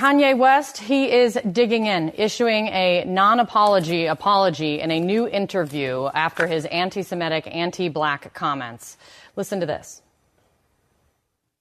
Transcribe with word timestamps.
Kanye 0.00 0.34
West, 0.34 0.78
he 0.78 1.12
is 1.12 1.38
digging 1.52 1.84
in, 1.84 2.10
issuing 2.16 2.68
a 2.68 3.04
non 3.04 3.38
apology 3.38 4.06
apology 4.06 4.80
in 4.80 4.90
a 4.90 4.98
new 4.98 5.28
interview 5.28 6.08
after 6.14 6.46
his 6.46 6.64
anti 6.64 7.02
Semitic, 7.02 7.46
anti 7.54 7.90
black 7.90 8.32
comments. 8.32 8.96
Listen 9.36 9.60
to 9.60 9.66
this. 9.66 10.00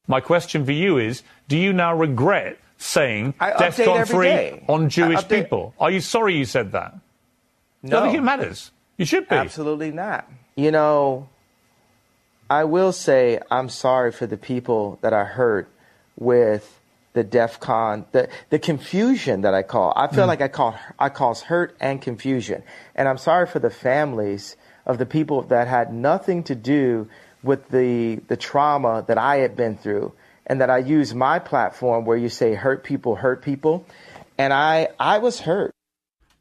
My 0.07 0.21
question 0.21 0.63
for 0.63 0.71
you 0.71 0.97
is 0.97 1.21
Do 1.49 1.57
you 1.57 1.73
now 1.73 1.93
regret 1.93 2.57
saying 2.77 3.33
I 3.41 3.51
update 3.51 3.83
DEFCON 3.83 4.07
3 4.07 4.25
day. 4.25 4.63
on 4.69 4.87
Jewish 4.87 5.27
people? 5.27 5.73
Are 5.77 5.91
you 5.91 5.99
sorry 5.99 6.37
you 6.37 6.45
said 6.45 6.71
that? 6.71 6.97
No. 7.83 7.99
I 7.99 8.03
think 8.03 8.19
it 8.19 8.21
matters. 8.21 8.71
You 8.95 9.03
should 9.03 9.27
be. 9.27 9.35
Absolutely 9.35 9.91
not. 9.91 10.31
You 10.55 10.71
know, 10.71 11.27
I 12.49 12.63
will 12.63 12.93
say 12.93 13.41
I'm 13.51 13.67
sorry 13.67 14.13
for 14.13 14.27
the 14.27 14.37
people 14.37 14.97
that 15.01 15.11
I 15.11 15.25
hurt 15.25 15.67
with 16.17 16.78
the 17.13 17.23
DEF 17.23 17.59
CON, 17.59 18.05
the, 18.11 18.29
the 18.49 18.59
confusion 18.59 19.41
that 19.41 19.53
I 19.53 19.63
call. 19.63 19.93
I 19.95 20.07
feel 20.07 20.25
mm. 20.25 20.27
like 20.27 20.41
I 20.41 20.47
call 20.47 20.77
I 20.97 21.09
cause 21.09 21.41
hurt 21.41 21.75
and 21.79 22.01
confusion. 22.01 22.63
And 22.95 23.07
I'm 23.07 23.17
sorry 23.17 23.47
for 23.47 23.59
the 23.59 23.69
families 23.69 24.55
of 24.85 24.97
the 24.97 25.05
people 25.05 25.43
that 25.43 25.67
had 25.67 25.93
nothing 25.93 26.43
to 26.43 26.55
do 26.55 27.07
with 27.43 27.69
the 27.69 28.15
the 28.27 28.37
trauma 28.37 29.05
that 29.07 29.17
I 29.17 29.37
had 29.37 29.55
been 29.55 29.77
through 29.77 30.13
and 30.45 30.61
that 30.61 30.69
I 30.69 30.79
use 30.79 31.13
my 31.13 31.39
platform 31.39 32.05
where 32.05 32.17
you 32.17 32.29
say 32.29 32.53
hurt 32.53 32.83
people 32.83 33.15
hurt 33.15 33.41
people. 33.41 33.85
And 34.37 34.53
I 34.53 34.89
I 34.99 35.17
was 35.19 35.39
hurt. 35.39 35.73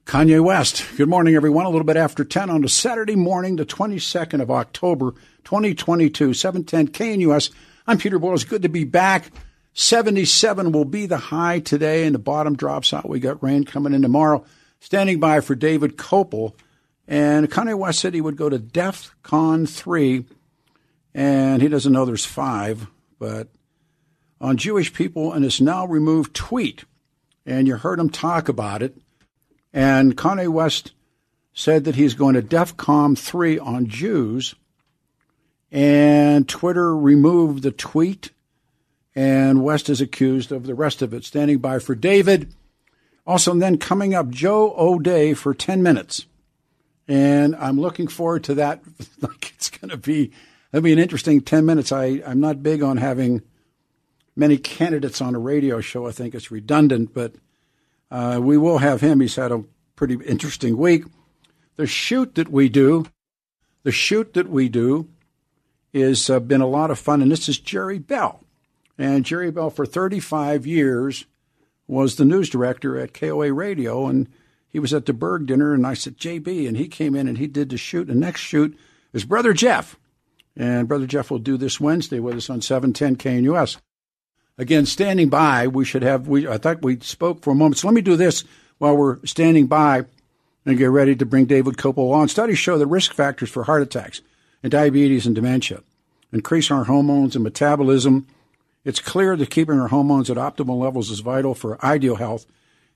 Kanye 0.07 0.43
West. 0.43 0.85
Good 0.97 1.09
morning, 1.09 1.35
everyone. 1.35 1.67
A 1.67 1.69
little 1.69 1.85
bit 1.85 1.99
after 1.99 2.25
10 2.25 2.49
on 2.49 2.65
a 2.65 2.69
Saturday 2.69 3.15
morning, 3.15 3.57
the 3.57 3.67
22nd 3.67 4.41
of 4.41 4.51
October, 4.51 5.13
2022, 5.45 6.33
710 6.33 6.89
KNUS. 6.89 7.51
I'm 7.87 7.99
Peter 7.99 8.19
Boyles. 8.19 8.43
It's 8.43 8.51
good 8.51 8.63
to 8.63 8.71
be 8.71 8.85
back. 8.85 9.31
77 9.79 10.73
will 10.73 10.85
be 10.85 11.07
the 11.07 11.19
high 11.19 11.61
today, 11.61 12.05
and 12.05 12.13
the 12.13 12.19
bottom 12.19 12.57
drops 12.57 12.93
out. 12.93 13.09
We 13.09 13.21
got 13.21 13.41
rain 13.45 13.63
coming 13.63 13.95
in 13.95 14.03
tomorrow. 14.03 14.45
Standing 14.81 15.21
by 15.21 15.41
for 15.41 15.55
David 15.55 15.97
Kopel. 15.97 16.55
And 17.07 17.49
Kanye 17.49 17.79
West 17.79 18.01
said 18.01 18.13
he 18.13 18.21
would 18.21 18.37
go 18.37 18.49
to 18.49 18.59
DEF 18.59 19.15
CON 19.23 19.67
3, 19.67 20.25
and 21.15 21.63
he 21.63 21.69
doesn't 21.69 21.93
know 21.93 22.05
there's 22.05 22.25
five, 22.25 22.89
but 23.21 23.51
on 24.41 24.57
Jewish 24.57 24.93
people 24.93 25.33
and 25.33 25.45
his 25.45 25.61
now 25.61 25.87
removed 25.87 26.35
tweet. 26.35 26.85
And 27.47 27.69
you 27.69 27.77
heard 27.77 28.01
him 28.01 28.11
talk 28.11 28.49
about 28.49 28.83
it. 28.83 28.97
And 29.73 30.17
Kanye 30.17 30.49
West 30.49 30.91
said 31.55 31.85
that 31.85 31.95
he's 31.95 32.15
going 32.15 32.35
to 32.35 32.43
DEFCON 32.43 33.17
3 33.17 33.61
on 33.61 33.87
Jews. 33.87 34.57
And 35.71 36.49
Twitter 36.49 36.97
removed 36.97 37.63
the 37.63 37.71
tweet. 37.71 38.33
And 39.15 39.63
West 39.63 39.89
is 39.89 40.01
accused 40.01 40.53
of 40.53 40.67
the 40.67 40.75
rest 40.75 41.03
of 41.03 41.13
it. 41.13 41.25
Standing 41.25 41.59
by 41.59 41.79
for 41.79 41.95
David. 41.95 42.55
Also, 43.27 43.53
and 43.53 43.61
then 43.61 43.79
coming 43.79 44.15
up, 44.15 44.31
Joe 44.31 44.75
O'Day 44.77 45.35
for 45.35 45.53
10 45.53 45.83
minutes. 45.83 46.27
And 47.07 47.57
I'm 47.57 47.81
looking 47.81 48.09
forward 48.09 48.45
to 48.45 48.55
that. 48.55 48.83
like 49.21 49.53
it's 49.55 49.71
going 49.71 49.91
to 49.91 49.97
be, 49.97 50.31
it'll 50.73 50.83
be 50.83 50.93
an 50.93 50.99
interesting 50.99 51.41
10 51.41 51.67
minutes. 51.67 51.91
I, 51.91 52.23
I'm 52.27 52.41
not 52.41 52.63
big 52.63 52.83
on 52.83 52.99
having 52.99 53.43
many 54.37 54.57
candidates 54.57 55.21
on 55.21 55.35
a 55.35 55.39
radio 55.39 55.81
show. 55.81 56.07
I 56.07 56.13
think 56.13 56.35
it's 56.35 56.51
redundant, 56.51 57.13
but 57.13 57.35
uh, 58.11 58.39
we 58.43 58.57
will 58.57 58.79
have 58.79 59.01
him. 59.01 59.21
He's 59.21 59.37
had 59.37 59.53
a 59.53 59.65
pretty 59.97 60.15
interesting 60.25 60.77
week. 60.77 61.05
The 61.77 61.87
shoot 61.87 62.35
that 62.37 62.49
we 62.49 62.69
do, 62.69 63.07
the 63.83 63.93
shoot 63.93 64.35
that 64.35 64.49
we 64.49 64.69
do, 64.69 65.09
is 65.93 66.31
uh, 66.31 66.41
been 66.41 66.61
a 66.61 66.67
lot 66.67 66.91
of 66.91 66.99
fun. 66.99 67.21
And 67.21 67.31
this 67.31 67.49
is 67.49 67.59
Jerry 67.59 67.99
Bell, 67.99 68.45
and 68.99 69.25
Jerry 69.25 69.51
Bell 69.51 69.71
for 69.71 69.87
35 69.87 70.67
years 70.67 71.25
was 71.87 72.17
the 72.17 72.25
news 72.25 72.51
director 72.51 72.99
at 72.99 73.15
KOA 73.15 73.53
Radio, 73.53 74.07
and 74.07 74.29
he 74.69 74.79
was 74.79 74.93
at 74.93 75.07
the 75.07 75.13
Berg 75.15 75.47
dinner, 75.47 75.73
and 75.73 75.87
I 75.87 75.95
said 75.95 76.19
JB, 76.19 76.69
and 76.69 76.77
he 76.77 76.89
came 76.89 77.15
in 77.15 77.27
and 77.27 77.39
he 77.39 77.47
did 77.47 77.71
the 77.71 77.79
shoot. 77.79 78.11
And 78.11 78.21
next 78.21 78.41
shoot 78.41 78.79
is 79.15 79.25
Brother 79.25 79.55
Jeff, 79.55 79.97
and 80.57 80.89
Brother 80.89 81.07
Jeff 81.07 81.31
will 81.31 81.39
do 81.39 81.57
this 81.57 81.81
Wednesday 81.81 82.21
with 82.21 82.37
us 82.37 82.51
on 82.51 82.61
710 82.61 83.17
KNUS 83.17 83.79
again, 84.59 84.85
standing 84.85 85.29
by, 85.29 85.69
we 85.69 85.85
should 85.85 86.03
have. 86.03 86.29
We 86.29 86.47
I 86.47 86.59
thought 86.59 86.83
we 86.83 86.99
spoke 87.01 87.43
for 87.43 87.53
a 87.53 87.55
moment. 87.55 87.79
So 87.79 87.89
let 87.89 87.95
me 87.95 88.03
do 88.03 88.17
this 88.17 88.45
while 88.79 88.97
we're 88.97 89.25
standing 89.25 89.67
by 89.67 90.05
and 90.67 90.77
get 90.77 90.91
ready 90.91 91.17
to 91.17 91.25
bring 91.25 91.47
David 91.47 91.77
Kopel 91.77 92.13
on. 92.13 92.29
Studies 92.29 92.59
show 92.59 92.77
the 92.77 92.87
risk 92.87 93.15
factors 93.15 93.49
for 93.49 93.65
heart 93.65 93.83
attacks 93.83 94.21
and 94.63 94.71
diabetes 94.71 95.25
and 95.25 95.35
dementia 95.35 95.83
increase 96.33 96.71
our 96.71 96.85
hormones 96.85 97.35
and 97.35 97.43
metabolism. 97.43 98.27
It's 98.89 99.01
clear 99.01 99.37
that 99.37 99.51
keeping 99.51 99.79
our 99.79 99.89
hormones 99.89 100.31
at 100.31 100.39
optimal 100.39 100.81
levels 100.81 101.11
is 101.11 101.21
vital 101.21 101.55
for 101.55 101.85
ideal 101.85 102.17
health. 102.17 102.47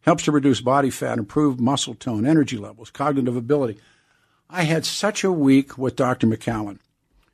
Helps 0.00 0.24
to 0.24 0.32
reduce 0.32 0.62
body 0.62 0.88
fat, 0.88 1.18
improve 1.18 1.60
muscle 1.60 1.94
tone, 1.94 2.24
energy 2.24 2.56
levels, 2.56 2.90
cognitive 2.90 3.36
ability. 3.36 3.78
I 4.48 4.62
had 4.62 4.86
such 4.86 5.22
a 5.22 5.30
week 5.30 5.76
with 5.76 5.96
Dr. 5.96 6.26
McCallan, 6.26 6.78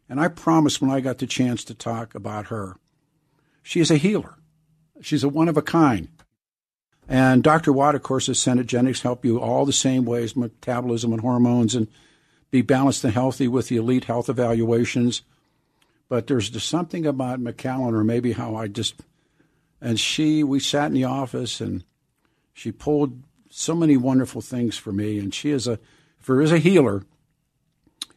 and 0.09 0.21
I 0.21 0.27
promised 0.27 0.83
when 0.83 0.91
I 0.91 0.99
got 0.99 1.19
the 1.19 1.27
chance 1.29 1.63
to 1.65 1.75
talk 1.75 2.17
about 2.17 2.47
her 2.47 2.77
she 3.69 3.81
is 3.81 3.91
a 3.91 3.99
healer. 3.99 4.35
She's 5.03 5.23
a 5.23 5.29
one 5.29 5.47
of 5.47 5.59
a 5.59 5.63
kind. 5.63 6.09
And 7.07 7.43
Dr. 7.43 7.71
Watt, 7.71 7.95
of 7.95 8.03
course, 8.03 8.27
is 8.29 8.39
Cenegenics, 8.39 9.03
help 9.03 9.27
you 9.27 9.39
all 9.39 9.67
the 9.67 9.75
same 9.75 10.07
ways, 10.07 10.35
metabolism 10.35 11.13
and 11.13 11.21
hormones, 11.21 11.75
and 11.75 11.87
be 12.51 12.63
balanced 12.63 13.05
and 13.05 13.13
healthy 13.13 13.47
with 13.47 13.69
the 13.69 13.77
elite 13.77 14.05
health 14.05 14.31
evaluations. 14.31 15.21
But 16.09 16.27
there's 16.27 16.51
just 16.51 16.69
something 16.69 17.07
about 17.07 17.41
McCallan, 17.41 17.93
or 17.93 18.05
maybe 18.05 18.33
how 18.33 18.57
I 18.57 18.69
just, 18.69 18.95
and 19.81 20.01
she, 20.01 20.43
we 20.43 20.59
sat 20.61 20.87
in 20.87 20.95
the 20.95 21.05
office 21.05 21.61
and 21.61 21.85
she 22.55 22.73
pulled 22.73 23.23
so 23.51 23.75
many 23.75 23.97
wonderful 23.97 24.41
things 24.41 24.77
for 24.77 24.93
me. 24.93 25.19
And 25.19 25.35
she 25.35 25.51
is 25.51 25.67
a, 25.67 25.79
if 26.19 26.27
there 26.27 26.41
is 26.41 26.53
a 26.53 26.59
healer, 26.59 27.05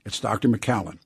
it's 0.06 0.20
Dr. 0.20 0.48
McCallan. 0.48 0.98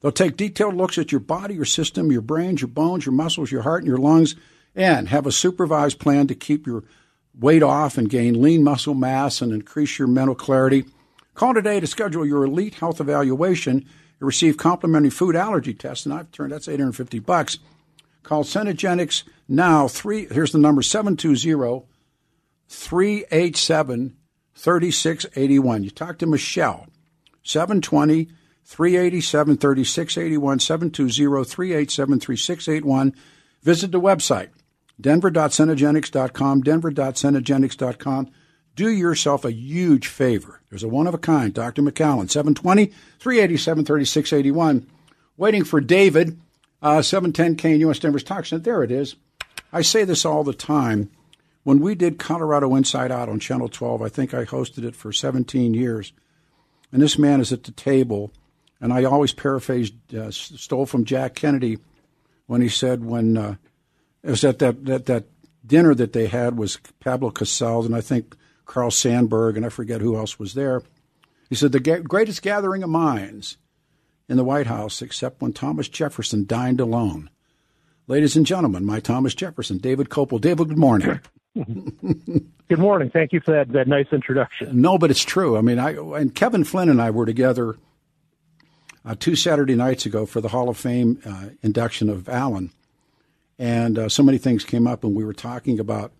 They'll 0.00 0.12
take 0.12 0.36
detailed 0.36 0.76
looks 0.76 0.98
at 0.98 1.10
your 1.10 1.20
body, 1.20 1.54
your 1.54 1.64
system, 1.64 2.12
your 2.12 2.20
brains, 2.20 2.60
your 2.60 2.68
bones, 2.68 3.06
your 3.06 3.14
muscles, 3.14 3.50
your 3.50 3.62
heart, 3.62 3.82
and 3.82 3.88
your 3.88 3.98
lungs, 3.98 4.36
and 4.74 5.08
have 5.08 5.26
a 5.26 5.32
supervised 5.32 5.98
plan 5.98 6.26
to 6.26 6.34
keep 6.34 6.66
your 6.66 6.84
weight 7.38 7.62
off 7.62 7.98
and 7.98 8.08
gain 8.08 8.40
lean 8.40 8.62
muscle 8.62 8.94
mass 8.94 9.40
and 9.40 9.52
increase 9.52 9.98
your 9.98 10.08
mental 10.08 10.34
clarity. 10.34 10.84
Call 11.34 11.54
today 11.54 11.80
to 11.80 11.86
schedule 11.86 12.24
your 12.24 12.44
elite 12.44 12.74
health 12.74 13.00
evaluation 13.00 13.86
and 14.20 14.26
receive 14.26 14.56
complimentary 14.56 15.10
food 15.10 15.36
allergy 15.36 15.74
tests. 15.74 16.06
And 16.06 16.14
I've 16.14 16.30
turned 16.32 16.52
that's 16.52 16.68
850 16.68 17.18
bucks. 17.20 17.58
Call 18.22 18.44
Cenegenics 18.44 19.22
now. 19.48 19.88
Three 19.88 20.26
here's 20.26 20.52
the 20.52 20.58
number 20.58 20.82
720 20.82 21.86
387 22.68 24.16
3681. 24.54 25.84
You 25.84 25.90
talk 25.90 26.18
to 26.18 26.26
Michelle. 26.26 26.86
720 27.42 28.28
387 28.64 29.56
3681 29.56 30.58
720 30.58 31.44
387 31.44 32.20
3681. 32.20 33.14
Visit 33.62 33.92
the 33.92 34.00
website 34.00 34.48
denver.cenegenics.com, 35.00 36.62
denver.cenegenics.com. 36.62 38.30
Do 38.76 38.90
yourself 38.90 39.46
a 39.46 39.52
huge 39.52 40.06
favor. 40.06 40.60
There's 40.68 40.82
a 40.82 40.88
one 40.88 41.06
of 41.06 41.14
a 41.14 41.18
kind, 41.18 41.52
Dr. 41.54 41.80
McCallan, 41.80 42.30
720 42.30 42.92
387 43.18 43.84
3681. 43.86 44.86
Waiting 45.38 45.64
for 45.64 45.80
David, 45.80 46.38
uh, 46.82 47.00
710 47.00 47.56
KNUS 47.56 48.00
Denver's 48.00 48.26
Center. 48.26 48.58
There 48.58 48.82
it 48.82 48.90
is. 48.90 49.16
I 49.72 49.80
say 49.80 50.04
this 50.04 50.26
all 50.26 50.44
the 50.44 50.52
time. 50.52 51.10
When 51.62 51.80
we 51.80 51.94
did 51.94 52.18
Colorado 52.18 52.74
Inside 52.74 53.10
Out 53.10 53.30
on 53.30 53.40
Channel 53.40 53.68
12, 53.70 54.02
I 54.02 54.10
think 54.10 54.34
I 54.34 54.44
hosted 54.44 54.84
it 54.84 54.94
for 54.94 55.10
17 55.10 55.72
years. 55.72 56.12
And 56.92 57.00
this 57.00 57.18
man 57.18 57.40
is 57.40 57.52
at 57.52 57.64
the 57.64 57.72
table, 57.72 58.30
and 58.78 58.92
I 58.92 59.04
always 59.04 59.32
paraphrased, 59.32 60.14
uh, 60.14 60.30
stole 60.30 60.86
from 60.86 61.06
Jack 61.06 61.34
Kennedy 61.34 61.78
when 62.46 62.60
he 62.60 62.68
said, 62.68 63.04
when 63.04 63.38
uh, 63.38 63.56
it 64.22 64.30
was 64.30 64.44
at 64.44 64.58
that, 64.58 64.84
that, 64.84 65.06
that 65.06 65.24
dinner 65.66 65.94
that 65.94 66.12
they 66.12 66.26
had 66.26 66.58
was 66.58 66.78
Pablo 67.00 67.30
Casals 67.30 67.86
and 67.86 67.96
I 67.96 68.00
think 68.02 68.36
Carl 68.66 68.90
Sandburg, 68.90 69.56
and 69.56 69.64
I 69.64 69.70
forget 69.70 70.00
who 70.00 70.16
else 70.16 70.38
was 70.38 70.54
there. 70.54 70.82
He 71.48 71.54
said, 71.54 71.72
the 71.72 71.80
ga- 71.80 72.00
greatest 72.02 72.42
gathering 72.42 72.82
of 72.82 72.90
minds 72.90 73.56
in 74.28 74.36
the 74.36 74.44
White 74.44 74.66
House, 74.66 75.00
except 75.00 75.40
when 75.40 75.52
Thomas 75.52 75.88
Jefferson 75.88 76.44
dined 76.46 76.80
alone. 76.80 77.30
Ladies 78.08 78.36
and 78.36 78.44
gentlemen, 78.44 78.84
my 78.84 79.00
Thomas 79.00 79.34
Jefferson, 79.34 79.78
David 79.78 80.08
Kopel. 80.08 80.40
David, 80.40 80.68
good 80.68 80.78
morning. 80.78 81.20
Good 82.68 82.78
morning. 82.80 83.08
Thank 83.10 83.32
you 83.32 83.40
for 83.40 83.52
that, 83.52 83.72
that 83.72 83.88
nice 83.88 84.08
introduction. 84.12 84.80
No, 84.82 84.98
but 84.98 85.10
it's 85.10 85.22
true. 85.24 85.56
I 85.56 85.62
mean, 85.62 85.78
I 85.78 85.92
and 85.92 86.34
Kevin 86.34 86.64
Flynn 86.64 86.88
and 86.90 87.00
I 87.00 87.10
were 87.10 87.24
together 87.24 87.76
uh, 89.06 89.14
two 89.18 89.36
Saturday 89.36 89.74
nights 89.76 90.04
ago 90.04 90.26
for 90.26 90.40
the 90.42 90.48
Hall 90.48 90.68
of 90.68 90.76
Fame 90.76 91.18
uh, 91.24 91.46
induction 91.62 92.10
of 92.10 92.28
Alan. 92.28 92.72
and 93.58 93.98
uh, 93.98 94.08
so 94.10 94.22
many 94.22 94.36
things 94.36 94.64
came 94.64 94.86
up, 94.86 95.02
and 95.02 95.14
we 95.14 95.24
were 95.24 95.32
talking 95.32 95.78
about 95.80 96.12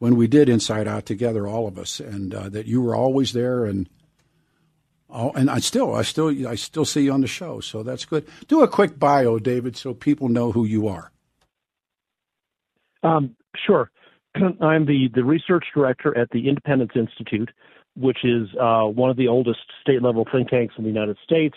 when 0.00 0.16
we 0.16 0.26
did 0.26 0.48
Inside 0.48 0.88
Out 0.88 1.06
together, 1.06 1.46
all 1.46 1.68
of 1.68 1.78
us, 1.78 2.00
and 2.00 2.34
uh, 2.34 2.48
that 2.48 2.66
you 2.66 2.80
were 2.80 2.96
always 2.96 3.32
there, 3.32 3.64
and 3.66 3.88
oh, 5.10 5.30
and 5.32 5.48
I 5.48 5.60
still, 5.60 5.94
I 5.94 6.02
still, 6.02 6.48
I 6.48 6.56
still 6.56 6.86
see 6.86 7.02
you 7.02 7.12
on 7.12 7.20
the 7.20 7.28
show, 7.28 7.60
so 7.60 7.82
that's 7.84 8.06
good. 8.06 8.26
Do 8.48 8.62
a 8.62 8.68
quick 8.68 8.98
bio, 8.98 9.38
David, 9.38 9.76
so 9.76 9.94
people 9.94 10.28
know 10.28 10.52
who 10.52 10.64
you 10.64 10.88
are. 10.88 11.12
Um, 13.02 13.36
sure. 13.66 13.90
I'm 14.34 14.86
the, 14.86 15.10
the 15.14 15.22
research 15.22 15.66
director 15.74 16.16
at 16.16 16.30
the 16.30 16.48
Independence 16.48 16.92
Institute, 16.96 17.50
which 17.94 18.24
is 18.24 18.48
uh, 18.58 18.84
one 18.84 19.10
of 19.10 19.18
the 19.18 19.28
oldest 19.28 19.60
state 19.82 20.02
level 20.02 20.26
think 20.32 20.48
tanks 20.48 20.74
in 20.78 20.84
the 20.84 20.90
United 20.90 21.18
States. 21.22 21.56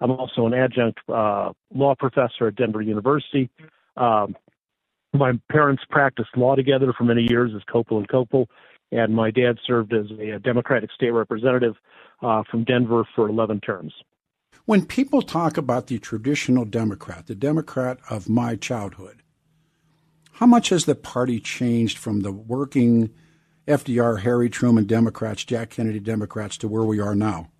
I'm 0.00 0.10
also 0.10 0.46
an 0.46 0.54
adjunct 0.54 0.98
uh, 1.08 1.52
law 1.72 1.94
professor 1.96 2.48
at 2.48 2.56
Denver 2.56 2.82
University. 2.82 3.50
Um, 3.96 4.34
my 5.14 5.32
parents 5.50 5.82
practiced 5.88 6.36
law 6.36 6.54
together 6.54 6.92
for 6.96 7.04
many 7.04 7.22
years 7.22 7.52
as 7.54 7.62
Kopel 7.72 7.98
and 7.98 8.08
Kopel, 8.08 8.46
and 8.92 9.14
my 9.14 9.30
dad 9.30 9.58
served 9.66 9.92
as 9.92 10.06
a 10.18 10.38
Democratic 10.38 10.90
state 10.92 11.10
representative 11.10 11.74
uh, 12.22 12.42
from 12.50 12.64
Denver 12.64 13.04
for 13.14 13.28
11 13.28 13.60
terms. 13.60 13.92
When 14.66 14.86
people 14.86 15.20
talk 15.20 15.56
about 15.56 15.88
the 15.88 15.98
traditional 15.98 16.64
Democrat, 16.64 17.26
the 17.26 17.34
Democrat 17.34 17.98
of 18.08 18.28
my 18.28 18.56
childhood, 18.56 19.22
how 20.32 20.46
much 20.46 20.70
has 20.70 20.84
the 20.84 20.94
party 20.94 21.38
changed 21.38 21.98
from 21.98 22.20
the 22.20 22.32
working 22.32 23.10
FDR, 23.68 24.20
Harry 24.20 24.48
Truman 24.48 24.84
Democrats, 24.84 25.44
Jack 25.44 25.70
Kennedy 25.70 26.00
Democrats 26.00 26.56
to 26.58 26.68
where 26.68 26.84
we 26.84 26.98
are 26.98 27.14
now? 27.14 27.50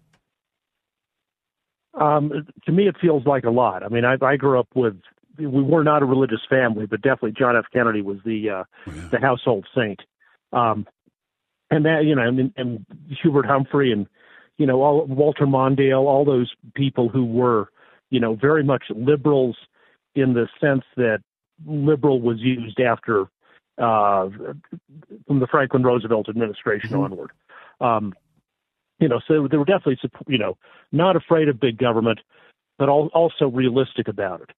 Um, 1.94 2.46
to 2.66 2.72
me, 2.72 2.88
it 2.88 2.96
feels 3.00 3.24
like 3.26 3.44
a 3.44 3.50
lot. 3.50 3.82
I 3.84 3.88
mean, 3.88 4.04
I, 4.04 4.16
I 4.20 4.36
grew 4.36 4.58
up 4.58 4.68
with 4.74 4.96
we 5.38 5.46
were 5.46 5.84
not 5.84 6.02
a 6.02 6.06
religious 6.06 6.40
family, 6.48 6.86
but 6.86 7.02
definitely 7.02 7.32
John 7.32 7.56
F. 7.56 7.64
Kennedy 7.72 8.02
was 8.02 8.18
the 8.24 8.50
uh, 8.50 8.64
yeah. 8.86 9.08
the 9.10 9.18
household 9.18 9.66
saint. 9.74 10.00
Um, 10.52 10.86
and 11.70 11.84
that 11.84 12.04
you 12.04 12.14
know, 12.14 12.22
and, 12.22 12.52
and 12.56 12.86
Hubert 13.22 13.46
Humphrey 13.46 13.92
and 13.92 14.06
you 14.58 14.66
know 14.66 14.82
all 14.82 15.06
Walter 15.06 15.46
Mondale, 15.46 16.04
all 16.04 16.24
those 16.24 16.52
people 16.74 17.08
who 17.08 17.24
were 17.24 17.68
you 18.10 18.20
know 18.20 18.34
very 18.34 18.62
much 18.62 18.84
liberals 18.90 19.56
in 20.14 20.34
the 20.34 20.48
sense 20.60 20.84
that 20.96 21.20
liberal 21.66 22.20
was 22.20 22.38
used 22.40 22.80
after 22.80 23.28
uh, 23.78 24.28
from 25.26 25.40
the 25.40 25.46
Franklin 25.50 25.82
Roosevelt 25.82 26.28
administration 26.28 26.90
mm-hmm. 26.90 27.00
onward. 27.00 27.30
Um, 27.80 28.14
you 29.00 29.08
know, 29.08 29.20
so 29.26 29.48
they 29.50 29.56
were 29.56 29.64
definitely, 29.64 29.98
you 30.28 30.38
know, 30.38 30.56
not 30.92 31.16
afraid 31.16 31.48
of 31.48 31.58
big 31.58 31.78
government, 31.78 32.20
but 32.78 32.88
also 32.88 33.46
realistic 33.46 34.08
about 34.08 34.40
it. 34.42 34.50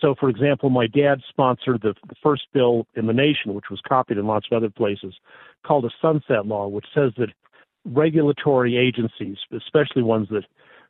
So, 0.00 0.14
for 0.18 0.28
example, 0.28 0.70
my 0.70 0.86
dad 0.86 1.20
sponsored 1.28 1.82
the, 1.82 1.94
the 2.08 2.14
first 2.22 2.42
bill 2.52 2.86
in 2.94 3.06
the 3.06 3.12
nation, 3.12 3.54
which 3.54 3.70
was 3.70 3.80
copied 3.86 4.18
in 4.18 4.26
lots 4.26 4.46
of 4.50 4.56
other 4.56 4.70
places, 4.70 5.14
called 5.66 5.84
a 5.84 5.90
sunset 6.00 6.46
law, 6.46 6.68
which 6.68 6.86
says 6.94 7.12
that 7.18 7.28
regulatory 7.84 8.76
agencies, 8.76 9.36
especially 9.52 10.02
ones 10.02 10.28
that 10.30 10.44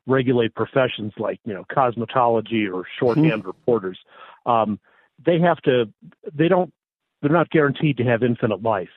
regulate 0.07 0.55
professions 0.55 1.13
like 1.19 1.39
you 1.45 1.55
know 1.55 1.65
cosmetology 1.71 2.73
or 2.73 2.85
shorthand 2.99 3.41
mm-hmm. 3.43 3.47
reporters, 3.47 3.99
um, 4.47 4.79
they 5.25 5.41
have 5.41 5.59
to 5.63 5.89
they 6.33 6.49
don't 6.49 6.73
they're 7.21 7.31
not 7.31 7.51
guaranteed 7.51 7.97
to 7.99 8.05
have 8.05 8.23
infinite 8.23 8.63
life. 8.63 8.89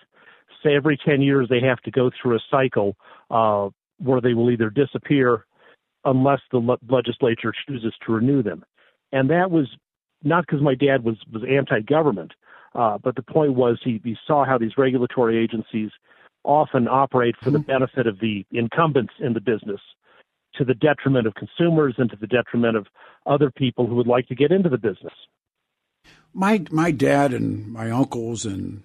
Say 0.63 0.75
every 0.75 0.97
10 0.97 1.21
years 1.21 1.47
they 1.49 1.59
have 1.59 1.81
to 1.81 1.91
go 1.91 2.09
through 2.09 2.37
a 2.37 2.39
cycle 2.49 2.95
uh, 3.29 3.69
where 3.97 4.21
they 4.21 4.33
will 4.33 4.49
either 4.49 4.69
disappear 4.69 5.45
unless 6.05 6.39
the 6.51 6.59
le- 6.59 6.77
legislature 6.87 7.53
chooses 7.67 7.93
to 8.05 8.13
renew 8.13 8.41
them. 8.41 8.63
And 9.11 9.29
that 9.29 9.51
was 9.51 9.67
not 10.23 10.45
because 10.45 10.61
my 10.61 10.75
dad 10.75 11.03
was 11.03 11.17
was 11.31 11.43
anti-government, 11.43 12.33
uh, 12.75 12.97
but 12.97 13.15
the 13.15 13.23
point 13.23 13.53
was 13.53 13.79
he, 13.83 14.01
he 14.03 14.15
saw 14.25 14.45
how 14.45 14.57
these 14.57 14.77
regulatory 14.77 15.37
agencies 15.41 15.91
often 16.43 16.87
operate 16.87 17.35
for 17.41 17.51
the 17.51 17.57
mm-hmm. 17.59 17.71
benefit 17.71 18.05
of 18.07 18.19
the 18.19 18.45
incumbents 18.51 19.13
in 19.19 19.33
the 19.33 19.41
business 19.41 19.79
to 20.55 20.65
the 20.65 20.73
detriment 20.73 21.25
of 21.25 21.33
consumers 21.35 21.95
and 21.97 22.09
to 22.09 22.17
the 22.17 22.27
detriment 22.27 22.75
of 22.75 22.85
other 23.25 23.49
people 23.49 23.87
who 23.87 23.95
would 23.95 24.07
like 24.07 24.27
to 24.27 24.35
get 24.35 24.51
into 24.51 24.69
the 24.69 24.77
business 24.77 25.13
my 26.33 26.63
my 26.71 26.91
dad 26.91 27.33
and 27.33 27.67
my 27.71 27.91
uncles 27.91 28.45
and 28.45 28.83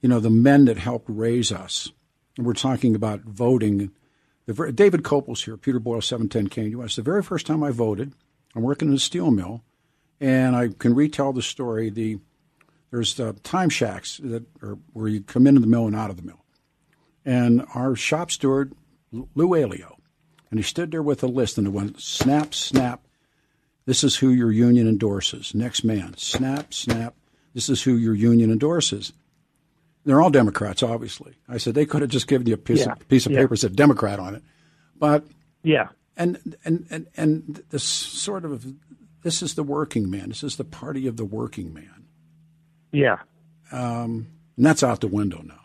you 0.00 0.08
know 0.08 0.20
the 0.20 0.30
men 0.30 0.64
that 0.64 0.78
helped 0.78 1.06
raise 1.08 1.52
us. 1.52 1.92
And 2.36 2.46
we're 2.46 2.54
talking 2.54 2.94
about 2.94 3.20
voting. 3.20 3.92
The, 4.46 4.72
David 4.72 5.02
Kopel's 5.02 5.44
here, 5.44 5.56
Peter 5.56 5.78
Boyles, 5.78 6.06
710 6.06 6.72
KNUS. 6.72 6.96
The 6.96 7.02
very 7.02 7.22
first 7.22 7.46
time 7.46 7.62
I 7.62 7.70
voted, 7.70 8.12
I'm 8.56 8.62
working 8.62 8.88
in 8.88 8.94
a 8.94 8.98
steel 8.98 9.30
mill, 9.30 9.62
and 10.22 10.56
I 10.56 10.68
can 10.68 10.94
retell 10.94 11.34
the 11.34 11.42
story. 11.42 11.90
The 11.90 12.18
there's 12.90 13.14
the 13.14 13.34
time 13.42 13.68
shacks 13.68 14.18
that 14.22 14.44
are 14.62 14.78
where 14.92 15.08
you 15.08 15.20
come 15.20 15.46
into 15.46 15.60
the 15.60 15.66
mill 15.66 15.86
and 15.86 15.96
out 15.96 16.10
of 16.10 16.16
the 16.16 16.22
mill, 16.22 16.44
and 17.24 17.66
our 17.74 17.94
shop 17.94 18.30
steward 18.30 18.72
Lou 19.34 19.54
Alio, 19.54 19.98
and 20.50 20.58
he 20.58 20.64
stood 20.64 20.90
there 20.90 21.02
with 21.02 21.22
a 21.22 21.26
list, 21.26 21.58
and 21.58 21.66
it 21.66 21.70
went 21.70 22.00
snap, 22.00 22.54
snap, 22.54 23.02
this 23.84 24.04
is 24.04 24.16
who 24.16 24.30
your 24.30 24.52
union 24.52 24.88
endorses. 24.88 25.54
Next 25.54 25.84
man. 25.84 26.16
Snap, 26.16 26.72
snap. 26.72 27.14
This 27.54 27.68
is 27.68 27.82
who 27.82 27.96
your 27.96 28.14
union 28.14 28.50
endorses. 28.50 29.12
They're 30.04 30.20
all 30.20 30.30
Democrats, 30.30 30.82
obviously. 30.82 31.34
I 31.48 31.58
said 31.58 31.74
they 31.74 31.86
could 31.86 32.02
have 32.02 32.10
just 32.10 32.26
given 32.26 32.46
you 32.46 32.54
a 32.54 32.58
piece 32.58 32.86
yeah. 32.86 32.92
of 32.92 33.08
piece 33.08 33.26
of 33.26 33.32
yeah. 33.32 33.40
paper 33.40 33.54
that 33.54 33.58
said 33.58 33.76
Democrat 33.76 34.18
on 34.18 34.34
it, 34.34 34.42
but 34.96 35.24
yeah, 35.62 35.88
and 36.16 36.56
and 36.64 36.86
and 36.90 37.06
and 37.16 37.62
this 37.70 37.84
sort 37.84 38.44
of 38.44 38.66
this 39.22 39.42
is 39.42 39.54
the 39.54 39.62
working 39.62 40.10
man. 40.10 40.28
This 40.28 40.42
is 40.42 40.56
the 40.56 40.64
party 40.64 41.06
of 41.06 41.16
the 41.16 41.24
working 41.24 41.72
man. 41.72 42.06
Yeah, 42.92 43.18
um, 43.70 44.28
and 44.56 44.66
that's 44.66 44.82
out 44.82 45.00
the 45.00 45.08
window 45.08 45.42
now. 45.42 45.60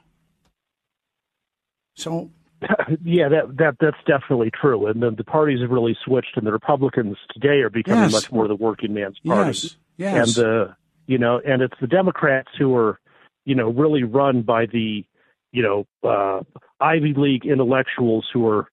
So 1.95 2.31
yeah, 3.04 3.30
that 3.30 3.57
that 3.57 3.75
that's 3.80 3.98
definitely 4.06 4.51
true. 4.51 4.88
And 4.88 5.01
the, 5.01 5.12
the 5.12 5.24
parties 5.24 5.62
have 5.62 5.71
really 5.71 5.98
switched, 6.06 6.38
and 6.38 6.45
the 6.45 6.51
Republicans 6.51 7.18
today 7.31 7.62
are 7.62 7.69
becoming 7.69 8.04
yes. 8.04 8.13
much 8.13 8.31
more 8.31 8.48
the 8.48 8.56
working 8.56 8.94
man's 8.94 9.19
party. 9.19 9.48
Yes. 9.50 9.75
Yes. 9.98 10.38
And 10.38 10.45
the 10.45 10.75
you 11.07 11.18
know, 11.18 11.42
and 11.45 11.62
it's 11.62 11.80
the 11.80 11.88
Democrats 11.88 12.50
who 12.59 12.75
are, 12.75 13.00
you 13.45 13.56
know, 13.56 13.69
really 13.69 14.04
run 14.04 14.42
by 14.42 14.65
the, 14.65 15.06
you 15.51 15.63
know, 15.63 15.88
uh, 16.07 16.44
Ivy 16.81 17.14
League 17.16 17.45
intellectuals 17.45 18.28
who 18.31 18.47
are 18.47 18.68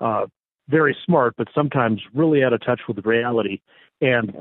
uh, 0.00 0.26
very 0.68 0.96
smart, 1.04 1.34
but 1.36 1.48
sometimes 1.54 2.00
really 2.14 2.44
out 2.44 2.52
of 2.52 2.64
touch 2.64 2.80
with 2.86 3.04
reality. 3.04 3.60
And 4.00 4.36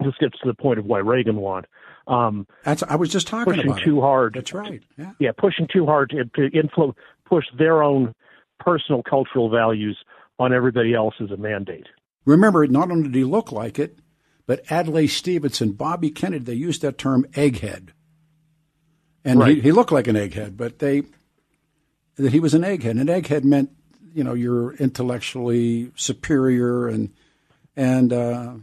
this 0.00 0.14
gets 0.20 0.38
to 0.40 0.46
the 0.46 0.54
point 0.54 0.78
of 0.78 0.86
why 0.86 0.98
Reagan 0.98 1.36
won. 1.36 1.64
Um, 2.06 2.46
That's 2.64 2.82
I 2.82 2.96
was 2.96 3.10
just 3.10 3.26
talking 3.26 3.52
pushing 3.52 3.70
about 3.70 3.82
too 3.82 3.98
it. 3.98 4.00
hard. 4.00 4.34
That's 4.34 4.54
right. 4.54 4.82
Yeah. 4.96 5.12
yeah, 5.18 5.30
pushing 5.36 5.68
too 5.70 5.84
hard 5.84 6.10
to, 6.10 6.24
to 6.24 6.58
influence, 6.58 6.96
push 7.26 7.44
their 7.58 7.82
own 7.82 8.14
personal 8.58 9.02
cultural 9.02 9.50
values 9.50 9.98
on 10.38 10.54
everybody 10.54 10.94
else 10.94 11.14
as 11.22 11.30
a 11.30 11.36
mandate. 11.36 11.86
Remember, 12.24 12.66
not 12.66 12.90
only 12.90 13.04
did 13.04 13.14
he 13.14 13.24
look 13.24 13.52
like 13.52 13.78
it, 13.78 13.98
but 14.46 14.64
Adlai 14.70 15.06
Stevenson, 15.06 15.72
Bobby 15.72 16.10
Kennedy, 16.10 16.44
they 16.44 16.54
used 16.54 16.80
that 16.82 16.96
term 16.96 17.24
egghead. 17.32 17.90
And 19.24 19.40
right. 19.40 19.56
he, 19.56 19.60
he 19.60 19.72
looked 19.72 19.92
like 19.92 20.06
an 20.06 20.16
egghead, 20.16 20.56
but 20.56 20.78
they 20.78 21.02
that 22.16 22.32
he 22.32 22.40
was 22.40 22.54
an 22.54 22.62
egghead. 22.62 23.00
An 23.00 23.06
egghead 23.06 23.44
meant, 23.44 23.70
you 24.14 24.24
know, 24.24 24.34
you're 24.34 24.72
intellectually 24.74 25.92
superior, 25.96 26.88
and 26.88 27.12
and 27.76 28.12
uh, 28.12 28.54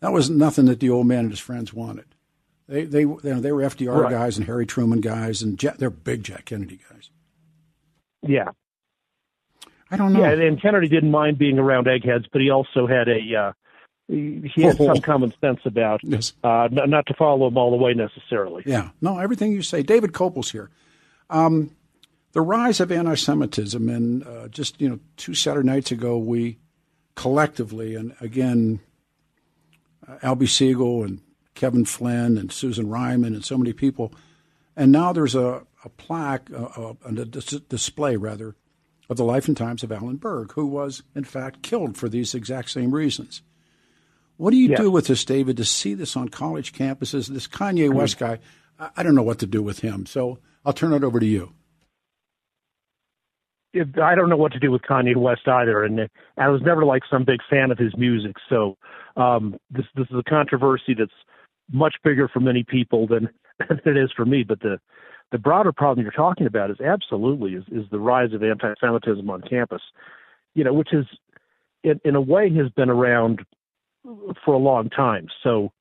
that 0.00 0.12
was 0.12 0.30
nothing 0.30 0.66
that 0.66 0.80
the 0.80 0.90
old 0.90 1.06
man 1.06 1.20
and 1.20 1.30
his 1.30 1.40
friends 1.40 1.72
wanted. 1.72 2.06
They 2.68 2.84
they 2.84 3.00
you 3.00 3.20
know, 3.22 3.40
they 3.40 3.52
were 3.52 3.62
FDR 3.62 4.02
right. 4.02 4.10
guys 4.10 4.36
and 4.36 4.46
Harry 4.46 4.66
Truman 4.66 5.00
guys, 5.00 5.42
and 5.42 5.58
Jack, 5.58 5.78
they're 5.78 5.90
big 5.90 6.22
Jack 6.22 6.44
Kennedy 6.44 6.80
guys. 6.90 7.10
Yeah, 8.22 8.50
I 9.90 9.96
don't 9.96 10.12
know. 10.12 10.20
Yeah, 10.20 10.32
and 10.32 10.60
Kennedy 10.60 10.88
didn't 10.88 11.10
mind 11.10 11.38
being 11.38 11.58
around 11.58 11.88
eggheads, 11.88 12.26
but 12.30 12.42
he 12.42 12.50
also 12.50 12.86
had 12.86 13.08
a 13.08 13.34
uh, 13.34 13.52
he 14.08 14.62
had 14.62 14.76
some 14.76 15.00
common 15.02 15.32
sense 15.40 15.60
about 15.64 16.00
yes. 16.02 16.32
uh, 16.44 16.68
not, 16.70 16.88
not, 16.88 17.06
to 17.06 17.14
follow 17.14 17.48
them 17.48 17.56
all 17.56 17.70
the 17.70 17.76
way 17.76 17.94
necessarily. 17.94 18.62
Yeah, 18.66 18.90
no, 19.00 19.18
everything 19.18 19.52
you 19.52 19.62
say. 19.62 19.82
David 19.82 20.12
Kopel's 20.12 20.50
here. 20.50 20.70
Um, 21.30 21.70
the 22.32 22.40
rise 22.40 22.80
of 22.80 22.92
anti-Semitism, 22.92 23.88
and 23.88 24.26
uh, 24.26 24.48
just 24.48 24.80
you 24.80 24.88
know, 24.88 24.98
two 25.16 25.34
Saturday 25.34 25.66
nights 25.66 25.90
ago, 25.90 26.18
we 26.18 26.58
collectively, 27.14 27.94
and 27.94 28.14
again, 28.20 28.80
Albie 30.22 30.48
Siegel 30.48 31.04
and 31.04 31.20
Kevin 31.54 31.84
Flynn 31.84 32.38
and 32.38 32.52
Susan 32.52 32.88
Ryman 32.88 33.34
and 33.34 33.44
so 33.44 33.58
many 33.58 33.72
people, 33.72 34.12
and 34.76 34.92
now 34.92 35.12
there's 35.12 35.34
a, 35.34 35.66
a 35.84 35.88
plaque, 35.88 36.50
uh, 36.52 36.68
uh, 36.76 36.94
a, 37.04 37.08
a, 37.08 37.22
a 37.22 37.24
display 37.24 38.16
rather, 38.16 38.54
of 39.10 39.16
the 39.16 39.24
life 39.24 39.48
and 39.48 39.56
times 39.56 39.82
of 39.82 39.90
Alan 39.90 40.16
Berg, 40.16 40.52
who 40.52 40.66
was, 40.66 41.02
in 41.14 41.24
fact, 41.24 41.62
killed 41.62 41.96
for 41.96 42.08
these 42.08 42.34
exact 42.34 42.70
same 42.70 42.94
reasons. 42.94 43.42
What 44.36 44.50
do 44.50 44.56
you 44.56 44.76
do 44.76 44.90
with 44.90 45.06
this, 45.08 45.24
David, 45.24 45.56
to 45.56 45.64
see 45.64 45.94
this 45.94 46.16
on 46.16 46.28
college 46.28 46.72
campuses? 46.72 47.26
This 47.26 47.48
Kanye 47.48 47.88
mm-hmm. 47.88 47.98
West 47.98 48.18
guy, 48.18 48.38
I 48.78 49.02
don't 49.02 49.16
know 49.16 49.22
what 49.22 49.40
to 49.40 49.46
do 49.46 49.62
with 49.62 49.80
him. 49.80 50.06
So 50.06 50.38
I'll 50.64 50.72
turn 50.72 50.92
it 50.92 51.02
over 51.02 51.18
to 51.18 51.26
you. 51.26 51.52
I 53.74 54.14
don't 54.14 54.28
know 54.28 54.36
what 54.36 54.52
to 54.52 54.58
do 54.58 54.70
with 54.70 54.82
Kanye 54.82 55.16
West 55.16 55.46
either, 55.46 55.84
and 55.84 56.08
I 56.36 56.48
was 56.48 56.62
never 56.62 56.84
like 56.84 57.02
some 57.10 57.24
big 57.24 57.40
fan 57.50 57.70
of 57.70 57.78
his 57.78 57.96
music. 57.96 58.36
So 58.48 58.76
um, 59.18 59.56
this 59.70 59.84
this 59.94 60.06
is 60.10 60.16
a 60.16 60.30
controversy 60.30 60.94
that's 60.98 61.10
much 61.70 61.96
bigger 62.02 62.28
for 62.28 62.40
many 62.40 62.64
people 62.64 63.06
than, 63.06 63.28
than 63.68 63.80
it 63.84 63.96
is 63.96 64.10
for 64.16 64.24
me. 64.24 64.44
But 64.44 64.60
the 64.60 64.78
the 65.32 65.38
broader 65.38 65.72
problem 65.72 66.02
you're 66.02 66.12
talking 66.12 66.46
about 66.46 66.70
is 66.70 66.80
absolutely 66.80 67.52
is, 67.52 67.64
is 67.70 67.84
the 67.90 67.98
rise 67.98 68.32
of 68.32 68.42
anti-Semitism 68.42 69.28
on 69.28 69.42
campus. 69.42 69.82
You 70.54 70.64
know, 70.64 70.72
which 70.72 70.92
is 70.92 71.04
in, 71.84 72.00
in 72.04 72.14
a 72.14 72.20
way 72.20 72.52
has 72.54 72.70
been 72.70 72.88
around 72.88 73.40
for 74.44 74.54
a 74.54 74.58
long 74.58 74.88
time. 74.88 75.26
So, 75.42 75.72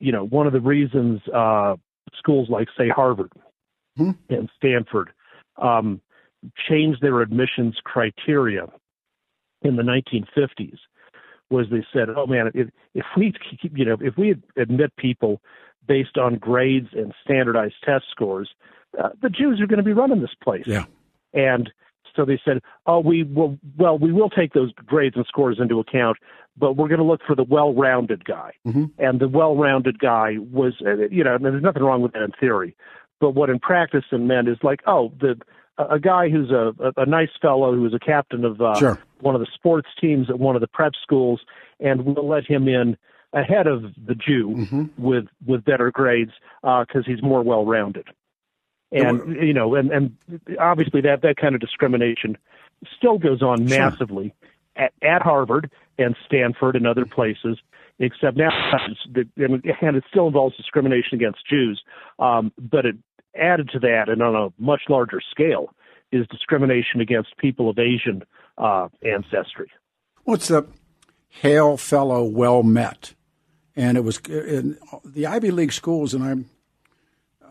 you 0.00 0.12
know, 0.12 0.26
one 0.26 0.46
of 0.46 0.52
the 0.52 0.60
reasons 0.60 1.20
uh, 1.34 1.76
schools 2.16 2.48
like 2.50 2.68
say 2.76 2.88
Harvard 2.88 3.32
hmm. 3.96 4.10
and 4.28 4.50
Stanford 4.56 5.10
um, 5.60 6.00
changed 6.68 7.00
their 7.00 7.20
admissions 7.20 7.78
criteria 7.84 8.66
in 9.62 9.76
the 9.76 9.82
1950s 9.82 10.78
was 11.50 11.66
they 11.70 11.84
said, 11.92 12.08
"Oh 12.14 12.26
man, 12.26 12.50
if, 12.54 12.68
if 12.94 13.04
we 13.16 13.32
you 13.74 13.84
know 13.84 13.96
if 14.00 14.16
we 14.16 14.36
admit 14.56 14.94
people 14.96 15.40
based 15.86 16.18
on 16.18 16.36
grades 16.36 16.88
and 16.92 17.14
standardized 17.24 17.76
test 17.84 18.04
scores, 18.10 18.50
uh, 18.98 19.10
the 19.22 19.30
Jews 19.30 19.60
are 19.60 19.66
going 19.66 19.78
to 19.78 19.84
be 19.84 19.92
running 19.92 20.20
this 20.20 20.34
place." 20.42 20.64
Yeah. 20.66 20.84
And 21.32 21.70
so 22.14 22.24
they 22.24 22.40
said, 22.44 22.60
"Oh, 22.86 23.00
we 23.00 23.22
will. 23.22 23.58
Well, 23.76 23.98
we 23.98 24.12
will 24.12 24.30
take 24.30 24.52
those 24.52 24.72
grades 24.86 25.16
and 25.16 25.26
scores 25.26 25.58
into 25.60 25.78
account, 25.78 26.18
but 26.56 26.74
we're 26.76 26.88
going 26.88 27.00
to 27.00 27.04
look 27.04 27.20
for 27.26 27.34
the 27.34 27.44
well-rounded 27.44 28.24
guy." 28.24 28.52
Mm-hmm. 28.66 28.86
And 28.98 29.20
the 29.20 29.28
well-rounded 29.28 29.98
guy 29.98 30.36
was, 30.38 30.74
uh, 30.84 31.08
you 31.10 31.24
know, 31.24 31.38
there's 31.40 31.62
nothing 31.62 31.82
wrong 31.82 32.02
with 32.02 32.12
that 32.12 32.22
in 32.22 32.32
theory, 32.38 32.76
but 33.20 33.30
what 33.30 33.50
in 33.50 33.58
practice 33.58 34.04
it 34.12 34.18
meant 34.18 34.48
is 34.48 34.58
like, 34.62 34.80
oh, 34.86 35.12
the 35.20 35.36
a 35.78 35.98
guy 35.98 36.28
who's 36.28 36.50
a, 36.50 36.72
a, 36.80 37.02
a 37.02 37.06
nice 37.06 37.30
fellow 37.40 37.72
who 37.72 37.82
was 37.82 37.94
a 37.94 37.98
captain 37.98 38.44
of 38.44 38.60
uh, 38.60 38.74
sure. 38.74 38.98
One 39.20 39.34
of 39.34 39.40
the 39.40 39.48
sports 39.54 39.88
teams 40.00 40.28
at 40.30 40.38
one 40.38 40.54
of 40.54 40.60
the 40.60 40.68
prep 40.68 40.92
schools, 41.02 41.40
and 41.80 42.04
we'll 42.04 42.28
let 42.28 42.44
him 42.44 42.68
in 42.68 42.96
ahead 43.32 43.66
of 43.66 43.82
the 44.06 44.14
Jew 44.14 44.48
mm-hmm. 44.48 44.84
with 44.96 45.26
with 45.46 45.64
better 45.64 45.90
grades 45.90 46.32
because 46.62 47.04
uh, 47.06 47.10
he's 47.10 47.22
more 47.22 47.42
well 47.42 47.64
rounded. 47.64 48.06
And 48.90 49.36
you 49.36 49.52
know, 49.52 49.74
and 49.74 49.90
and 49.90 50.16
obviously 50.58 51.00
that 51.02 51.22
that 51.22 51.36
kind 51.36 51.54
of 51.54 51.60
discrimination 51.60 52.38
still 52.96 53.18
goes 53.18 53.42
on 53.42 53.64
massively 53.66 54.34
sure. 54.76 54.84
at, 54.84 54.92
at 55.02 55.22
Harvard 55.22 55.70
and 55.98 56.16
Stanford 56.24 56.76
and 56.76 56.86
other 56.86 57.04
places. 57.04 57.58
Except 58.00 58.36
now, 58.36 58.50
and 59.16 59.96
it 59.96 60.04
still 60.08 60.28
involves 60.28 60.56
discrimination 60.56 61.14
against 61.14 61.44
Jews, 61.48 61.82
um, 62.20 62.52
but 62.56 62.86
it 62.86 62.94
added 63.34 63.70
to 63.70 63.80
that, 63.80 64.08
and 64.08 64.22
on 64.22 64.36
a 64.36 64.62
much 64.62 64.82
larger 64.88 65.20
scale, 65.20 65.74
is 66.12 66.26
discrimination 66.28 67.00
against 67.00 67.36
people 67.36 67.68
of 67.68 67.78
Asian 67.78 68.22
uh, 68.56 68.88
ancestry. 69.02 69.70
What's 70.24 70.48
the 70.48 70.66
hail 71.28 71.76
fellow 71.76 72.24
well 72.24 72.62
met? 72.62 73.14
And 73.76 73.96
it 73.96 74.02
was 74.02 74.18
in 74.28 74.76
the 75.04 75.26
Ivy 75.26 75.50
League 75.50 75.72
schools, 75.72 76.12
and 76.12 76.24
I'm 76.24 76.50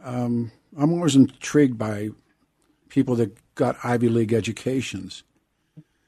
um, 0.04 0.52
I'm 0.78 0.94
always 0.94 1.16
intrigued 1.16 1.78
by 1.78 2.10
people 2.90 3.16
that 3.16 3.38
got 3.56 3.78
Ivy 3.84 4.10
League 4.10 4.34
educations. 4.34 5.24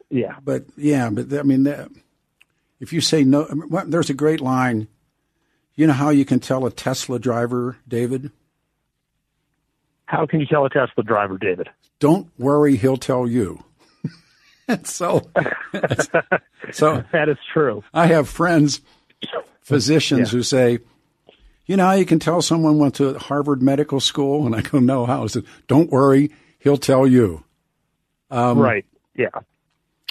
Yeah, 0.09 0.35
but 0.43 0.65
yeah, 0.75 1.09
but 1.09 1.31
I 1.33 1.43
mean, 1.43 1.67
if 2.79 2.91
you 2.91 2.99
say 2.99 3.23
no, 3.23 3.47
there's 3.87 4.09
a 4.09 4.13
great 4.13 4.41
line. 4.41 4.87
You 5.75 5.87
know 5.87 5.93
how 5.93 6.09
you 6.09 6.25
can 6.25 6.39
tell 6.39 6.65
a 6.65 6.71
Tesla 6.71 7.19
driver, 7.19 7.77
David? 7.87 8.31
How 10.09 10.25
can 10.25 10.39
you 10.39 10.47
tell 10.47 10.65
a 10.65 10.69
Tesla 10.71 11.03
driver, 11.03 11.37
David? 11.37 11.69
Don't 11.99 12.27
worry, 12.39 12.77
he'll 12.77 12.97
tell 12.97 13.27
you. 13.27 13.63
so, 14.83 15.29
so 16.71 17.03
that 17.11 17.29
is 17.29 17.37
true. 17.53 17.83
I 17.93 18.07
have 18.07 18.27
friends, 18.27 18.81
physicians, 19.61 20.33
yeah. 20.33 20.37
who 20.37 20.41
say, 20.41 20.79
"You 21.67 21.77
know, 21.77 21.91
you 21.91 22.07
can 22.07 22.17
tell 22.17 22.41
someone 22.41 22.79
went 22.79 22.95
to 22.95 23.19
Harvard 23.19 23.61
Medical 23.61 23.99
School," 23.99 24.47
and 24.47 24.55
I 24.55 24.61
go, 24.61 24.79
"No, 24.79 25.05
how?" 25.05 25.25
I 25.25 25.27
said, 25.27 25.43
"Don't 25.67 25.91
worry, 25.91 26.31
he'll 26.57 26.77
tell 26.77 27.05
you." 27.05 27.43
Um, 28.31 28.57
right. 28.57 28.87
Yeah. 29.15 29.29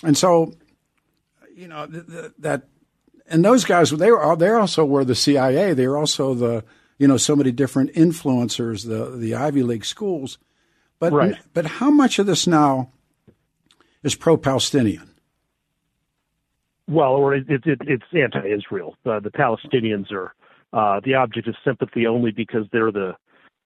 And 0.05 0.17
so, 0.17 0.53
you 1.57 1.67
know, 1.67 1.89
th- 1.89 2.07
th- 2.07 2.33
that, 2.39 2.69
and 3.29 3.45
those 3.45 3.65
guys, 3.65 3.91
they 3.91 4.13
were, 4.13 4.37
they 4.37 4.51
also 4.51 4.85
were 4.85 5.05
the 5.05 5.17
CIA. 5.17 5.75
They 5.75 5.89
were 5.89 5.99
also 5.99 6.35
the 6.35 6.65
you 6.99 7.09
know 7.09 7.17
so 7.17 7.37
many 7.37 7.53
different 7.53 7.93
influencers, 7.95 8.87
the 8.87 9.17
the 9.17 9.35
Ivy 9.35 9.63
League 9.63 9.85
schools. 9.85 10.39
But 10.99 11.13
right. 11.13 11.37
but 11.55 11.65
how 11.65 11.91
much 11.91 12.19
of 12.19 12.27
this 12.27 12.47
now 12.47 12.91
is 14.03 14.15
pro-Palestinian? 14.15 15.15
Well, 16.89 17.13
or 17.13 17.35
it, 17.35 17.45
it, 17.49 17.63
it's 17.67 18.05
anti-Israel. 18.15 18.97
Uh, 19.05 19.21
the 19.21 19.31
Palestinians 19.31 20.11
are 20.11 20.35
uh, 20.73 21.01
the 21.05 21.15
object 21.15 21.47
of 21.47 21.55
sympathy 21.65 22.07
only 22.07 22.31
because 22.31 22.65
they're 22.73 22.91
the 22.91 23.15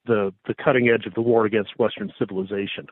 the 0.06 0.34
the 0.46 0.54
cutting 0.54 0.88
edge 0.88 1.06
of 1.06 1.14
the 1.14 1.22
war 1.22 1.46
against 1.46 1.78
Western 1.78 2.12
civilization. 2.18 2.86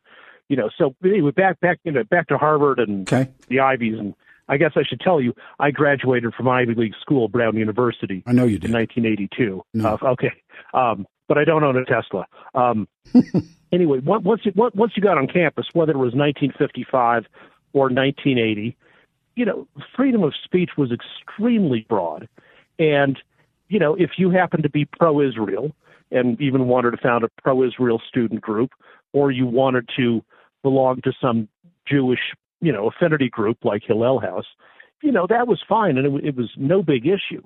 You 0.49 0.57
know, 0.57 0.71
so 0.79 0.95
anyway, 1.05 1.33
back 1.33 1.61
back 1.61 1.81
you 1.85 1.93
know 1.93 2.05
back 2.05 2.29
to 2.29 2.39
Harvard 2.39 2.79
and 2.79 3.13
okay. 3.13 3.31
the 3.49 3.61
Ivies 3.61 3.99
and 3.99 4.15
I 4.51 4.57
guess 4.57 4.73
I 4.75 4.83
should 4.83 5.01
tell 5.01 5.21
you, 5.21 5.33
I 5.61 5.71
graduated 5.71 6.35
from 6.35 6.49
Ivy 6.49 6.75
League 6.75 6.95
school, 7.01 7.29
Brown 7.29 7.57
University. 7.57 8.25
I 8.27 8.33
know 8.33 8.45
you 8.45 8.59
did. 8.59 8.71
In 8.71 8.77
1982. 8.77 9.63
No. 9.75 9.99
Uh, 10.03 10.09
okay. 10.09 10.33
Um, 10.75 11.07
but 11.29 11.39
I 11.39 11.45
don't 11.45 11.63
own 11.63 11.77
a 11.77 11.85
Tesla. 11.85 12.27
Um, 12.57 12.89
anyway, 13.73 14.01
once 14.01 14.43
you, 14.45 14.53
once 14.57 14.93
you 14.97 15.03
got 15.03 15.19
on 15.19 15.29
campus, 15.29 15.67
whether 15.73 15.93
it 15.93 15.99
was 15.99 16.15
1955 16.15 17.27
or 17.73 17.83
1980, 17.85 18.77
you 19.37 19.45
know, 19.45 19.69
freedom 19.95 20.25
of 20.25 20.35
speech 20.45 20.71
was 20.77 20.91
extremely 20.91 21.87
broad. 21.89 22.29
And, 22.81 23.17
you 23.69 23.79
know, 23.79 23.95
if 23.95 24.11
you 24.19 24.31
happened 24.31 24.65
to 24.65 24.69
be 24.69 24.85
pro 24.85 25.21
Israel 25.21 25.71
and 26.11 26.41
even 26.41 26.67
wanted 26.67 26.91
to 26.91 26.97
found 26.97 27.23
a 27.23 27.29
pro 27.41 27.63
Israel 27.63 28.03
student 28.09 28.41
group, 28.41 28.73
or 29.13 29.31
you 29.31 29.47
wanted 29.47 29.89
to 29.97 30.25
belong 30.65 31.01
to 31.03 31.13
some 31.21 31.49
Jewish 31.87 32.35
you 32.61 32.73
know, 32.73 32.89
affinity 32.89 33.29
group 33.29 33.59
like 33.65 33.83
Hillel 33.87 34.21
House, 34.21 34.47
you 35.03 35.13
know, 35.13 35.27
that 35.29 35.47
was 35.47 35.61
fine 35.69 35.97
and 35.97 36.07
it, 36.07 36.25
it 36.27 36.37
was 36.37 36.51
no 36.57 36.83
big 36.83 37.07
issue. 37.07 37.43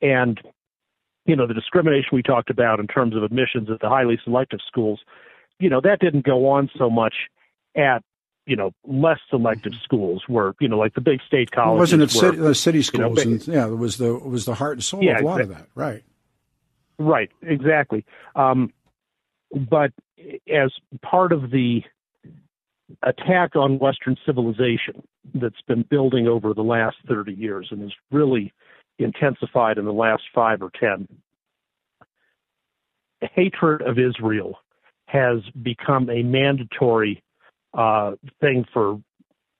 And, 0.00 0.40
you 1.26 1.36
know, 1.36 1.46
the 1.46 1.54
discrimination 1.54 2.10
we 2.12 2.22
talked 2.22 2.50
about 2.50 2.80
in 2.80 2.86
terms 2.86 3.16
of 3.16 3.22
admissions 3.22 3.68
at 3.70 3.80
the 3.80 3.88
highly 3.88 4.18
selective 4.22 4.60
schools, 4.66 5.00
you 5.58 5.70
know, 5.70 5.80
that 5.80 6.00
didn't 6.00 6.24
go 6.24 6.48
on 6.48 6.70
so 6.76 6.90
much 6.90 7.14
at 7.76 8.02
you 8.46 8.56
know 8.56 8.72
less 8.86 9.18
selective 9.30 9.72
schools 9.82 10.22
where 10.26 10.54
you 10.60 10.68
know 10.68 10.76
like 10.76 10.94
the 10.94 11.00
big 11.00 11.20
state 11.26 11.50
colleges. 11.50 11.80
wasn't 11.80 12.02
it 12.02 12.10
city, 12.10 12.40
uh, 12.40 12.52
city 12.52 12.82
schools? 12.82 13.18
You 13.18 13.30
know, 13.30 13.32
and, 13.32 13.48
yeah, 13.48 13.66
it 13.66 13.78
was 13.78 13.96
the 13.96 14.14
it 14.14 14.26
was 14.26 14.44
the 14.44 14.54
heart 14.54 14.74
and 14.74 14.84
soul 14.84 15.02
yeah, 15.02 15.16
of 15.16 15.22
a 15.22 15.24
lot 15.24 15.40
exactly. 15.40 15.54
of 15.54 15.60
that, 15.60 15.68
right? 15.74 16.04
Right, 16.98 17.30
exactly. 17.42 18.04
Um, 18.36 18.72
but 19.52 19.92
as 20.52 20.70
part 21.02 21.32
of 21.32 21.50
the 21.50 21.82
attack 23.02 23.56
on 23.56 23.78
Western 23.78 24.16
civilization 24.26 25.02
that's 25.34 25.60
been 25.66 25.82
building 25.82 26.28
over 26.28 26.54
the 26.54 26.62
last 26.62 26.96
30 27.08 27.32
years 27.32 27.68
and 27.70 27.82
has 27.82 27.92
really 28.10 28.52
intensified 28.98 29.78
in 29.78 29.84
the 29.84 29.92
last 29.92 30.22
five 30.34 30.62
or 30.62 30.70
10. 30.78 31.08
Hatred 33.20 33.82
of 33.82 33.98
Israel 33.98 34.58
has 35.06 35.38
become 35.62 36.10
a 36.10 36.22
mandatory 36.22 37.22
uh, 37.72 38.12
thing 38.40 38.64
for 38.72 39.00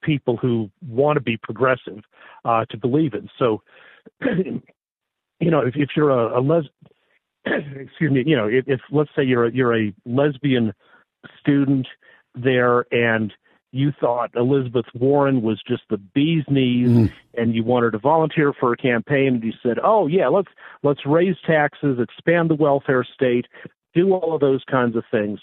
people 0.03 0.37
who 0.37 0.71
want 0.87 1.17
to 1.17 1.23
be 1.23 1.37
progressive 1.37 2.01
uh, 2.45 2.65
to 2.67 2.77
believe 2.77 3.15
in. 3.15 3.29
So, 3.39 3.63
you 4.21 4.61
know, 5.51 5.61
if, 5.61 5.75
if 5.77 5.91
you're 5.97 6.11
a, 6.11 6.39
a 6.39 6.41
les, 6.41 6.65
excuse 7.47 8.13
me, 8.13 8.23
you 8.27 8.37
know, 8.37 8.49
if, 8.49 8.65
if 8.69 8.81
let's 8.91 9.11
say 9.17 9.23
you're 9.23 9.47
a, 9.47 9.53
you're 9.53 9.77
a 9.77 9.95
lesbian 10.05 10.73
student 11.41 11.87
there 12.35 12.87
and 12.91 13.33
you 13.75 13.93
thought 14.01 14.31
Elizabeth 14.37 14.87
Warren 14.95 15.43
was 15.43 15.61
just 15.67 15.83
the 15.91 15.99
bee's 15.99 16.45
knees 16.49 16.89
mm. 16.89 17.13
and 17.37 17.57
you 17.57 17.65
wanted 17.65 17.91
to 17.91 17.99
volunteer 17.99 18.53
for 18.53 18.73
a 18.73 18.77
campaign 18.77 19.35
and 19.35 19.43
you 19.43 19.53
said, 19.65 19.79
"Oh 19.83 20.07
yeah, 20.07 20.29
let's 20.29 20.49
let's 20.85 21.05
raise 21.05 21.35
taxes, 21.45 21.99
expand 21.99 22.51
the 22.51 22.55
welfare 22.55 23.05
state, 23.05 23.47
do 23.93 24.13
all 24.13 24.33
of 24.33 24.41
those 24.41 24.63
kinds 24.71 24.95
of 24.95 25.03
things." 25.11 25.41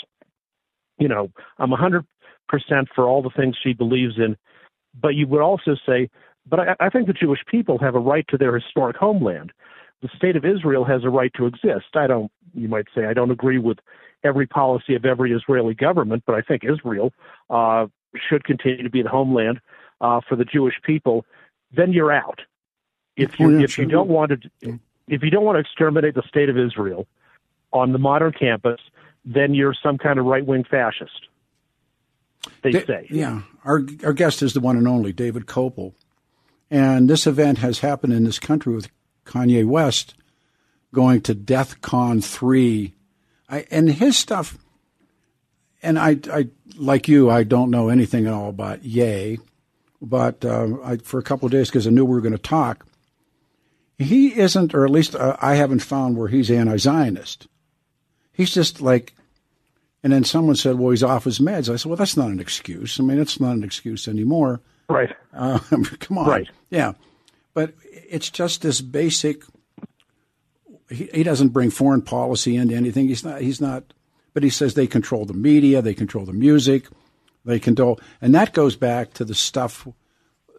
You 0.98 1.10
know, 1.10 1.30
I'm 1.58 1.72
100% 1.72 2.04
for 2.96 3.06
all 3.06 3.22
the 3.22 3.32
things 3.36 3.58
she 3.62 3.74
believes 3.74 4.14
in, 4.18 4.38
but 5.00 5.16
you 5.16 5.28
would 5.28 5.42
also 5.42 5.76
say, 5.86 6.10
"But 6.48 6.62
I, 6.62 6.76
I 6.80 6.90
think 6.90 7.08
the 7.08 7.14
Jewish 7.14 7.42
people 7.48 7.80
have 7.80 7.96
a 7.96 8.00
right 8.00 8.26
to 8.30 8.38
their 8.38 8.58
historic 8.58 8.96
homeland. 8.96 9.52
The 10.02 10.10
state 10.16 10.36
of 10.36 10.46
Israel 10.46 10.84
has 10.86 11.04
a 11.04 11.10
right 11.10 11.32
to 11.36 11.46
exist." 11.46 11.96
I 11.96 12.08
don't 12.08 12.32
you 12.54 12.68
might 12.68 12.88
say 12.96 13.06
I 13.06 13.14
don't 13.14 13.32
agree 13.32 13.58
with 13.58 13.80
every 14.24 14.48
policy 14.48 14.96
of 14.96 15.06
every 15.06 15.32
Israeli 15.34 15.74
government, 15.74 16.24
but 16.26 16.36
I 16.36 16.42
think 16.42 16.64
Israel 16.64 17.14
uh, 17.50 17.88
should 18.30 18.44
continue 18.44 18.84
to 18.84 18.90
be 18.90 19.02
the 19.02 19.10
homeland 19.10 19.60
uh, 20.00 20.22
for 20.28 20.36
the 20.36 20.46
Jewish 20.46 20.76
people. 20.84 21.26
Then 21.76 21.94
you're 21.94 22.12
out. 22.12 22.42
If 23.16 23.40
you 23.40 23.48
oh, 23.48 23.50
yeah, 23.58 23.64
if 23.64 23.72
sure. 23.72 23.86
you 23.86 23.92
don't 23.92 24.10
want 24.10 24.32
to 24.32 24.80
if 25.08 25.24
you 25.24 25.30
don't 25.30 25.44
want 25.44 25.58
to 25.58 25.60
exterminate 25.60 26.16
the 26.16 26.24
state 26.28 26.50
of 26.50 26.58
Israel 26.58 27.08
on 27.74 27.92
the 27.92 28.00
modern 28.00 28.32
campus, 28.32 28.80
then 29.26 29.54
you're 29.54 29.76
some 29.82 29.98
kind 29.98 30.20
of 30.20 30.26
right 30.26 30.46
wing 30.46 30.64
fascist. 30.64 31.28
They 32.64 32.72
Da- 32.72 32.86
say. 32.86 33.08
Yeah. 33.10 33.42
Our, 33.64 33.82
our 34.04 34.14
guest 34.14 34.42
is 34.42 34.54
the 34.54 34.60
one 34.60 34.78
and 34.78 34.88
only 34.88 35.14
David 35.14 35.46
Kopel. 35.46 35.94
And 36.70 37.10
this 37.10 37.28
event 37.28 37.58
has 37.60 37.80
happened 37.80 38.14
in 38.14 38.24
this 38.24 38.40
country 38.40 38.74
with 38.74 38.90
Kanye 39.32 39.66
West 39.66 40.14
going 40.94 41.22
to 41.22 41.34
DEF 41.34 41.80
CON 41.82 42.22
3. 42.22 42.94
I, 43.50 43.66
and 43.72 43.90
his 43.90 44.18
stuff, 44.18 44.58
and 45.82 45.98
I, 45.98 46.18
I, 46.32 46.50
like 46.76 47.08
you, 47.08 47.30
I 47.30 47.44
don't 47.44 47.72
know 47.72 47.90
anything 47.90 48.28
at 48.28 48.34
all 48.34 48.50
about 48.50 48.84
Ye, 48.84 49.40
but 50.02 50.44
uh, 50.44 50.78
I, 50.84 50.98
for 50.98 51.20
a 51.20 51.24
couple 51.24 51.46
of 51.46 51.52
days, 51.52 51.70
because 51.70 51.88
I 51.88 51.92
knew 51.92 52.06
we 52.06 52.16
were 52.16 52.22
going 52.22 52.32
to 52.34 52.38
talk, 52.38 52.86
he 53.98 54.38
isn't, 54.38 54.74
or 54.74 54.84
at 54.84 54.92
least 54.92 55.16
uh, 55.16 55.38
I 55.40 55.56
haven't 55.56 55.80
found 55.80 56.18
where 56.18 56.28
he's 56.28 56.50
anti 56.50 56.78
Zionist. 56.78 57.48
He's 58.34 58.54
just 58.54 58.82
like, 58.82 59.14
and 60.04 60.12
then 60.12 60.24
someone 60.24 60.56
said, 60.56 60.80
well, 60.80 60.90
he's 60.92 61.04
off 61.04 61.26
his 61.26 61.40
meds. 61.40 61.72
I 61.72 61.76
said, 61.76 61.90
well, 61.90 61.98
that's 61.98 62.18
not 62.18 62.30
an 62.30 62.40
excuse. 62.40 63.00
I 63.00 63.04
mean, 63.04 63.20
it's 63.20 63.40
not 63.40 63.56
an 63.56 63.64
excuse 63.64 64.08
anymore. 64.08 64.62
Right. 64.90 65.16
Uh, 65.34 65.60
come 66.00 66.18
on. 66.18 66.28
Right. 66.28 66.50
Yeah. 66.70 66.94
But 67.54 67.74
it's 67.92 68.30
just 68.30 68.62
this 68.62 68.82
basic. 68.82 69.44
He, 70.90 71.10
he 71.14 71.24
doesn't 71.24 71.50
bring 71.50 71.70
foreign 71.70 72.02
policy 72.02 72.56
into 72.56 72.76
anything. 72.76 73.08
He's 73.08 73.24
not. 73.24 73.42
He's 73.42 73.62
not. 73.62 73.94
But 74.34 74.44
he 74.44 74.50
says 74.50 74.74
they 74.74 74.88
control 74.88 75.26
the 75.26 75.34
media, 75.34 75.82
they 75.82 75.94
control 75.94 76.24
the 76.26 76.32
music, 76.32 76.88
they 77.44 77.60
control, 77.60 78.00
and 78.22 78.34
that 78.34 78.54
goes 78.54 78.78
back 78.78 79.14
to 79.16 79.26
the 79.26 79.36
stuff 79.36 79.86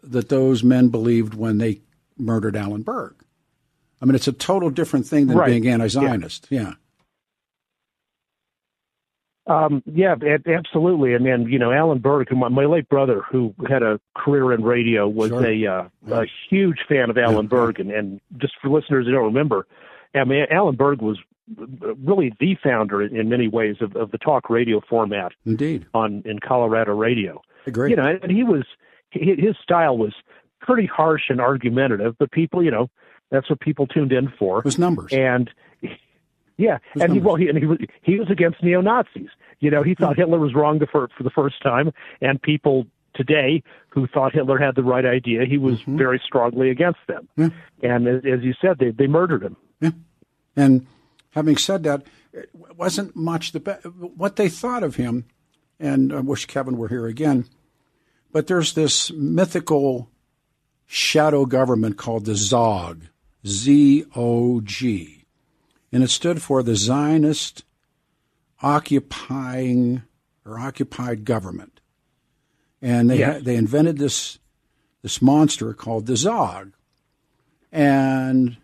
that 0.03 0.29
those 0.29 0.63
men 0.63 0.89
believed 0.89 1.33
when 1.33 1.57
they 1.57 1.81
murdered 2.15 2.55
Alan 2.55 2.83
Berg. 2.83 3.15
I 3.99 4.05
mean, 4.05 4.13
it's 4.13 4.27
a 4.27 4.33
total 4.33 4.69
different 4.69 5.07
thing 5.07 5.25
than 5.27 5.37
Right. 5.37 5.47
being 5.47 5.67
anti-Zionist. 5.67 6.47
Yeah. 6.51 6.73
Um, 9.45 9.83
yeah, 9.85 10.15
absolutely. 10.47 11.13
And 11.13 11.25
then, 11.25 11.43
you 11.43 11.59
know, 11.59 11.71
Alan 11.71 11.99
Berg, 11.99 12.29
who 12.29 12.35
my, 12.37 12.47
my 12.47 12.63
late 12.65 12.87
brother, 12.87 13.21
who 13.29 13.53
had 13.69 13.83
a 13.83 13.99
career 14.15 14.53
in 14.53 14.63
radio, 14.63 15.07
was 15.07 15.29
Sure. 15.29 15.45
a 15.45 15.65
uh, 15.67 15.87
a 16.11 16.25
huge 16.49 16.79
fan 16.87 17.09
of 17.09 17.17
Alan 17.17 17.47
Berg. 17.47 17.79
And, 17.79 17.91
and 17.91 18.21
just 18.37 18.53
for 18.61 18.69
listeners 18.69 19.05
who 19.05 19.11
don't 19.11 19.25
remember, 19.25 19.67
I 20.15 20.23
mean, 20.23 20.45
Alan 20.49 20.75
Berg 20.75 21.01
was 21.01 21.19
really 22.05 22.31
the 22.39 22.55
founder 22.63 23.01
in, 23.01 23.27
many 23.27 23.49
ways 23.49 23.75
of, 23.81 23.97
of 23.97 24.11
the 24.11 24.17
talk 24.17 24.49
radio 24.49 24.79
format 24.89 25.33
Indeed. 25.45 25.87
on 25.93 26.23
in 26.25 26.39
Colorado 26.39 26.95
radio. 26.95 27.41
Agree. 27.67 27.89
You 27.89 27.97
know, 27.97 28.17
and 28.23 28.31
he 28.31 28.43
was 28.43 28.63
hi- 29.13 29.35
his 29.37 29.55
style 29.61 29.97
was 29.97 30.13
pretty 30.61 30.85
harsh 30.87 31.23
and 31.27 31.41
argumentative, 31.41 32.15
but 32.17 32.31
people, 32.31 32.63
you 32.63 32.71
know, 32.71 32.89
that's 33.29 33.49
what 33.49 33.59
people 33.59 33.87
tuned 33.87 34.13
in 34.13 34.31
for. 34.39 34.59
It 34.59 34.65
was 34.65 34.79
numbers. 34.79 35.11
And 35.11 35.49
yeah, 36.57 36.77
Who's 36.93 37.03
and 37.03 37.13
he, 37.13 37.19
well, 37.19 37.35
he, 37.35 37.47
and 37.49 37.57
he 37.57 37.65
was 37.65 37.79
he 38.01 38.19
was 38.19 38.29
against 38.29 38.61
neo 38.63 38.81
Nazis. 38.81 39.29
You 39.59 39.71
know, 39.71 39.81
he 39.83 39.95
thought 39.95 40.17
Hitler 40.17 40.39
was 40.39 40.53
wrong 40.53 40.79
the 40.79 40.87
for, 40.87 41.09
for 41.17 41.23
the 41.23 41.29
first 41.29 41.61
time, 41.61 41.91
and 42.21 42.41
people 42.41 42.85
today 43.15 43.63
who 43.89 44.07
thought 44.07 44.33
Hitler 44.33 44.57
had 44.57 44.75
the 44.75 44.83
right 44.83 45.05
idea, 45.05 45.45
he 45.45 45.57
was 45.57 45.79
Mm-hmm. 45.81 45.97
very 45.97 46.21
strongly 46.25 46.69
against 46.69 46.99
them. 47.07 47.27
And 47.81 48.07
as, 48.07 48.23
as 48.25 48.43
you 48.43 48.53
said, 48.59 48.77
they 48.79 48.91
they 48.91 49.07
murdered 49.07 49.43
him. 49.43 49.55
And 50.55 50.85
having 51.31 51.57
said 51.57 51.83
that, 51.83 52.03
it 52.31 52.49
wasn't 52.53 53.15
much 53.15 53.51
the 53.51 53.59
be- 53.59 53.89
what 53.89 54.35
they 54.35 54.49
thought 54.49 54.83
of 54.83 54.95
him. 54.97 55.25
And 55.79 56.13
I 56.13 56.19
wish 56.19 56.45
Kevin 56.45 56.77
were 56.77 56.87
here 56.89 57.07
again. 57.07 57.45
But 58.31 58.47
there's 58.47 58.73
this 58.73 59.11
mythical 59.11 60.09
shadow 60.85 61.45
government 61.45 61.97
called 61.97 62.25
the 62.25 62.33
ZOG, 62.33 63.07
Z 63.45 64.05
O 64.15 64.61
G, 64.61 65.22
and 65.93 66.03
it 66.03 66.09
stood 66.09 66.41
for 66.41 66.63
the 66.63 66.75
Zionist 66.75 67.63
occupying 68.61 70.01
or 70.43 70.57
occupied 70.59 71.23
government. 71.23 71.79
And 72.81 73.09
they 73.09 73.19
Yes. 73.19 73.43
they 73.43 73.55
invented 73.55 73.97
this 73.97 74.39
this 75.03 75.21
monster 75.21 75.73
called 75.73 76.05
the 76.05 76.17
Zog, 76.17 76.73
and 77.71 78.57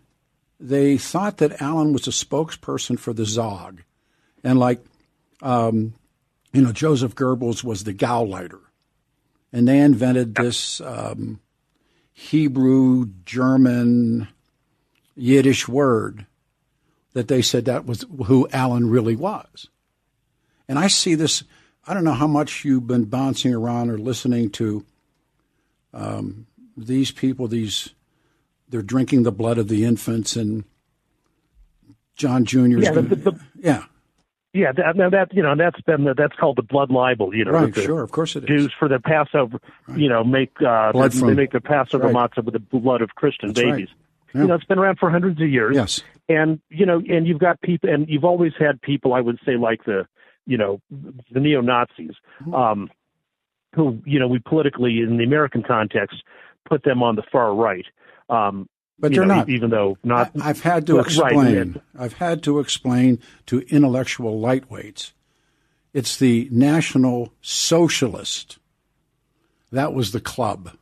they 0.58 0.98
thought 0.98 1.38
that 1.38 1.62
Alan 1.62 1.92
was 1.92 2.06
a 2.06 2.10
spokesperson 2.10 2.98
for 2.98 3.12
the 3.12 3.24
Zog, 3.24 3.82
and 4.42 4.58
like, 4.58 4.84
um, 5.40 5.94
you 6.52 6.62
know, 6.62 6.72
Joseph 6.72 7.14
Goebbels 7.14 7.62
was 7.62 7.84
the 7.84 7.94
Gauleiter, 7.94 8.60
and 9.52 9.68
they 9.68 9.78
invented 9.80 10.34
this 10.34 10.80
um, 10.80 11.40
Hebrew, 12.12 13.10
German, 13.24 14.28
Yiddish 15.14 15.68
word 15.68 16.26
that 17.12 17.28
they 17.28 17.42
said 17.42 17.64
that 17.64 17.86
was 17.86 18.04
who 18.26 18.48
Alan 18.52 18.88
really 18.90 19.16
was. 19.16 19.68
And 20.68 20.78
I 20.78 20.86
see 20.88 21.14
this. 21.14 21.42
I 21.86 21.94
don't 21.94 22.04
know 22.04 22.12
how 22.12 22.26
much 22.28 22.64
you've 22.64 22.86
been 22.86 23.04
bouncing 23.04 23.52
around 23.54 23.90
or 23.90 23.98
listening 23.98 24.50
to 24.50 24.84
um, 25.92 26.46
these 26.76 27.10
people. 27.10 27.48
These 27.48 27.90
they're 28.68 28.82
drinking 28.82 29.24
the 29.24 29.32
blood 29.32 29.58
of 29.58 29.66
the 29.68 29.84
infants, 29.84 30.36
and 30.36 30.64
John 32.16 32.44
Jr. 32.44 32.78
Yeah, 32.78 32.92
the- 32.92 33.02
the- 33.02 33.16
the- 33.16 33.40
yeah, 33.58 33.84
Yeah, 34.52 34.72
that, 34.72 34.96
now 34.96 35.10
that 35.10 35.32
you 35.34 35.42
know 35.42 35.54
that's 35.56 35.80
been 35.82 36.04
the, 36.04 36.14
that's 36.14 36.34
called 36.36 36.56
the 36.56 36.62
blood 36.62 36.90
libel. 36.90 37.34
You 37.34 37.44
know, 37.44 37.52
right, 37.52 37.74
sure, 37.74 38.02
of 38.02 38.10
course 38.12 38.36
it 38.36 38.44
is. 38.44 38.48
Jews 38.48 38.72
for 38.78 38.88
their 38.88 38.98
Passover, 39.00 39.58
you 39.96 40.08
know, 40.08 40.22
make 40.24 40.52
uh, 40.60 40.92
they, 40.92 41.08
from- 41.08 41.28
they 41.28 41.34
make 41.34 41.50
their 41.52 41.60
Passover 41.60 42.12
That's 42.12 42.36
matzah 42.36 42.44
with 42.44 42.54
the 42.54 42.60
blood 42.78 43.02
of 43.02 43.10
Christian 43.16 43.52
That's 43.52 43.64
right. 43.64 43.88
Yeah. 44.34 44.42
You 44.42 44.46
know, 44.48 44.54
it's 44.54 44.64
been 44.64 44.78
around 44.78 44.98
for 44.98 45.10
hundreds 45.10 45.40
of 45.40 45.48
years. 45.48 45.74
Yes. 45.76 46.02
and 46.28 46.60
you 46.68 46.86
know, 46.86 47.02
and 47.08 47.26
you've 47.26 47.38
got 47.40 47.60
people, 47.62 47.90
and 47.90 48.08
you've 48.08 48.24
always 48.24 48.52
had 48.58 48.80
people. 48.82 49.12
I 49.14 49.20
would 49.20 49.38
say 49.44 49.56
like 49.56 49.84
the, 49.84 50.06
you 50.46 50.56
know, 50.56 50.80
the 51.32 51.40
neo 51.40 51.60
Nazis, 51.60 52.12
Mm-hmm. 52.42 52.54
um, 52.54 52.90
who 53.74 54.00
you 54.04 54.18
know 54.18 54.26
we 54.28 54.38
politically 54.40 54.98
in 55.00 55.16
the 55.16 55.24
American 55.24 55.62
context 55.62 56.22
put 56.68 56.82
them 56.84 57.02
on 57.02 57.16
the 57.16 57.22
far 57.30 57.54
right. 57.54 57.86
Um, 58.28 58.68
But 58.98 59.12
you 59.12 59.18
they're 59.18 59.26
know, 59.26 59.34
not. 59.36 59.48
even 59.48 59.70
though 59.70 59.96
not. 60.04 60.30
I, 60.40 60.46
have 60.48 60.60
had 60.62 60.86
to 60.88 60.98
explain. 61.00 61.56
and- 61.56 61.80
I've 61.98 62.14
had 62.14 62.42
to 62.44 62.58
explain 62.60 63.18
to 63.46 63.60
intellectual 63.68 64.40
lightweights. 64.40 65.12
It's 65.92 66.16
the 66.18 66.48
National 66.52 67.32
Socialist. 67.40 68.58
That 69.72 69.92
was 69.94 70.12
the 70.12 70.20
club. 70.20 70.72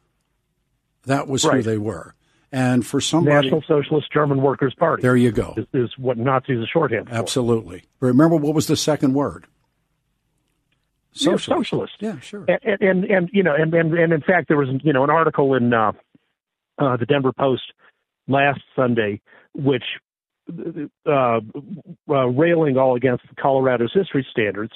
That 1.07 1.29
was 1.29 1.43
who 1.45 1.63
they 1.63 1.79
were. 1.79 2.15
And 2.51 2.87
for 2.87 3.01
somebody, 3.01 3.51
National 3.51 3.63
Socialist 3.69 4.11
German 4.13 4.41
Workers 4.41 4.75
Party. 4.79 5.03
there 5.03 5.17
you 5.17 5.31
go. 5.33 5.55
is, 5.57 5.67
is 5.75 5.91
what 5.99 6.17
Nazis 6.17 6.59
is 6.61 6.69
shorthand 6.73 7.09
for. 7.09 7.15
Absolutely. 7.15 7.85
Remember 8.01 8.37
what 8.37 8.55
was 8.55 8.67
the 8.69 8.77
second 8.77 9.13
word? 9.15 9.47
Yeah, 11.13 11.33
Socialist. 11.33 11.47
socialist. 11.71 11.93
Yeah, 12.01 12.21
sure. 12.21 12.45
And, 12.49 12.81
and 12.81 13.05
and 13.05 13.31
you 13.33 13.43
know, 13.43 13.55
and, 13.55 13.75
and 13.75 13.93
and 13.93 14.13
in 14.13 14.21
fact, 14.23 14.49
there 14.49 14.57
was 14.57 14.69
you 14.83 14.93
know 14.93 15.05
an 15.05 15.11
article 15.11 15.55
in 15.55 15.75
uh, 15.75 15.93
uh, 16.79 16.97
the 16.97 17.07
Denver 17.07 17.33
Post 17.33 17.73
last 18.29 18.61
Sunday, 18.77 19.21
which 19.55 19.85
uh, 21.07 21.41
uh, 22.09 22.27
railing 22.29 22.79
all 22.79 22.95
against 22.97 23.25
Colorado's 23.37 23.93
history 23.93 24.27
standards 24.31 24.73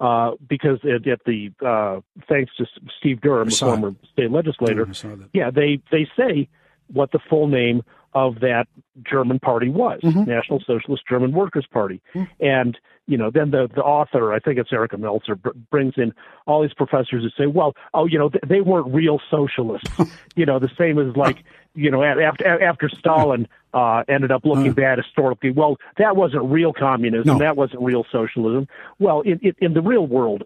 uh, 0.00 0.32
because 0.48 0.78
at, 0.84 1.06
at 1.08 1.20
the 1.24 1.50
uh, 1.64 2.00
thanks 2.28 2.52
to 2.56 2.66
Steve 2.98 3.20
Durham, 3.22 3.48
former 3.50 3.94
state 4.12 4.30
legislator, 4.30 4.82
Yeah, 4.84 4.90
I 4.90 4.92
saw 4.92 5.16
that. 5.16 5.28
yeah, 5.32 5.50
they 5.50 5.80
they 5.90 6.06
say 6.16 6.48
what 6.92 7.12
the 7.12 7.18
full 7.30 7.46
name 7.48 7.82
of 8.14 8.40
that 8.40 8.68
German 9.02 9.40
party 9.40 9.68
was, 9.68 10.00
Mm-hmm. 10.02 10.24
National 10.30 10.60
Socialist 10.60 11.02
German 11.08 11.32
Workers 11.32 11.66
Party, 11.70 12.00
and 12.40 12.78
you 13.06 13.16
know 13.18 13.30
then 13.30 13.50
the 13.50 13.68
the 13.74 13.82
author, 13.82 14.32
I 14.32 14.38
think 14.38 14.58
it's 14.58 14.72
Erica 14.72 14.96
Meltzer, 14.98 15.34
br- 15.34 15.50
brings 15.70 15.94
in 15.96 16.12
all 16.46 16.62
these 16.62 16.72
professors 16.74 17.22
who 17.24 17.30
say, 17.42 17.46
well, 17.48 17.74
oh, 17.92 18.06
you 18.06 18.18
know, 18.18 18.28
th- 18.28 18.44
they 18.46 18.60
weren't 18.60 18.94
real 18.94 19.20
socialists, 19.30 19.90
you 20.36 20.46
know, 20.46 20.58
the 20.60 20.70
same 20.78 20.98
as 20.98 21.16
like 21.16 21.42
you 21.74 21.90
know 21.90 22.04
after 22.04 22.62
after 22.62 22.88
Stalin 22.88 23.48
uh, 23.74 24.04
ended 24.06 24.30
up 24.30 24.44
looking 24.44 24.72
bad 24.74 24.98
historically. 24.98 25.50
Well, 25.50 25.76
that 25.98 26.14
wasn't 26.16 26.44
real 26.44 26.72
communism, 26.72 27.26
No. 27.26 27.38
that 27.38 27.56
wasn't 27.56 27.82
real 27.82 28.06
socialism. 28.12 28.68
Well, 29.00 29.22
in 29.22 29.40
in, 29.42 29.54
in 29.60 29.74
the 29.74 29.82
real 29.82 30.06
world, 30.06 30.44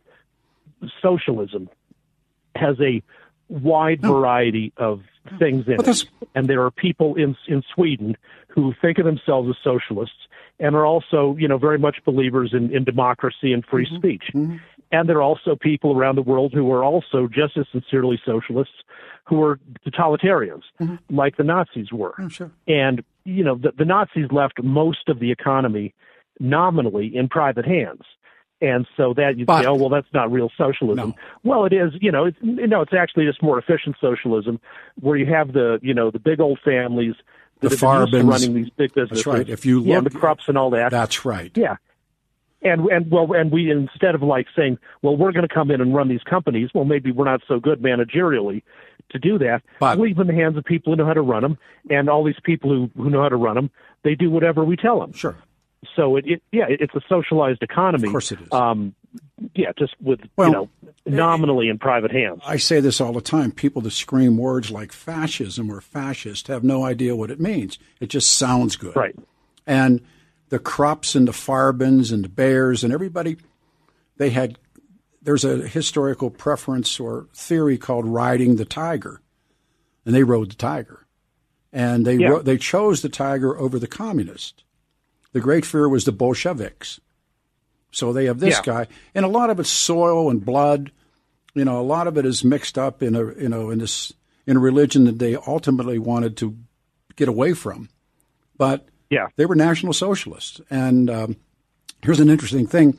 socialism 1.03 1.69
has 2.57 2.77
a 2.81 3.03
wide 3.49 4.01
variety 4.03 4.73
of 4.77 5.03
things 5.39 5.67
in 5.67 5.75
it. 5.81 6.05
And 6.35 6.49
there 6.49 6.65
are 6.65 6.71
people 6.71 7.15
in 7.15 7.37
in 7.47 7.63
Sweden 7.75 8.17
who 8.49 8.75
think 8.81 8.99
of 8.99 9.05
themselves 9.05 9.49
as 9.49 9.57
socialists 9.63 10.27
and 10.61 10.75
are 10.75 10.87
also, 10.87 11.37
you 11.39 11.47
know, 11.47 11.59
very 11.59 11.79
much 11.79 11.99
believers 12.05 12.53
in, 12.53 12.75
in 12.75 12.85
democracy 12.85 13.53
and 13.53 13.65
free 13.65 13.87
mm-hmm. 13.87 13.97
speech. 13.97 14.25
Mm-hmm. 14.35 14.57
And 14.91 15.09
there 15.09 15.19
are 15.19 15.23
also 15.23 15.55
people 15.55 15.97
around 15.97 16.17
the 16.17 16.23
world 16.23 16.53
who 16.53 16.73
are 16.73 16.83
also 16.83 17.29
just 17.29 17.57
as 17.57 17.67
sincerely 17.71 18.21
socialists 18.25 18.75
who 19.25 19.43
are 19.43 19.61
totalitarians, 19.87 20.63
mm-hmm. 20.81 20.97
like 21.15 21.37
the 21.37 21.45
Nazis 21.45 21.93
were. 21.93 22.15
Oh, 22.19 22.29
sure. 22.29 22.51
And, 22.67 23.05
you 23.25 23.45
know, 23.45 23.57
the, 23.57 23.73
the 23.77 23.85
Nazis 23.85 24.33
left 24.33 24.63
most 24.63 25.09
of 25.09 25.21
the 25.21 25.31
economy 25.31 25.95
nominally 26.41 27.15
in 27.15 27.29
private 27.29 27.67
hands. 27.67 28.03
And 28.61 28.87
so 28.97 29.15
that 29.15 29.39
you 29.39 29.45
But- 29.47 29.63
say, 29.63 29.69
oh 29.69 29.75
well, 29.75 29.89
that's 29.89 30.13
not 30.13 30.33
real 30.33 30.51
socialism. 30.59 31.11
No. 31.11 31.15
Well, 31.45 31.65
it 31.65 31.73
is. 31.73 31.93
You 32.01 32.11
know, 32.11 32.25
it's 32.27 32.39
no, 32.43 32.81
it's 32.81 32.93
actually 32.93 33.27
just 33.27 33.41
more 33.43 33.59
efficient 33.59 33.97
socialism, 34.01 34.59
where 35.01 35.17
you 35.17 35.27
have 35.27 35.53
the 35.53 35.79
you 35.83 35.95
know 35.95 36.11
the 36.11 36.19
big 36.19 36.41
old 36.41 36.59
families 36.65 37.15
that 37.61 37.69
The 37.71 37.77
have 37.77 37.81
been 37.81 38.01
used 38.01 38.13
to 38.13 38.17
Farbens. 38.19 38.25
running 38.31 38.55
these 38.55 38.71
big 38.71 38.95
businesses. 38.95 39.25
That's 39.25 39.37
right. 39.39 39.49
If 39.49 39.65
you 39.65 39.83
yeah, 39.85 40.01
look, 40.01 40.13
the 40.13 40.19
Krupps 40.19 40.49
and 40.49 40.59
all 40.59 40.71
that. 40.71 40.91
That's 40.91 41.25
right. 41.25 41.53
yeah, 41.57 41.77
And 42.63 42.87
and 42.87 43.09
well, 43.11 43.33
and 43.33 43.53
we 43.53 43.71
instead 43.71 44.17
of 44.17 44.23
like 44.23 44.47
saying, 44.57 44.79
well, 45.03 45.17
we're 45.17 45.31
going 45.33 45.47
to 45.47 45.55
come 45.55 45.71
in 45.71 45.81
and 45.81 45.95
run 45.95 46.09
these 46.09 46.23
companies. 46.25 46.71
Well, 46.75 46.85
maybe 46.85 47.13
we're 47.13 47.25
not 47.27 47.43
so 47.47 47.61
good 47.61 47.81
managerially 47.81 48.63
to 49.11 49.19
do 49.21 49.39
that. 49.39 49.63
But- 49.79 49.99
leave 50.01 50.17
them 50.17 50.29
in 50.31 50.37
the 50.37 50.43
hands 50.43 50.57
of 50.57 50.65
people 50.65 50.93
who 50.93 50.97
know 50.97 51.07
how 51.07 51.15
to 51.15 51.23
run 51.23 51.43
them, 51.43 51.59
and 51.91 52.09
all 52.11 52.25
these 52.25 52.41
people 52.43 52.71
who 52.71 52.91
who 53.01 53.09
know 53.09 53.23
how 53.23 53.29
to 53.29 53.37
run 53.37 53.55
them, 53.55 53.71
they 54.03 54.17
do 54.17 54.31
whatever 54.31 54.65
we 54.65 54.75
tell 54.77 54.99
them. 54.99 55.13
Sure. 55.13 55.37
So 55.95 56.17
it, 56.17 56.25
it 56.27 56.43
yeah, 56.53 56.67
it's 56.69 56.95
a 56.95 57.01
socialized 57.09 57.63
economy. 57.63 58.09
Of 58.09 58.13
course 58.13 58.33
it 58.33 58.41
is. 58.41 58.49
Um, 58.53 58.95
yeah, 59.55 59.73
just 59.79 59.95
with 60.01 60.21
Well, 60.37 60.49
you 60.49 60.53
know 60.55 60.69
nominally 61.07 61.69
in 61.69 61.79
private 61.79 62.11
hands. 62.11 62.43
I 62.47 62.57
say 62.59 62.81
this 62.81 63.01
all 63.01 63.13
the 63.13 63.21
time. 63.21 63.51
People 63.53 63.81
that 63.83 63.93
scream 63.93 64.37
words 64.37 64.71
like 64.71 64.93
fascism 64.93 65.71
or 65.71 65.81
fascist 65.81 66.49
have 66.49 66.63
no 66.65 66.85
idea 66.85 67.17
what 67.17 67.31
it 67.31 67.41
means. 67.41 67.79
It 68.01 68.09
just 68.11 68.31
sounds 68.35 68.77
good. 68.77 68.95
Right. 68.95 69.17
And 69.67 70.03
the 70.51 70.59
Krupps 70.59 71.15
and 71.17 71.27
the 71.27 71.33
Farbens 71.33 72.11
and 72.13 72.25
the 72.25 72.29
Bayers 72.29 72.85
and 72.85 72.93
everybody, 72.93 73.37
they 74.19 74.31
had, 74.31 74.59
there's 75.23 75.45
a 75.45 75.67
historical 75.67 76.29
preference 76.31 76.99
or 77.01 77.27
theory 77.35 77.79
called 77.79 78.05
riding 78.07 78.57
the 78.57 78.65
tiger. 78.67 79.21
And 80.05 80.15
they 80.15 80.25
rode 80.25 80.51
the 80.51 80.57
tiger. 80.57 81.07
And 81.73 82.05
they, 82.07 82.17
Yeah. 82.17 82.29
ro- 82.29 82.43
they 82.43 82.57
chose 82.59 83.01
the 83.03 83.09
tiger 83.09 83.59
over 83.59 83.79
the 83.79 83.87
communist. 83.87 84.65
The 85.33 85.41
great 85.41 85.65
fear 85.67 85.89
was 85.89 86.05
the 86.05 86.13
Bolsheviks. 86.13 87.01
So 87.91 88.13
they 88.13 88.27
have 88.27 88.39
this 88.41 88.57
Yeah. 88.59 88.63
guy, 88.65 88.87
and 89.15 89.25
a 89.25 89.29
lot 89.29 89.51
of 89.51 89.59
it's 89.61 89.71
soil 89.71 90.31
and 90.31 90.45
blood. 90.45 90.91
You 91.55 91.65
know, 91.65 91.81
a 91.81 91.83
lot 91.83 92.07
of 92.07 92.17
it 92.19 92.27
is 92.27 92.45
mixed 92.45 92.77
up 92.79 93.03
in 93.03 93.15
a 93.15 93.25
you 93.35 93.49
know 93.49 93.71
in 93.71 93.79
this 93.79 94.13
in 94.47 94.57
a 94.57 94.61
religion 94.61 95.05
that 95.05 95.19
they 95.19 95.37
ultimately 95.37 95.99
wanted 95.99 96.37
to 96.39 96.57
get 97.17 97.29
away 97.29 97.53
from. 97.55 97.89
But 98.57 98.87
Yeah. 99.11 99.29
they 99.37 99.47
were 99.47 99.55
National 99.55 99.93
Socialists. 99.93 100.61
And 100.71 101.09
um, 101.11 101.37
here's 102.03 102.21
an 102.21 102.29
interesting 102.31 102.67
thing: 102.67 102.99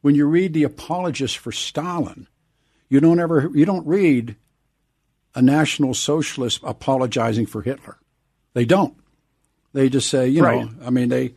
when 0.00 0.14
you 0.14 0.26
read 0.26 0.54
the 0.54 0.64
apologists 0.64 1.36
for 1.36 1.52
Stalin, 1.52 2.26
you 2.88 3.00
don't 3.00 3.20
ever 3.20 3.50
you 3.54 3.64
don't 3.66 3.86
read 3.86 4.36
a 5.34 5.42
National 5.42 5.92
Socialist 5.94 6.60
apologizing 6.64 7.46
for 7.46 7.62
Hitler. 7.62 7.98
They 8.54 8.64
don't. 8.64 8.94
They 9.72 9.88
just 9.88 10.08
say, 10.08 10.28
you 10.28 10.42
Right. 10.42 10.64
know, 10.64 10.86
I 10.86 10.90
mean, 10.90 11.08
they. 11.10 11.34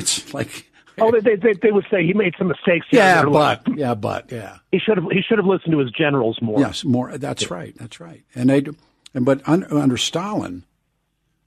It's 0.00 0.34
like. 0.34 0.66
Oh, 0.98 1.10
they, 1.10 1.36
they 1.36 1.54
they 1.54 1.70
would 1.70 1.86
say 1.90 2.04
he 2.04 2.12
made 2.12 2.34
some 2.36 2.48
mistakes. 2.48 2.86
Yeah, 2.90 3.24
but 3.24 3.66
yeah, 3.74 3.94
but 3.94 4.30
yeah. 4.30 4.58
he 4.70 4.78
should 4.78 4.98
have 4.98 5.10
he 5.10 5.22
should 5.22 5.38
have 5.38 5.46
listened 5.46 5.72
to 5.72 5.78
his 5.78 5.90
generals 5.92 6.38
more. 6.42 6.60
Yes, 6.60 6.84
more. 6.84 7.16
That's 7.16 7.50
right. 7.50 7.74
That's 7.78 8.00
right. 8.00 8.22
And 8.34 8.50
they, 8.50 8.66
and 9.14 9.24
but 9.24 9.40
under, 9.48 9.78
under 9.78 9.96
Stalin, 9.96 10.64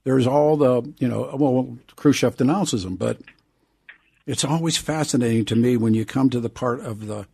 there's 0.02 0.26
all 0.26 0.56
the 0.56 0.82
you 0.98 1.06
know. 1.06 1.30
Well, 1.34 1.78
Khrushchev 1.94 2.36
denounces 2.36 2.84
him, 2.84 2.96
but 2.96 3.18
it's 4.26 4.44
always 4.44 4.76
fascinating 4.76 5.44
to 5.46 5.56
me 5.56 5.76
when 5.76 5.94
you 5.94 6.04
come 6.04 6.30
to 6.30 6.40
the 6.40 6.50
part 6.50 6.80
of 6.80 7.06
the 7.06 7.26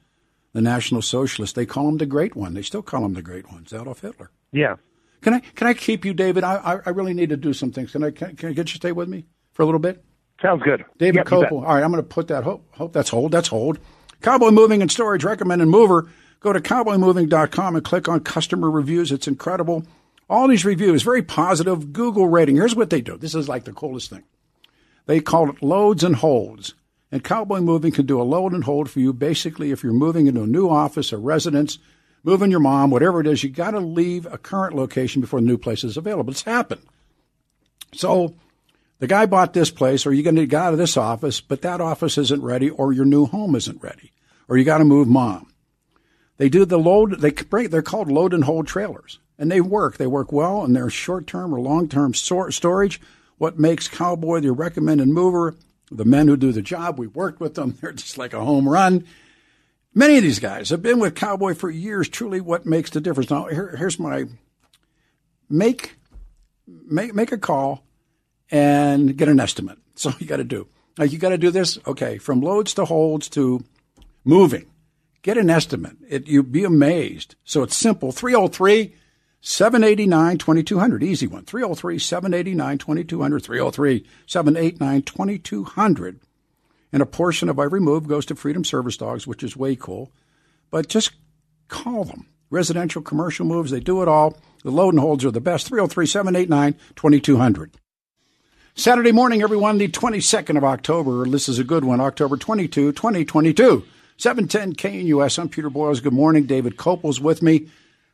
the 0.52 0.60
National 0.60 1.00
Socialists. 1.00 1.54
They 1.54 1.66
call 1.66 1.88
him 1.88 1.98
the 1.98 2.06
Great 2.06 2.36
One. 2.36 2.52
They 2.54 2.62
still 2.62 2.82
call 2.82 3.04
him 3.04 3.14
the 3.14 3.22
Great 3.22 3.50
One, 3.50 3.66
Adolf 3.72 4.00
Hitler. 4.00 4.30
Yeah. 4.52 4.76
Can 5.22 5.34
I 5.34 5.40
can 5.40 5.68
I 5.68 5.74
keep 5.74 6.04
you, 6.04 6.12
David? 6.12 6.44
I 6.44 6.56
I, 6.56 6.80
I 6.86 6.90
really 6.90 7.14
need 7.14 7.30
to 7.30 7.36
do 7.36 7.52
some 7.52 7.72
things. 7.72 7.92
Can 7.92 8.04
I 8.04 8.10
can, 8.10 8.36
can 8.36 8.50
I 8.50 8.52
get 8.52 8.68
you 8.68 8.72
to 8.72 8.76
stay 8.76 8.92
with 8.92 9.08
me 9.08 9.24
for 9.52 9.62
a 9.62 9.64
little 9.64 9.80
bit? 9.80 10.04
Sounds 10.42 10.62
good. 10.62 10.84
David 10.98 11.16
Yep. 11.16 11.26
Kopel. 11.26 11.52
All 11.52 11.62
right, 11.74 11.82
I'm 11.82 11.90
going 11.90 12.02
to 12.02 12.08
put 12.08 12.28
that. 12.28 12.44
Hope, 12.44 12.64
hope 12.72 12.92
that's 12.92 13.10
hold. 13.10 13.32
That's 13.32 13.48
hold. 13.48 13.78
Cowboy 14.22 14.50
Moving 14.50 14.82
and 14.82 14.90
Storage 14.90 15.24
recommended 15.24 15.66
mover. 15.66 16.08
Go 16.40 16.52
to 16.52 16.60
cowboymoving.com 16.60 17.76
and 17.76 17.84
click 17.84 18.08
on 18.08 18.20
customer 18.20 18.70
reviews. 18.70 19.12
It's 19.12 19.28
incredible. 19.28 19.84
All 20.28 20.48
these 20.48 20.64
reviews, 20.64 21.02
very 21.02 21.22
positive. 21.22 21.92
Google 21.92 22.28
rating. 22.28 22.56
Here's 22.56 22.74
what 22.76 22.90
they 22.90 23.00
do. 23.00 23.16
This 23.18 23.34
is 23.34 23.48
like 23.48 23.64
the 23.64 23.72
coolest 23.72 24.10
thing. 24.10 24.22
They 25.06 25.20
call 25.20 25.50
it 25.50 25.62
loads 25.62 26.04
and 26.04 26.16
holds. 26.16 26.74
And 27.12 27.24
Cowboy 27.24 27.60
Moving 27.60 27.90
can 27.92 28.06
do 28.06 28.20
a 28.20 28.24
load 28.24 28.52
and 28.52 28.62
hold 28.64 28.88
for 28.88 29.00
you. 29.00 29.12
Basically, 29.12 29.72
if 29.72 29.82
you're 29.82 29.92
moving 29.92 30.28
into 30.28 30.44
a 30.44 30.46
new 30.46 30.68
office, 30.68 31.12
a 31.12 31.18
residence, 31.18 31.78
moving 32.22 32.50
your 32.50 32.60
mom, 32.60 32.90
whatever 32.90 33.20
it 33.20 33.26
is, 33.26 33.42
you 33.42 33.50
got 33.50 33.72
to 33.72 33.80
leave 33.80 34.26
a 34.26 34.38
current 34.38 34.76
location 34.76 35.20
before 35.20 35.40
the 35.40 35.46
new 35.46 35.58
place 35.58 35.82
is 35.82 35.96
available. 35.96 36.30
It's 36.30 36.42
happened. 36.42 36.82
So 37.92 38.36
the 39.00 39.06
guy 39.06 39.26
bought 39.26 39.54
this 39.54 39.70
place, 39.70 40.06
or 40.06 40.12
you're 40.12 40.22
going 40.22 40.36
to 40.36 40.46
get 40.46 40.60
out 40.60 40.72
of 40.74 40.78
this 40.78 40.96
office, 40.96 41.40
but 41.40 41.62
that 41.62 41.80
office 41.80 42.18
isn't 42.18 42.42
ready, 42.42 42.68
or 42.68 42.92
your 42.92 43.06
new 43.06 43.26
home 43.26 43.56
isn't 43.56 43.82
ready, 43.82 44.12
or 44.46 44.56
you 44.58 44.64
got 44.64 44.78
to 44.78 44.84
move 44.84 45.08
mom. 45.08 45.52
They 46.36 46.50
do 46.50 46.64
the 46.66 46.78
load. 46.78 47.20
They 47.20 47.30
break. 47.30 47.70
They're 47.70 47.82
called 47.82 48.10
load 48.10 48.34
and 48.34 48.44
hold 48.44 48.66
trailers, 48.66 49.18
and 49.38 49.50
they 49.50 49.60
work. 49.60 49.96
They 49.96 50.06
work 50.06 50.32
well, 50.32 50.62
and 50.62 50.76
they're 50.76 50.90
short 50.90 51.26
term 51.26 51.54
or 51.54 51.60
long 51.60 51.88
term 51.88 52.14
storage. 52.14 53.00
What 53.38 53.58
makes 53.58 53.88
Cowboy 53.88 54.40
the 54.40 54.52
recommended 54.52 55.08
mover? 55.08 55.56
The 55.90 56.04
men 56.04 56.28
who 56.28 56.36
do 56.36 56.52
the 56.52 56.62
job. 56.62 56.98
We 56.98 57.06
worked 57.06 57.40
with 57.40 57.54
them. 57.54 57.76
They're 57.80 57.92
just 57.92 58.16
like 58.16 58.32
a 58.32 58.44
home 58.44 58.68
run. 58.68 59.04
Many 59.92 60.18
of 60.18 60.22
these 60.22 60.38
guys 60.38 60.70
have 60.70 60.82
been 60.82 61.00
with 61.00 61.14
Cowboy 61.14 61.54
for 61.54 61.68
years. 61.68 62.08
Truly, 62.08 62.40
what 62.40 62.64
makes 62.64 62.90
the 62.90 63.00
difference? 63.00 63.30
Now, 63.30 63.46
here, 63.46 63.74
here's 63.76 63.98
my 63.98 64.26
make 65.48 65.96
make 66.66 67.14
make 67.14 67.32
a 67.32 67.38
call 67.38 67.82
and 68.50 69.16
get 69.16 69.28
an 69.28 69.40
estimate. 69.40 69.78
So 70.00 70.14
you 70.18 70.26
got 70.26 70.38
to 70.38 70.44
do. 70.44 70.66
Like 70.96 71.12
you 71.12 71.18
got 71.18 71.28
to 71.28 71.36
do 71.36 71.50
this. 71.50 71.78
Okay, 71.86 72.16
from 72.16 72.40
loads 72.40 72.72
to 72.74 72.86
holds 72.86 73.28
to 73.30 73.62
moving. 74.24 74.64
Get 75.20 75.36
an 75.36 75.50
estimate. 75.50 75.98
It, 76.08 76.26
you'd 76.26 76.52
be 76.52 76.64
amazed. 76.64 77.34
So 77.44 77.62
it's 77.62 77.76
simple. 77.76 78.10
303 78.10 78.94
789 79.42 80.38
2200. 80.38 81.02
Easy 81.02 81.26
one. 81.26 81.44
303 81.44 81.98
789 81.98 82.78
2200. 82.78 83.42
303 83.42 84.06
789 84.26 85.02
2200. 85.02 86.20
And 86.92 87.02
a 87.02 87.06
portion 87.06 87.48
of 87.48 87.58
every 87.58 87.80
move 87.80 88.08
goes 88.08 88.26
to 88.26 88.34
Freedom 88.34 88.64
Service 88.64 88.96
Dogs, 88.96 89.26
which 89.26 89.42
is 89.42 89.56
way 89.56 89.76
cool. 89.76 90.10
But 90.70 90.88
just 90.88 91.12
call 91.68 92.04
them. 92.04 92.26
Residential, 92.48 93.00
commercial 93.02 93.46
moves, 93.46 93.70
they 93.70 93.80
do 93.80 94.02
it 94.02 94.08
all. 94.08 94.36
The 94.64 94.72
load 94.72 94.94
and 94.94 95.00
holds 95.00 95.24
are 95.24 95.30
the 95.30 95.40
best. 95.40 95.68
303 95.68 96.06
789 96.06 96.74
2200. 96.96 97.79
Saturday 98.76 99.12
morning, 99.12 99.42
everyone, 99.42 99.78
the 99.78 99.88
22nd 99.88 100.56
of 100.56 100.64
October. 100.64 101.26
This 101.26 101.48
is 101.48 101.58
a 101.58 101.64
good 101.64 101.84
one, 101.84 102.00
October 102.00 102.36
22, 102.36 102.92
2022. 102.92 103.84
710 104.16 104.74
KNUS. 104.74 105.38
I'm 105.38 105.48
Peter 105.48 105.68
Boyles. 105.68 106.00
Good 106.00 106.12
morning. 106.12 106.44
David 106.44 106.76
Kopel's 106.76 107.20
with 107.20 107.42
me. 107.42 107.66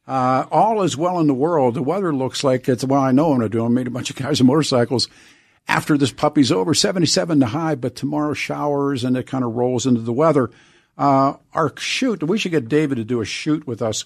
Uh, 0.09 0.47
all 0.51 0.83
is 0.83 0.97
well 0.97 1.21
in 1.21 1.27
the 1.27 1.35
world. 1.35 1.75
The 1.75 1.83
weather 1.83 2.13
looks 2.13 2.43
like 2.43 2.69
it's, 2.69 2.85
well, 2.85 3.03
I 3.03 3.13
know 3.13 3.33
I'm 3.33 3.39
going 3.39 3.51
to 3.51 3.59
do. 3.59 3.65
I 3.65 3.69
made 3.69 3.87
a 3.87 3.91
bunch 3.91 4.09
of 4.09 4.17
guys 4.17 4.41
on 4.41 4.47
motorcycles 4.47 5.09
after 5.69 5.99
this 5.99 6.13
puppy's 6.13 6.51
over. 6.51 6.75
77 6.75 7.41
to 7.41 7.47
high, 7.47 7.75
but 7.75 7.95
tomorrow 7.95 8.33
showers 8.33 9.05
and 9.05 9.17
it 9.17 9.27
kind 9.27 9.45
of 9.45 9.55
rolls 9.55 9.85
into 9.85 10.01
the 10.01 10.13
weather. 10.13 10.51
Uh, 10.97 11.35
our 11.53 11.77
shoot, 11.77 12.23
we 12.23 12.39
should 12.39 12.53
get 12.53 12.69
David 12.69 12.97
to 12.97 13.05
do 13.05 13.21
a 13.21 13.27
shoot 13.27 13.67
with 13.67 13.83
us. 13.83 14.05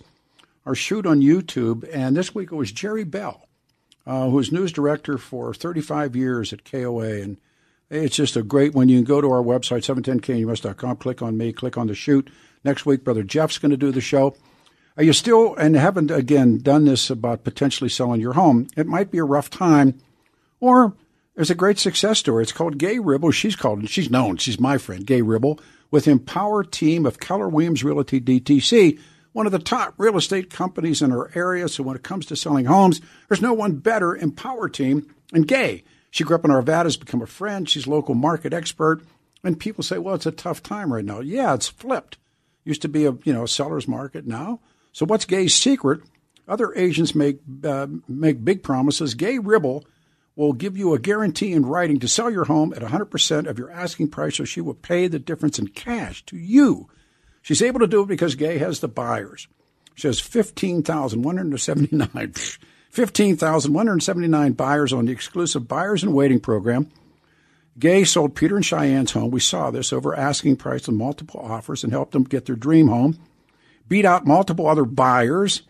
Our 0.66 0.74
shoot 0.74 1.06
on 1.06 1.20
YouTube, 1.20 1.88
and 1.92 2.16
this 2.16 2.34
week 2.34 2.50
it 2.50 2.56
was 2.56 2.72
Jerry 2.72 3.04
Bell 3.04 3.46
uh, 4.10 4.26
news 4.28 4.72
director 4.72 5.16
for 5.16 5.54
35 5.54 6.16
years 6.16 6.52
at 6.52 6.64
KOA. 6.64 7.20
And 7.20 7.36
it's 7.88 8.16
just 8.16 8.36
a 8.36 8.42
great 8.42 8.74
one. 8.74 8.88
You 8.88 8.98
can 8.98 9.04
go 9.04 9.20
to 9.20 9.30
our 9.30 9.42
website, 9.42 9.84
710knus.com, 9.84 10.96
click 10.96 11.22
on 11.22 11.38
me, 11.38 11.52
click 11.52 11.78
on 11.78 11.86
the 11.86 11.94
shoot. 11.94 12.28
Next 12.64 12.84
week, 12.84 13.04
Brother 13.04 13.22
Jeff's 13.22 13.58
going 13.58 13.70
to 13.70 13.76
do 13.76 13.92
the 13.92 14.00
show. 14.00 14.34
Are 14.96 15.04
you 15.04 15.12
still, 15.12 15.54
and 15.54 15.76
haven't 15.76 16.10
again 16.10 16.58
done 16.58 16.84
this 16.84 17.08
about 17.08 17.44
potentially 17.44 17.88
selling 17.88 18.20
your 18.20 18.32
home? 18.32 18.66
It 18.76 18.86
might 18.88 19.12
be 19.12 19.18
a 19.18 19.24
rough 19.24 19.48
time, 19.48 20.00
or 20.58 20.94
there's 21.36 21.50
a 21.50 21.54
great 21.54 21.78
success 21.78 22.18
story. 22.18 22.42
It's 22.42 22.52
called 22.52 22.78
Gaye 22.78 22.98
Ribble. 22.98 23.30
She's 23.30 23.56
called, 23.56 23.78
and 23.78 23.88
she's 23.88 24.10
known, 24.10 24.36
she's 24.36 24.60
my 24.60 24.76
friend, 24.76 25.06
Gaye 25.06 25.22
Ribble, 25.22 25.60
with 25.90 26.08
Empower 26.08 26.64
Team 26.64 27.06
of 27.06 27.20
Keller 27.20 27.48
Williams 27.48 27.84
Realty 27.84 28.20
DTC 28.20 28.98
one 29.32 29.46
of 29.46 29.52
the 29.52 29.58
top 29.58 29.94
real 29.98 30.16
estate 30.16 30.50
companies 30.50 31.02
in 31.02 31.12
our 31.12 31.30
area. 31.34 31.68
So 31.68 31.82
when 31.82 31.96
it 31.96 32.02
comes 32.02 32.26
to 32.26 32.36
selling 32.36 32.64
homes, 32.64 33.00
there's 33.28 33.42
no 33.42 33.52
one 33.52 33.76
better. 33.76 34.16
Empower 34.16 34.68
Team 34.68 35.12
and 35.32 35.46
Gaye. 35.46 35.84
She 36.10 36.24
grew 36.24 36.36
up 36.36 36.44
in 36.44 36.50
Arvada, 36.50 36.84
has 36.84 36.96
become 36.96 37.22
a 37.22 37.26
friend. 37.26 37.68
She's 37.68 37.86
local 37.86 38.14
market 38.14 38.52
expert. 38.52 39.02
And 39.44 39.58
people 39.58 39.84
say, 39.84 39.98
well, 39.98 40.14
it's 40.14 40.26
a 40.26 40.32
tough 40.32 40.62
time 40.62 40.92
right 40.92 41.04
now. 41.04 41.20
Yeah, 41.20 41.54
it's 41.54 41.68
flipped. 41.68 42.18
Used 42.64 42.82
to 42.82 42.88
be 42.88 43.06
a 43.06 43.12
you 43.24 43.32
know 43.32 43.46
seller's 43.46 43.88
market 43.88 44.26
now. 44.26 44.60
So 44.92 45.06
what's 45.06 45.24
Gaye's 45.24 45.54
secret? 45.54 46.02
Other 46.46 46.74
agents 46.74 47.14
make 47.14 47.38
uh, 47.64 47.86
make 48.06 48.44
big 48.44 48.62
promises. 48.62 49.14
Gaye 49.14 49.38
Ribble 49.38 49.86
will 50.36 50.52
give 50.52 50.76
you 50.76 50.92
a 50.92 50.98
guarantee 50.98 51.52
in 51.52 51.64
writing 51.64 51.98
to 52.00 52.08
sell 52.08 52.30
your 52.30 52.44
home 52.44 52.72
at 52.74 52.82
100% 52.82 53.46
of 53.46 53.58
your 53.58 53.70
asking 53.70 54.08
price, 54.08 54.36
so 54.36 54.44
she 54.44 54.60
will 54.60 54.74
pay 54.74 55.06
the 55.06 55.18
difference 55.18 55.58
in 55.58 55.68
cash 55.68 56.24
to 56.26 56.36
you. 56.36 56.88
She's 57.42 57.62
able 57.62 57.81
to 57.81 57.87
do 57.87 58.03
it 58.03 58.09
because 58.09 58.35
Gaye 58.35 58.59
has 58.59 58.81
the 58.81 58.88
buyers. 58.88 59.48
She 59.94 60.07
has 60.07 60.20
15,179 60.20 62.35
15,179 62.90 64.53
buyers 64.53 64.92
on 64.92 65.07
the 65.07 65.12
exclusive 65.12 65.66
Buyers 65.68 66.03
and 66.03 66.12
Waiting 66.12 66.40
program. 66.40 66.90
Gaye 67.79 68.05
sold 68.05 68.35
Peter 68.35 68.57
and 68.57 68.64
Cheyenne's 68.64 69.12
home. 69.12 69.31
We 69.31 69.38
saw 69.38 69.70
this 69.70 69.92
over 69.92 70.12
asking 70.14 70.57
price 70.57 70.88
and 70.88 70.96
multiple 70.96 71.38
offers 71.40 71.85
and 71.85 71.92
helped 71.92 72.11
them 72.12 72.24
get 72.24 72.46
their 72.46 72.57
dream 72.57 72.88
home. 72.88 73.16
Beat 73.88 74.05
out 74.05 74.26
multiple 74.26 74.66
other 74.66 74.85
buyers. 74.85 75.62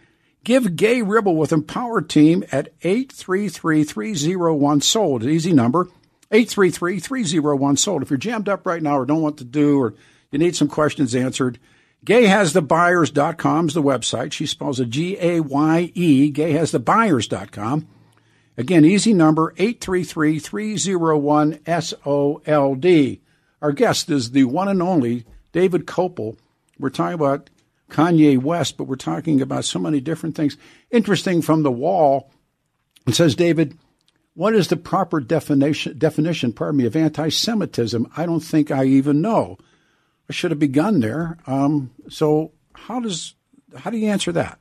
Give 0.45 0.77
Gaye 0.77 1.03
Ribble 1.03 1.37
with 1.37 1.53
Empower 1.53 2.01
Team 2.01 2.43
at 2.51 2.79
833-301 2.81 4.83
sold. 4.83 5.25
Easy 5.25 5.53
number. 5.53 5.89
833 6.33 7.01
301 7.01 7.77
SOLD. 7.77 8.03
If 8.03 8.11
you're 8.11 8.17
jammed 8.17 8.49
up 8.49 8.65
right 8.65 8.83
now 8.83 8.99
or 8.99 9.05
don't 9.05 9.21
want 9.21 9.39
to 9.39 9.45
do 9.45 9.81
or 9.81 9.95
you 10.31 10.39
need 10.39 10.57
some 10.57 10.69
questions 10.69 11.15
answered, 11.15 11.59
gayehasthebuyers.com 12.07 13.69
is 13.69 13.75
the 13.75 13.83
website. 13.83 14.33
She 14.33 14.47
spells 14.47 14.81
it 14.81 14.91
G 14.91 15.17
A 15.21 15.41
Y 15.41 15.93
E, 15.95 16.33
gayehasthebuyers.com. 16.33 17.89
Again, 18.57 18.85
easy 18.85 19.15
number 19.15 19.55
833 19.57 20.39
301 20.39 21.61
SOLD. 21.81 23.19
Our 23.63 23.73
guest 23.73 24.11
is 24.11 24.31
the 24.31 24.45
one 24.45 24.69
and 24.69 24.83
only 24.83 25.25
David 25.53 25.87
Kopel. 25.87 26.37
We're 26.79 26.91
talking 26.91 27.15
about 27.15 27.51
Kanye 27.91 28.39
West, 28.39 28.77
but 28.77 28.85
we're 28.85 28.97
talking 28.97 29.41
about 29.41 29.65
so 29.65 29.79
many 29.79 30.01
different 30.01 30.37
things. 30.37 30.57
Interesting 30.91 31.43
from 31.43 31.63
the 31.63 31.73
wall, 31.73 32.31
it 33.07 33.15
says, 33.15 33.35
David, 33.35 33.77
what 34.35 34.55
is 34.55 34.69
the 34.69 34.77
proper 34.77 35.21
definition, 35.21 35.99
definition 35.99 36.53
pardon 36.53 36.79
me, 36.79 36.87
of 36.87 36.97
anti 36.97 37.29
Semitism? 37.29 38.11
I 38.17 38.27
don't 38.27 38.41
think 38.41 38.71
I 38.71 38.85
even 38.85 39.21
know. 39.21 39.59
I 40.31 40.33
should 40.33 40.53
have 40.53 40.61
begun 40.61 41.01
there. 41.01 41.39
Um, 41.49 41.91
so, 42.09 42.53
how, 42.73 43.01
does, 43.01 43.35
how 43.77 43.91
do 43.91 43.99
you 43.99 44.09
answer 44.09 44.31
that? 44.31 44.61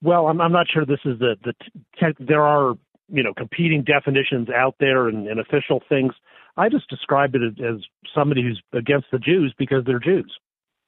Well, 0.00 0.28
I'm, 0.28 0.40
I'm 0.40 0.52
not 0.52 0.68
sure 0.72 0.86
this 0.86 1.00
is 1.04 1.18
the, 1.18 1.34
the 1.42 1.52
te- 1.98 2.24
there 2.24 2.42
are 2.42 2.74
you 3.08 3.24
know 3.24 3.34
competing 3.34 3.82
definitions 3.82 4.50
out 4.50 4.76
there 4.78 5.08
and, 5.08 5.26
and 5.26 5.40
official 5.40 5.82
things. 5.88 6.12
I 6.56 6.68
just 6.68 6.88
describe 6.88 7.34
it 7.34 7.42
as, 7.42 7.54
as 7.58 7.80
somebody 8.14 8.40
who's 8.40 8.62
against 8.72 9.08
the 9.10 9.18
Jews 9.18 9.52
because 9.58 9.84
they're 9.84 9.98
Jews. 9.98 10.32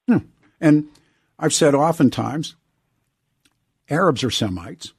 Hmm. 0.09 0.18
And 0.61 0.87
I've 1.40 1.53
said 1.53 1.75
oftentimes, 1.75 2.55
Arabs 3.90 4.22
are 4.22 4.31
Semites, 4.31 4.94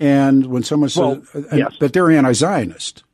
and 0.00 0.46
when 0.46 0.62
someone 0.62 0.88
says 0.88 0.98
Well, 1.34 1.44
yes. 1.52 1.74
that 1.80 1.92
they're 1.92 2.10
anti-Zionist, 2.10 3.04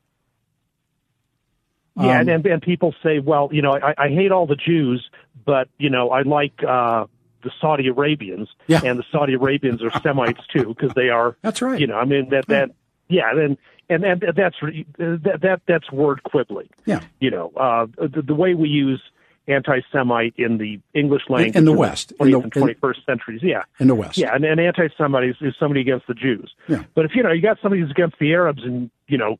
Yeah, 1.97 2.03
Um, 2.03 2.21
and, 2.21 2.29
and 2.31 2.47
and 2.47 2.63
people 2.63 2.95
say, 3.03 3.21
well, 3.21 3.49
you 3.53 3.63
know, 3.63 3.73
I, 3.75 3.95
I 3.97 4.09
hate 4.09 4.33
all 4.33 4.47
the 4.47 4.57
Jews, 4.57 5.09
but 5.45 5.69
you 5.79 5.91
know, 5.91 6.11
I 6.11 6.23
like 6.23 6.55
uh, 6.67 7.07
the 7.43 7.51
Saudi 7.61 7.87
Arabians, 7.89 8.49
Yeah. 8.67 8.81
and 8.85 8.99
the 8.99 9.05
Saudi 9.13 9.35
Arabians 9.35 9.83
are 9.83 9.91
Semites 10.01 10.41
too 10.53 10.75
because 10.75 10.93
they 10.95 11.09
are. 11.11 11.37
That's 11.43 11.63
right. 11.63 11.79
You 11.81 11.87
know, 11.87 11.97
I 11.97 12.05
mean 12.05 12.31
that 12.31 12.47
that 12.49 12.71
yeah, 13.09 13.33
then 13.35 13.59
and 13.89 14.03
and 14.05 14.25
that's 14.35 14.57
re- 14.63 14.87
that 14.99 15.39
that 15.43 15.61
that's 15.69 15.93
word 15.93 16.23
quibbling. 16.25 16.69
yeah, 16.87 17.01
You 17.21 17.31
know, 17.31 17.53
uh, 17.57 17.87
the, 17.99 18.23
the 18.23 18.35
way 18.35 18.55
we 18.55 18.69
use 18.69 19.01
anti-Semite 19.47 20.35
in 20.39 20.59
the 20.59 20.81
English 20.95 21.23
language 21.29 21.55
in 21.57 21.65
the 21.65 21.73
West, 21.73 22.13
in 22.13 22.17
20th 22.19 22.31
the- 22.31 22.41
and 22.41 22.53
twenty 22.53 22.75
first 22.75 23.05
centuries, 23.05 23.41
yeah, 23.43 23.63
in 23.79 23.89
the 23.89 23.95
West. 23.95 24.17
yeah, 24.19 24.35
and, 24.35 24.45
and 24.45 24.59
anti-Semite 24.61 25.25
is, 25.29 25.37
is 25.41 25.55
somebody 25.59 25.81
against 25.81 26.07
the 26.07 26.15
Jews. 26.15 26.55
Yeah. 26.69 26.85
But 26.95 27.05
if 27.05 27.15
you 27.15 27.23
know 27.23 27.31
you 27.33 27.43
got 27.43 27.59
somebody 27.63 27.83
who's 27.83 27.91
against 27.91 28.19
the 28.19 28.33
Arabs, 28.33 28.63
and 28.65 28.91
you 29.09 29.19
know, 29.19 29.39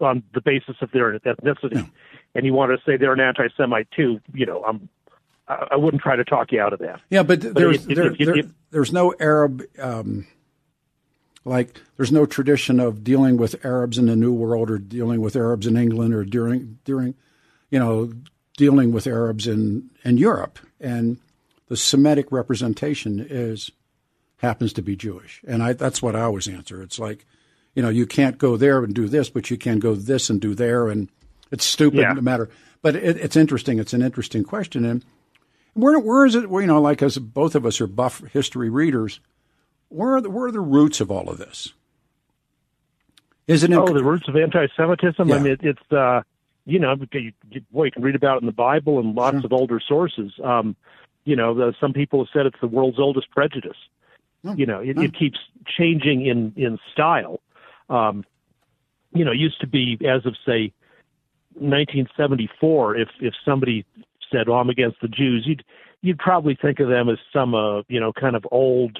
on 0.00 0.22
the 0.34 0.40
basis 0.40 0.76
of 0.80 0.90
their 0.92 1.18
ethnicity, 1.18 1.74
Yeah. 1.74 1.84
and 2.34 2.46
you 2.46 2.52
want 2.52 2.70
to 2.70 2.78
say 2.84 2.96
they're 2.96 3.12
an 3.12 3.20
anti-Semite 3.20 3.88
too, 3.90 4.20
you 4.32 4.46
know, 4.46 4.62
I'm, 4.64 4.88
I, 5.48 5.68
I 5.72 5.76
wouldn't 5.76 6.02
try 6.02 6.14
to 6.16 6.24
talk 6.24 6.52
you 6.52 6.60
out 6.60 6.72
of 6.72 6.78
that. 6.78 7.00
Yeah, 7.10 7.22
but 7.24 7.40
there's 7.40 7.84
if- 7.84 7.90
if- 7.90 7.96
there, 7.96 8.12
if- 8.12 8.18
there- 8.18 8.52
there's 8.70 8.92
no 8.92 9.12
Arab 9.18 9.62
um, 9.80 10.26
like 11.44 11.80
there's 11.96 12.12
no 12.12 12.24
tradition 12.26 12.78
of 12.78 13.02
dealing 13.02 13.36
with 13.36 13.64
Arabs 13.64 13.98
in 13.98 14.06
the 14.06 14.14
New 14.16 14.32
World 14.32 14.70
or 14.70 14.78
dealing 14.78 15.20
with 15.20 15.34
Arabs 15.34 15.66
in 15.66 15.76
England 15.76 16.14
or 16.14 16.24
during 16.24 16.78
during 16.84 17.14
you 17.70 17.78
know 17.80 18.12
dealing 18.56 18.92
with 18.92 19.06
Arabs 19.06 19.46
in 19.46 19.90
in 20.04 20.18
Europe 20.18 20.58
and 20.80 21.18
the 21.68 21.76
Semitic 21.76 22.30
representation 22.30 23.24
is 23.28 23.70
happens 24.38 24.72
to 24.74 24.82
be 24.82 24.96
Jewish 24.96 25.40
and 25.46 25.62
I 25.62 25.72
that's 25.72 26.02
what 26.02 26.16
I 26.16 26.22
always 26.22 26.48
answer. 26.48 26.82
It's 26.82 26.98
like 26.98 27.24
you 27.74 27.82
know 27.82 27.88
you 27.88 28.06
can't 28.06 28.38
go 28.38 28.56
there 28.56 28.82
and 28.84 28.94
do 28.94 29.08
this, 29.08 29.30
but 29.30 29.50
you 29.50 29.56
can 29.56 29.78
go 29.78 29.94
this 29.94 30.28
and 30.30 30.40
do 30.40 30.54
there, 30.54 30.88
and 30.88 31.08
it's 31.50 31.64
stupid 31.64 32.00
Yeah. 32.00 32.12
no 32.12 32.20
matter. 32.20 32.50
But 32.82 32.96
it, 32.96 33.16
it's 33.16 33.36
interesting. 33.36 33.78
It's 33.78 33.92
an 33.94 34.02
interesting 34.02 34.44
question 34.44 34.84
and. 34.84 35.04
Where 35.74 35.98
where 35.98 36.26
is 36.26 36.34
it? 36.34 36.50
You 36.50 36.66
know, 36.66 36.82
like 36.82 37.00
as 37.00 37.16
both 37.16 37.54
of 37.54 37.64
us 37.64 37.80
are 37.80 37.86
buff 37.86 38.22
history 38.30 38.68
readers, 38.68 39.20
where 39.88 40.16
are 40.16 40.20
the 40.20 40.28
where 40.28 40.44
are 40.48 40.52
the 40.52 40.60
roots 40.60 41.00
of 41.00 41.10
all 41.10 41.30
of 41.30 41.38
this? 41.38 41.72
Is 43.46 43.62
it? 43.64 43.70
In, 43.70 43.78
Oh, 43.78 43.86
the 43.92 44.04
roots 44.04 44.28
of 44.28 44.36
anti-Semitism. 44.36 45.26
Yeah. 45.28 45.34
I 45.34 45.38
mean, 45.38 45.52
it, 45.54 45.60
it's 45.62 45.92
uh, 45.92 46.22
you 46.64 46.78
know, 46.78 46.94
you, 47.12 47.32
you, 47.50 47.60
boy, 47.72 47.84
you 47.84 47.90
can 47.90 48.02
read 48.02 48.14
about 48.14 48.36
it 48.36 48.42
in 48.42 48.46
the 48.46 48.52
Bible 48.52 48.98
and 49.00 49.14
lots 49.14 49.44
of 49.44 49.52
older 49.52 49.80
sources. 49.80 50.32
Um, 50.42 50.76
you 51.24 51.36
know, 51.36 51.54
the, 51.54 51.74
some 51.80 51.92
people 51.92 52.20
have 52.20 52.28
said 52.32 52.46
it's 52.46 52.60
the 52.60 52.68
world's 52.68 52.98
oldest 52.98 53.30
prejudice. 53.30 53.76
Hmm. 54.44 54.54
You 54.56 54.66
know, 54.66 54.80
it, 54.80 54.98
it 54.98 55.16
keeps 55.16 55.38
changing 55.78 56.26
in 56.26 56.52
in 56.56 56.78
style. 56.92 57.40
Um, 57.88 58.24
you 59.12 59.24
know, 59.24 59.32
it 59.32 59.38
used 59.38 59.60
to 59.60 59.66
be 59.66 59.98
as 60.02 60.26
of 60.26 60.34
say 60.46 60.72
1974. 61.54 62.96
If 62.96 63.08
if 63.20 63.34
somebody 63.44 63.84
said, 64.30 64.48
"Oh, 64.48 64.54
I'm 64.54 64.70
against 64.70 65.00
the 65.00 65.08
Jews," 65.08 65.44
you'd 65.46 65.64
you'd 66.00 66.18
probably 66.18 66.56
think 66.60 66.80
of 66.80 66.88
them 66.88 67.08
as 67.08 67.18
some 67.32 67.54
uh, 67.54 67.82
you 67.88 68.00
know, 68.00 68.12
kind 68.12 68.34
of 68.34 68.44
old, 68.50 68.98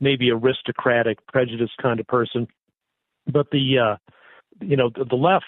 maybe 0.00 0.30
aristocratic, 0.30 1.24
prejudiced 1.26 1.76
kind 1.82 1.98
of 1.98 2.06
person. 2.06 2.46
But 3.26 3.50
the 3.50 3.78
uh, 3.78 3.96
you 4.60 4.76
know, 4.76 4.90
the, 4.90 5.04
the 5.04 5.16
left 5.16 5.46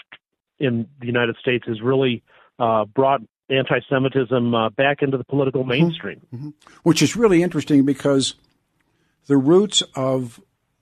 in 0.59 0.89
the 1.01 1.07
United 1.07 1.37
States 1.41 1.65
has 1.67 1.81
really 1.81 2.23
uh, 2.59 2.85
brought 2.85 3.21
anti-Semitism 3.51 4.55
uh, 4.55 4.71
back 4.71 5.03
into 5.03 5.17
the 5.17 5.25
political 5.25 5.65
mainstream. 5.65 6.55
which 6.83 7.03
is 7.03 7.17
really 7.17 7.43
interesting 7.43 7.85
because 7.85 8.35
the 9.27 9.37
roots 9.37 9.83
of 9.95 10.41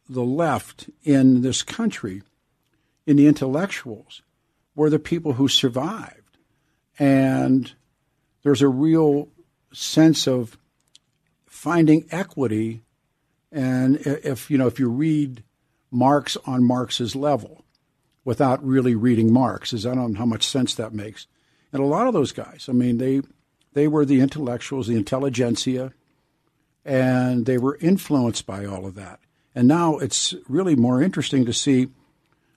the 0.08 0.24
left 0.24 0.88
in 1.04 1.42
this 1.42 1.62
country, 1.62 2.22
in 3.06 3.16
the 3.16 3.26
intellectuals, 3.26 4.22
were 4.74 4.90
the 4.90 4.98
people 4.98 5.34
who 5.34 5.48
survived, 5.48 6.38
and 6.98 7.74
there's 8.42 8.62
a 8.62 8.68
real 8.68 9.28
sense 9.72 10.26
of 10.26 10.58
finding 11.46 12.06
equity. 12.10 12.82
And 13.50 13.96
if 13.98 14.50
you 14.50 14.58
know, 14.58 14.66
if 14.66 14.78
you 14.78 14.88
read 14.88 15.42
Marx 15.90 16.36
on 16.46 16.64
Marx's 16.64 17.16
level, 17.16 17.64
without 18.26 18.62
really 18.62 18.96
reading 18.96 19.32
Marx, 19.32 19.72
is 19.72 19.86
I 19.86 19.94
don't 19.94 20.12
know 20.12 20.18
how 20.18 20.26
much 20.26 20.46
sense 20.46 20.74
that 20.74 20.92
makes. 20.92 21.28
And 21.72 21.80
a 21.80 21.86
lot 21.86 22.08
of 22.08 22.12
those 22.12 22.32
guys, 22.32 22.66
I 22.68 22.72
mean, 22.72 22.98
they 22.98 23.22
they 23.72 23.88
were 23.88 24.04
the 24.04 24.20
intellectuals, 24.20 24.88
the 24.88 24.96
intelligentsia, 24.96 25.92
and 26.84 27.46
they 27.46 27.56
were 27.56 27.78
influenced 27.80 28.44
by 28.44 28.66
all 28.66 28.84
of 28.84 28.96
that. 28.96 29.20
And 29.54 29.68
now 29.68 29.98
it's 29.98 30.34
really 30.48 30.74
more 30.74 31.00
interesting 31.00 31.46
to 31.46 31.52
see. 31.52 31.88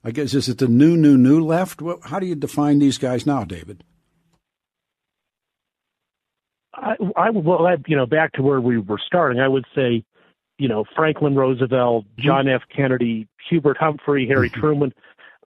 I 0.04 0.12
guess 0.12 0.34
is 0.34 0.50
it 0.50 0.58
the 0.58 0.68
new, 0.68 0.98
new, 0.98 1.18
new 1.18 1.44
left? 1.44 1.82
What, 1.82 2.00
how 2.04 2.20
do 2.20 2.26
you 2.26 2.36
define 2.36 2.80
these 2.80 2.98
guys 2.98 3.26
now, 3.26 3.44
David? 3.44 3.84
I, 6.74 6.96
I 7.16 7.30
well, 7.32 7.68
I, 7.68 7.76
you 7.86 7.98
know, 7.98 8.06
back 8.06 8.32
to 8.34 8.42
where 8.42 8.62
we 8.62 8.78
were 8.78 9.00
starting, 9.06 9.42
I 9.42 9.48
would 9.48 9.66
say, 9.76 10.04
you 10.58 10.68
know, 10.68 10.86
Franklin 10.96 11.36
Roosevelt, 11.36 12.06
John 12.18 12.48
F. 12.48 12.62
Kennedy, 12.74 13.28
Hubert 13.50 13.78
Humphrey, 13.78 14.26
Harry 14.28 14.50
Truman, 14.54 14.94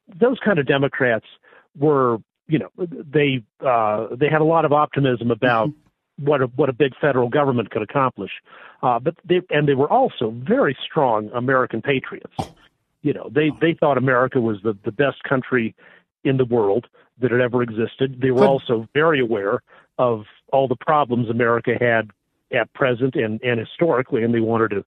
those 0.07 0.37
kind 0.43 0.59
of 0.59 0.65
Democrats 0.65 1.25
were, 1.77 2.17
you 2.47 2.59
know, 2.59 2.69
they 2.77 3.43
uh, 3.65 4.07
they 4.15 4.29
had 4.29 4.41
a 4.41 4.45
lot 4.45 4.65
of 4.65 4.73
optimism 4.73 5.31
about 5.31 5.69
what 6.19 6.41
a, 6.41 6.45
what 6.47 6.69
a 6.69 6.73
big 6.73 6.93
federal 6.99 7.29
government 7.29 7.71
could 7.71 7.81
accomplish, 7.81 8.31
uh, 8.81 8.99
but 8.99 9.15
they 9.25 9.41
and 9.49 9.67
they 9.67 9.73
were 9.73 9.89
also 9.91 10.31
very 10.31 10.77
strong 10.85 11.29
American 11.33 11.81
patriots. 11.81 12.35
You 13.01 13.13
know, 13.13 13.29
they 13.31 13.51
they 13.61 13.73
thought 13.73 13.97
America 13.97 14.39
was 14.39 14.57
the 14.63 14.77
the 14.83 14.91
best 14.91 15.23
country 15.23 15.75
in 16.23 16.37
the 16.37 16.45
world 16.45 16.87
that 17.19 17.31
had 17.31 17.41
ever 17.41 17.61
existed. 17.61 18.19
They 18.21 18.31
were 18.31 18.41
But- 18.41 18.49
also 18.49 18.87
very 18.93 19.19
aware 19.19 19.61
of 19.97 20.25
all 20.51 20.67
the 20.67 20.75
problems 20.75 21.29
America 21.29 21.75
had 21.79 22.11
at 22.51 22.71
present 22.73 23.15
and, 23.15 23.41
and 23.41 23.59
historically, 23.59 24.23
and 24.23 24.33
they 24.33 24.39
wanted 24.39 24.69
to 24.71 24.85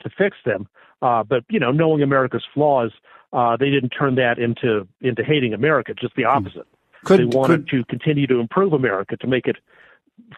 to 0.00 0.10
fix 0.16 0.36
them. 0.44 0.68
Uh, 1.02 1.22
but 1.22 1.44
you 1.48 1.60
know, 1.60 1.70
knowing 1.70 2.02
America's 2.02 2.44
flaws, 2.52 2.92
uh, 3.34 3.56
they 3.56 3.68
didn't 3.68 3.90
turn 3.90 4.14
that 4.14 4.38
into 4.38 4.86
into 5.00 5.24
hating 5.24 5.52
America. 5.52 5.92
Just 5.92 6.14
the 6.16 6.24
opposite. 6.24 6.66
Could- 7.04 7.20
they 7.20 7.24
wanted 7.24 7.68
could- 7.68 7.78
to 7.78 7.84
continue 7.86 8.26
to 8.28 8.38
improve 8.38 8.72
America 8.72 9.16
to 9.18 9.26
make 9.26 9.46
it 9.46 9.56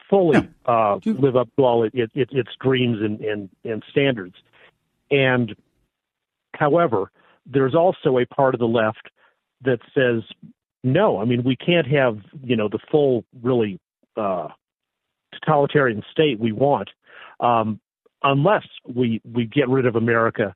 fully 0.09 0.49
uh, 0.65 0.99
live 1.05 1.37
up 1.37 1.49
to 1.57 1.65
all 1.65 1.85
it, 1.85 1.95
it, 1.95 2.11
it, 2.15 2.29
its 2.33 2.51
dreams 2.61 2.99
and, 3.01 3.21
and, 3.21 3.51
and 3.63 3.85
standards. 3.91 4.35
And 5.11 5.55
however, 6.55 7.11
there's 7.45 7.75
also 7.75 8.19
a 8.19 8.27
part 8.27 8.55
of 8.55 8.59
the 8.59 8.67
left 8.67 9.11
that 9.63 9.81
says 9.95 10.23
no. 10.83 11.21
I 11.21 11.25
mean, 11.27 11.43
we 11.45 11.57
can't 11.57 11.87
have 11.87 12.19
you 12.43 12.57
know 12.57 12.69
the 12.69 12.79
full 12.91 13.25
really 13.43 13.79
uh, 14.17 14.49
totalitarian 15.33 16.03
state 16.11 16.41
we 16.41 16.53
want 16.53 16.89
um, 17.41 17.79
unless 18.23 18.67
we 18.87 19.21
we 19.31 19.45
get 19.45 19.69
rid 19.69 19.87
of 19.87 19.97
America 19.97 20.55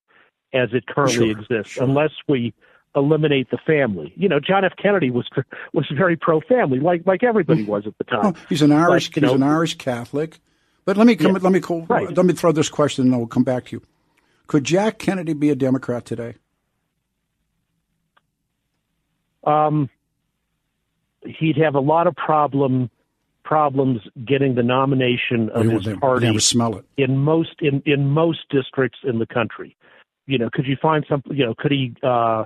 as 0.52 0.70
it 0.72 0.86
currently 0.86 1.32
Sure, 1.32 1.40
exists. 1.40 1.72
sure. 1.74 1.84
Unless 1.84 2.10
we 2.28 2.52
eliminate 2.96 3.50
the 3.50 3.58
family. 3.58 4.12
You 4.16 4.28
know, 4.28 4.40
John 4.40 4.64
F. 4.64 4.72
Kennedy 4.80 5.10
was 5.10 5.28
was 5.72 5.86
very 5.96 6.16
pro 6.16 6.40
family, 6.40 6.80
like 6.80 7.06
like 7.06 7.22
everybody 7.22 7.64
was 7.64 7.86
at 7.86 7.96
the 7.98 8.04
time. 8.04 8.20
Oh, 8.26 8.34
he's 8.48 8.62
an 8.62 8.72
Irish. 8.72 9.08
But, 9.10 9.22
he's 9.22 9.30
know, 9.30 9.34
an 9.36 9.42
Irish 9.42 9.76
Catholic. 9.78 10.40
But 10.84 10.96
let 10.96 11.06
me 11.06 11.14
come. 11.14 11.32
Yeah, 11.36 11.38
let 11.42 11.52
me 11.52 11.60
call, 11.60 11.86
right. 11.88 12.14
let 12.16 12.26
me 12.26 12.32
throw 12.32 12.52
this 12.52 12.68
question, 12.68 13.04
and 13.06 13.16
we'll 13.16 13.26
come 13.26 13.44
back 13.44 13.66
to 13.66 13.76
you. 13.76 13.82
Could 14.48 14.64
Jack 14.64 14.98
Kennedy 14.98 15.34
be 15.34 15.50
a 15.50 15.54
Democrat 15.54 16.04
today? 16.04 16.34
um, 19.44 19.88
he'd 21.24 21.56
have 21.56 21.74
a 21.74 21.80
lot 21.80 22.06
of 22.06 22.14
problem 22.16 22.90
problems 23.44 24.00
getting 24.24 24.54
the 24.54 24.62
nomination 24.62 25.48
of 25.50 25.64
his 25.66 25.86
party 25.98 26.26
never 26.26 26.38
smell 26.40 26.76
it. 26.76 26.84
in 26.96 27.16
most 27.18 27.56
in 27.60 27.82
in 27.86 28.06
most 28.08 28.40
districts 28.50 28.98
in 29.02 29.18
the 29.18 29.26
country. 29.26 29.76
You 30.30 30.38
know, 30.38 30.48
could 30.52 30.66
you 30.66 30.76
find 30.80 31.04
some? 31.08 31.22
You 31.30 31.46
know, 31.46 31.54
could 31.58 31.72
he 31.72 31.94
uh, 32.02 32.44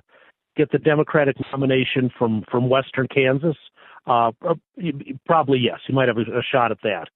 get 0.56 0.72
the 0.72 0.78
Democratic 0.78 1.36
nomination 1.52 2.10
from 2.18 2.44
from 2.50 2.68
Western 2.70 3.06
Kansas? 3.08 3.56
Uh, 4.06 4.32
probably 5.26 5.58
yes. 5.58 5.80
He 5.86 5.92
might 5.92 6.08
have 6.08 6.16
a, 6.18 6.22
a 6.22 6.42
shot 6.42 6.70
at 6.70 6.78
that, 6.82 7.08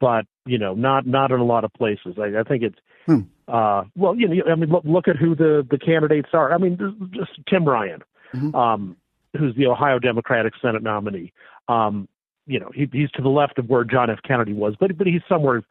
but 0.00 0.24
you 0.46 0.58
know, 0.58 0.74
not 0.74 1.06
not 1.06 1.30
in 1.30 1.38
a 1.40 1.44
lot 1.44 1.64
of 1.64 1.72
places. 1.74 2.16
I, 2.18 2.40
I 2.40 2.42
think 2.42 2.62
it's 2.64 2.78
Hmm. 3.06 3.20
uh, 3.48 3.84
well, 3.96 4.14
you 4.14 4.28
know, 4.28 4.52
I 4.52 4.54
mean, 4.54 4.68
look, 4.68 4.84
look 4.84 5.08
at 5.08 5.16
who 5.16 5.34
the 5.34 5.66
the 5.70 5.78
candidates 5.78 6.28
are. 6.32 6.52
I 6.52 6.58
mean, 6.58 6.76
just 7.12 7.30
Tim 7.48 7.64
Ryan, 7.64 8.02
Mhm. 8.34 8.54
um, 8.54 8.96
who's 9.38 9.54
the 9.56 9.66
Ohio 9.66 9.98
Democratic 9.98 10.52
Senate 10.60 10.82
nominee. 10.82 11.32
Um, 11.68 12.08
you 12.46 12.58
know, 12.58 12.70
he, 12.74 12.88
he's 12.92 13.10
to 13.12 13.22
the 13.22 13.28
left 13.28 13.58
of 13.58 13.68
where 13.68 13.84
John 13.84 14.10
F. 14.10 14.18
Kennedy 14.26 14.52
was, 14.52 14.74
but 14.78 14.96
but 14.98 15.06
he's 15.06 15.22
somewhere 15.28 15.62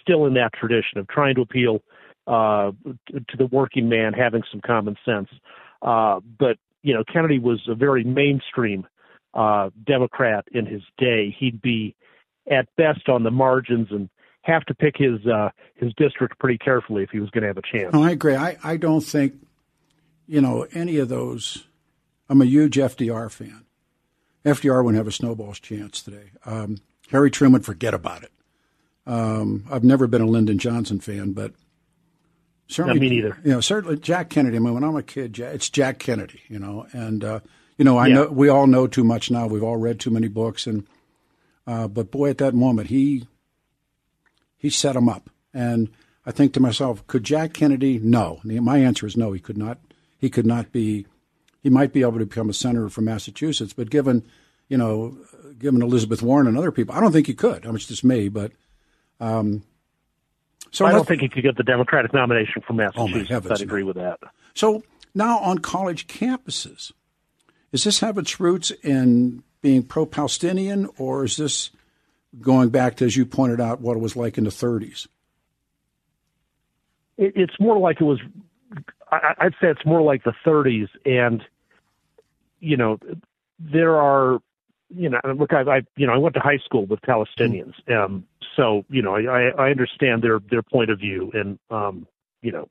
still 0.00 0.26
in 0.26 0.34
that 0.34 0.52
tradition 0.52 0.98
of 0.98 1.08
trying 1.08 1.34
to 1.36 1.40
appeal 1.40 1.82
uh, 2.26 2.72
to, 3.08 3.36
the 3.36 3.46
working 3.46 3.88
man, 3.88 4.12
having 4.12 4.42
some 4.50 4.60
common 4.60 4.96
sense. 5.04 5.28
Uh, 5.82 6.20
but 6.38 6.58
you 6.82 6.94
know, 6.94 7.04
Kennedy 7.12 7.38
was 7.38 7.60
a 7.68 7.74
very 7.74 8.04
mainstream 8.04 8.86
uh, 9.34 9.70
Democrat 9.84 10.46
in 10.52 10.66
his 10.66 10.82
day. 10.98 11.34
He'd 11.38 11.60
be 11.60 11.94
at 12.50 12.68
best 12.76 13.08
on 13.08 13.22
the 13.22 13.30
margins 13.30 13.88
and 13.90 14.08
have 14.42 14.64
to 14.66 14.74
pick 14.74 14.96
his 14.96 15.26
uh, 15.26 15.50
his 15.74 15.92
district 15.96 16.38
pretty 16.38 16.58
carefully 16.58 17.02
if 17.02 17.10
he 17.10 17.20
was 17.20 17.30
going 17.30 17.42
to 17.42 17.48
have 17.48 17.58
a 17.58 17.62
chance. 17.62 17.92
No, 17.92 18.02
I 18.02 18.12
agree. 18.12 18.36
I, 18.36 18.56
I 18.62 18.76
don't 18.76 19.00
think, 19.00 19.34
you 20.26 20.40
know, 20.40 20.66
any 20.72 20.98
of 20.98 21.08
those. 21.08 21.64
I'm 22.28 22.40
a 22.40 22.46
huge 22.46 22.76
FDR 22.76 23.30
fan. 23.30 23.64
FDR 24.44 24.84
wouldn't 24.84 24.98
have 24.98 25.08
a 25.08 25.12
snowball's 25.12 25.60
chance 25.60 26.00
today. 26.00 26.30
Um, 26.44 26.78
Harry 27.10 27.30
Truman, 27.30 27.62
forget 27.62 27.94
about 27.94 28.22
it. 28.22 28.32
Um, 29.06 29.64
I've 29.70 29.84
never 29.84 30.06
been 30.06 30.22
a 30.22 30.26
Lyndon 30.26 30.58
Johnson 30.58 30.98
fan, 30.98 31.32
but 31.32 31.52
certainly, 32.68 32.98
Not 32.98 33.00
me 33.00 33.08
neither. 33.10 33.38
You 33.44 33.52
know, 33.52 33.60
certainly 33.60 33.96
Jack 33.98 34.30
Kennedy. 34.30 34.56
I 34.56 34.60
mean, 34.60 34.74
when 34.74 34.84
I'm 34.84 34.96
a 34.96 35.02
kid, 35.02 35.38
it's 35.38 35.70
Jack 35.70 35.98
Kennedy. 35.98 36.40
You 36.48 36.58
know, 36.58 36.86
and 36.92 37.22
uh, 37.24 37.40
you 37.78 37.84
know, 37.84 37.96
I 37.98 38.06
Yeah. 38.08 38.14
know 38.14 38.26
we 38.28 38.48
all 38.48 38.66
know 38.66 38.86
too 38.86 39.04
much 39.04 39.30
now. 39.30 39.46
We've 39.46 39.62
all 39.62 39.76
read 39.76 40.00
too 40.00 40.10
many 40.10 40.28
books, 40.28 40.66
and 40.66 40.86
uh, 41.66 41.88
but 41.88 42.10
boy, 42.10 42.30
at 42.30 42.38
that 42.38 42.54
moment, 42.54 42.88
he 42.88 43.26
he 44.56 44.70
set 44.70 44.96
him 44.96 45.08
up. 45.08 45.30
And 45.54 45.90
I 46.24 46.32
think 46.32 46.52
to 46.54 46.60
myself, 46.60 47.06
could 47.06 47.24
Jack 47.24 47.52
Kennedy? 47.52 47.98
No. 47.98 48.40
My 48.44 48.78
answer 48.78 49.06
is 49.06 49.16
no. 49.16 49.32
He 49.32 49.40
could 49.40 49.56
not. 49.58 49.78
He 50.18 50.28
could 50.30 50.46
not 50.46 50.72
be. 50.72 51.06
He 51.62 51.70
might 51.70 51.92
be 51.92 52.02
able 52.02 52.18
to 52.18 52.26
become 52.26 52.48
a 52.50 52.54
senator 52.54 52.88
from 52.88 53.06
Massachusetts, 53.06 53.72
but 53.72 53.90
given, 53.90 54.24
you 54.68 54.76
know, 54.76 55.16
given 55.58 55.82
Elizabeth 55.82 56.22
Warren 56.22 56.46
and 56.46 56.56
other 56.56 56.70
people, 56.70 56.94
I 56.94 57.00
don't 57.00 57.10
think 57.12 57.26
he 57.26 57.34
could. 57.34 57.64
I 57.64 57.68
mean, 57.68 57.76
it's 57.76 57.86
just 57.86 58.04
me, 58.04 58.28
but. 58.28 58.52
Um, 59.18 59.62
so 60.70 60.84
I 60.86 60.92
don't 60.92 61.06
think 61.06 61.22
he 61.22 61.28
could 61.28 61.42
get 61.42 61.56
the 61.56 61.62
Democratic 61.62 62.12
nomination 62.12 62.62
from 62.66 62.78
Oh, 62.80 62.84
Massachusetts. 62.84 63.28
heavens, 63.30 63.60
I'd 63.60 63.64
agree 63.64 63.82
with 63.82 63.96
that. 63.96 64.18
So 64.54 64.82
now 65.14 65.38
on 65.38 65.58
college 65.58 66.06
campuses, 66.06 66.92
does 67.72 67.84
this 67.84 68.00
have 68.00 68.18
its 68.18 68.38
roots 68.40 68.70
in 68.82 69.42
being 69.62 69.82
pro-Palestinian, 69.82 70.88
or 70.98 71.24
is 71.24 71.36
this 71.36 71.70
going 72.40 72.68
back 72.68 72.96
to, 72.96 73.04
as 73.04 73.16
you 73.16 73.24
pointed 73.26 73.60
out, 73.60 73.80
what 73.80 73.96
it 73.96 74.00
was 74.00 74.14
like 74.16 74.36
in 74.38 74.44
the 74.44 74.50
30s? 74.50 75.06
It's 77.18 77.58
more 77.58 77.78
like 77.78 78.00
it 78.00 78.04
was. 78.04 78.20
I'd 79.10 79.54
say 79.60 79.68
it's 79.68 79.86
more 79.86 80.02
like 80.02 80.22
the 80.24 80.34
30s, 80.44 80.88
and 81.06 81.42
you 82.60 82.76
know, 82.76 82.98
there 83.58 83.96
are. 83.96 84.40
You 84.94 85.10
know, 85.10 85.20
look, 85.36 85.52
I, 85.52 85.62
I 85.62 85.80
you 85.96 86.06
know, 86.06 86.12
I 86.12 86.18
went 86.18 86.34
to 86.34 86.40
high 86.40 86.58
school 86.64 86.86
with 86.86 87.00
Palestinians, 87.00 87.74
um, 87.90 88.24
so 88.54 88.84
you 88.88 89.02
know, 89.02 89.16
I, 89.16 89.48
I 89.58 89.70
understand 89.70 90.22
their 90.22 90.38
their 90.50 90.62
point 90.62 90.90
of 90.90 90.98
view, 91.00 91.30
and 91.34 91.58
um, 91.70 92.06
you 92.40 92.52
know, 92.52 92.68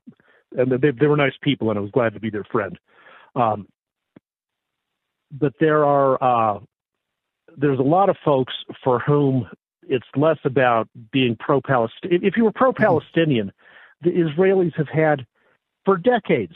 and 0.56 0.70
they 0.80 0.90
they 0.92 1.06
were 1.06 1.16
nice 1.16 1.36
people, 1.42 1.68
and 1.70 1.78
I 1.78 1.82
was 1.82 1.90
glad 1.90 2.14
to 2.14 2.20
be 2.20 2.30
their 2.30 2.44
friend. 2.44 2.78
Um, 3.34 3.68
but 5.30 5.52
there 5.60 5.84
are 5.84 6.22
uh, 6.22 6.60
there's 7.56 7.78
a 7.78 7.82
lot 7.82 8.08
of 8.08 8.16
folks 8.24 8.54
for 8.82 8.98
whom 8.98 9.48
it's 9.88 10.06
less 10.16 10.38
about 10.44 10.88
being 11.12 11.36
pro-Palestinian. 11.38 12.24
If 12.24 12.36
you 12.36 12.44
were 12.44 12.52
pro-Palestinian, 12.52 13.52
the 14.02 14.10
Israelis 14.10 14.74
have 14.76 14.88
had 14.88 15.26
for 15.84 15.96
decades 15.96 16.54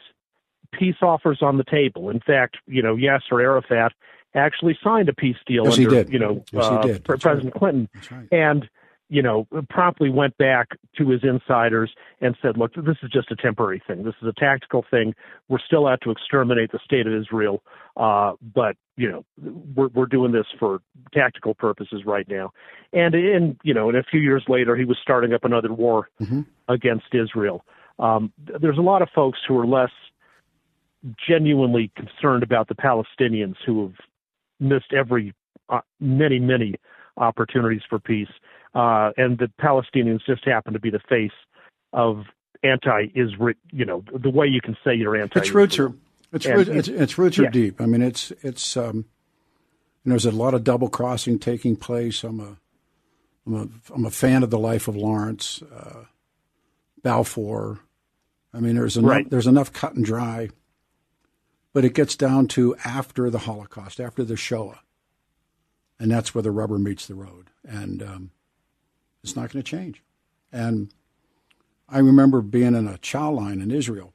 peace 0.72 0.96
offers 1.02 1.38
on 1.42 1.56
the 1.56 1.64
table. 1.64 2.10
In 2.10 2.20
fact, 2.20 2.58
you 2.66 2.82
know, 2.82 2.96
Yasser 2.96 3.42
Arafat 3.42 3.92
actually 4.34 4.78
signed 4.82 5.08
a 5.08 5.14
peace 5.14 5.36
deal 5.46 5.64
Yes, 5.64 5.76
he 5.76 5.84
under, 5.86 6.04
did. 6.04 6.12
you 6.12 6.18
know, 6.18 6.44
Yes, 6.52 6.64
uh, 6.64 6.82
did. 6.82 7.04
Pre- 7.04 7.14
That's 7.14 7.24
right. 7.24 7.32
President 7.32 7.54
Clinton, 7.54 7.88
right. 8.10 8.28
and 8.32 8.68
you 9.12 9.22
know, 9.22 9.48
promptly 9.68 10.08
went 10.08 10.38
back 10.38 10.68
to 10.96 11.08
his 11.08 11.24
insiders 11.24 11.90
and 12.20 12.36
said, 12.40 12.56
"Look, 12.56 12.74
this 12.76 12.96
is 13.02 13.10
just 13.10 13.32
a 13.32 13.36
temporary 13.36 13.82
thing. 13.84 14.04
This 14.04 14.14
is 14.22 14.28
a 14.28 14.32
tactical 14.38 14.84
thing. 14.88 15.14
We're 15.48 15.58
still 15.58 15.88
out 15.88 16.00
to 16.02 16.12
exterminate 16.12 16.70
the 16.70 16.78
state 16.84 17.08
of 17.08 17.12
Israel, 17.12 17.60
uh, 17.96 18.34
but 18.54 18.76
you 18.96 19.10
know, 19.10 19.24
we're 19.74 19.88
we're 19.88 20.06
doing 20.06 20.30
this 20.30 20.46
for 20.60 20.80
tactical 21.12 21.54
purposes 21.54 22.02
right 22.06 22.28
now." 22.28 22.52
And 22.92 23.16
in 23.16 23.58
you 23.64 23.74
know, 23.74 23.88
and 23.88 23.98
a 23.98 24.04
few 24.04 24.20
years 24.20 24.44
later, 24.46 24.76
he 24.76 24.84
was 24.84 24.96
starting 25.02 25.32
up 25.32 25.44
another 25.44 25.72
war 25.72 26.08
Mm-hmm. 26.22 26.42
against 26.68 27.12
Israel. 27.12 27.64
Um, 27.98 28.32
there's 28.60 28.78
a 28.78 28.82
lot 28.82 29.02
of 29.02 29.08
folks 29.12 29.40
who 29.48 29.58
are 29.58 29.66
less 29.66 29.90
genuinely 31.28 31.90
concerned 31.96 32.42
about 32.42 32.68
the 32.68 32.74
Palestinians 32.74 33.56
who 33.64 33.82
have 33.88 33.94
missed 34.60 34.92
every 34.92 35.34
uh, 35.68 35.80
many 36.00 36.38
many 36.38 36.74
opportunities 37.16 37.82
for 37.88 37.98
peace, 37.98 38.28
uh, 38.74 39.10
and 39.16 39.38
the 39.38 39.50
Palestinians 39.60 40.20
just 40.26 40.44
happen 40.44 40.72
to 40.72 40.78
be 40.80 40.90
the 40.90 41.00
face 41.08 41.32
of 41.92 42.24
anti-Israel. 42.62 43.54
You 43.72 43.84
know, 43.84 44.04
the 44.12 44.30
way 44.30 44.46
you 44.46 44.60
can 44.60 44.76
say 44.84 44.94
you're 44.94 45.16
anti. 45.20 45.40
Its 45.40 45.50
roots 45.52 45.78
are 45.78 45.92
its, 46.32 46.46
And- 46.46 46.56
roots, 46.58 46.70
its, 46.70 46.88
its 46.88 47.18
roots 47.18 47.38
are 47.38 47.44
Yeah. 47.44 47.50
deep. 47.50 47.80
I 47.80 47.86
mean, 47.86 48.02
it's 48.02 48.30
it's 48.42 48.76
um, 48.76 49.06
there's 50.04 50.26
a 50.26 50.30
lot 50.30 50.54
of 50.54 50.64
double 50.64 50.88
crossing 50.88 51.38
taking 51.38 51.76
place. 51.76 52.22
I'm 52.24 52.40
a 52.40 52.56
I'm 53.46 53.54
a 53.54 53.68
I'm 53.94 54.04
a 54.06 54.10
fan 54.10 54.42
of 54.42 54.50
the 54.50 54.58
life 54.58 54.86
of 54.88 54.96
Lawrence, 54.96 55.62
uh, 55.62 56.04
Balfour. 57.02 57.80
I 58.52 58.60
mean, 58.60 58.74
there's 58.74 58.96
enough 58.96 59.10
Right. 59.10 59.30
there's 59.30 59.46
enough 59.46 59.72
cut 59.72 59.94
and 59.94 60.04
dry, 60.04 60.50
but 61.72 61.84
it 61.84 61.94
gets 61.94 62.16
down 62.16 62.46
to 62.48 62.76
after 62.84 63.30
the 63.30 63.40
Holocaust, 63.40 64.00
after 64.00 64.24
the 64.24 64.36
Shoah, 64.36 64.80
and 65.98 66.10
that's 66.10 66.34
where 66.34 66.42
the 66.42 66.50
rubber 66.50 66.78
meets 66.78 67.06
the 67.06 67.14
road, 67.14 67.50
and 67.64 68.02
um, 68.02 68.30
it's 69.22 69.36
not 69.36 69.52
going 69.52 69.62
to 69.62 69.70
change. 69.70 70.02
And 70.52 70.92
I 71.88 71.98
remember 71.98 72.40
being 72.40 72.74
in 72.74 72.86
a 72.88 72.98
chow 72.98 73.30
line 73.30 73.60
in 73.60 73.70
Israel 73.70 74.14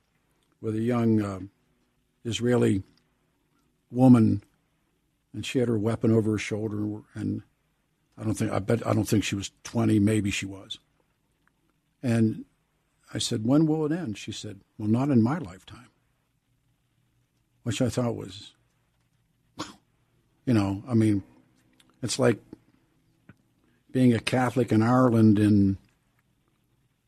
with 0.61 0.75
a 0.75 0.81
young 0.81 1.21
uh, 1.21 1.39
Israeli 2.23 2.83
woman, 3.91 4.43
and 5.33 5.45
she 5.45 5.59
had 5.59 5.67
her 5.67 5.77
weapon 5.77 6.11
over 6.11 6.31
her 6.31 6.37
shoulder, 6.37 7.01
and 7.13 7.43
I 8.17 8.23
don't 8.23 8.33
think 8.33 8.51
I 8.51 8.59
bet 8.59 8.85
I 8.85 8.93
don't 8.93 9.07
think 9.07 9.23
she 9.23 9.35
was 9.35 9.51
twenty, 9.63 9.99
maybe 9.99 10.31
she 10.31 10.45
was. 10.45 10.79
And 12.01 12.45
I 13.13 13.19
said, 13.19 13.45
"When 13.45 13.65
will 13.65 13.85
it 13.85 13.91
end?" 13.91 14.17
She 14.17 14.31
said, 14.31 14.61
"Well, 14.77 14.89
not 14.89 15.09
in 15.09 15.21
my 15.21 15.37
lifetime," 15.37 15.89
which 17.65 17.81
I 17.81 17.89
thought 17.89 18.15
was, 18.15 18.53
you 20.45 20.53
know, 20.53 20.83
I 20.87 20.93
mean, 20.93 21.23
it's 22.03 22.19
like 22.19 22.37
being 23.91 24.13
a 24.13 24.19
Catholic 24.19 24.71
in 24.71 24.83
Ireland 24.83 25.39
in 25.39 25.79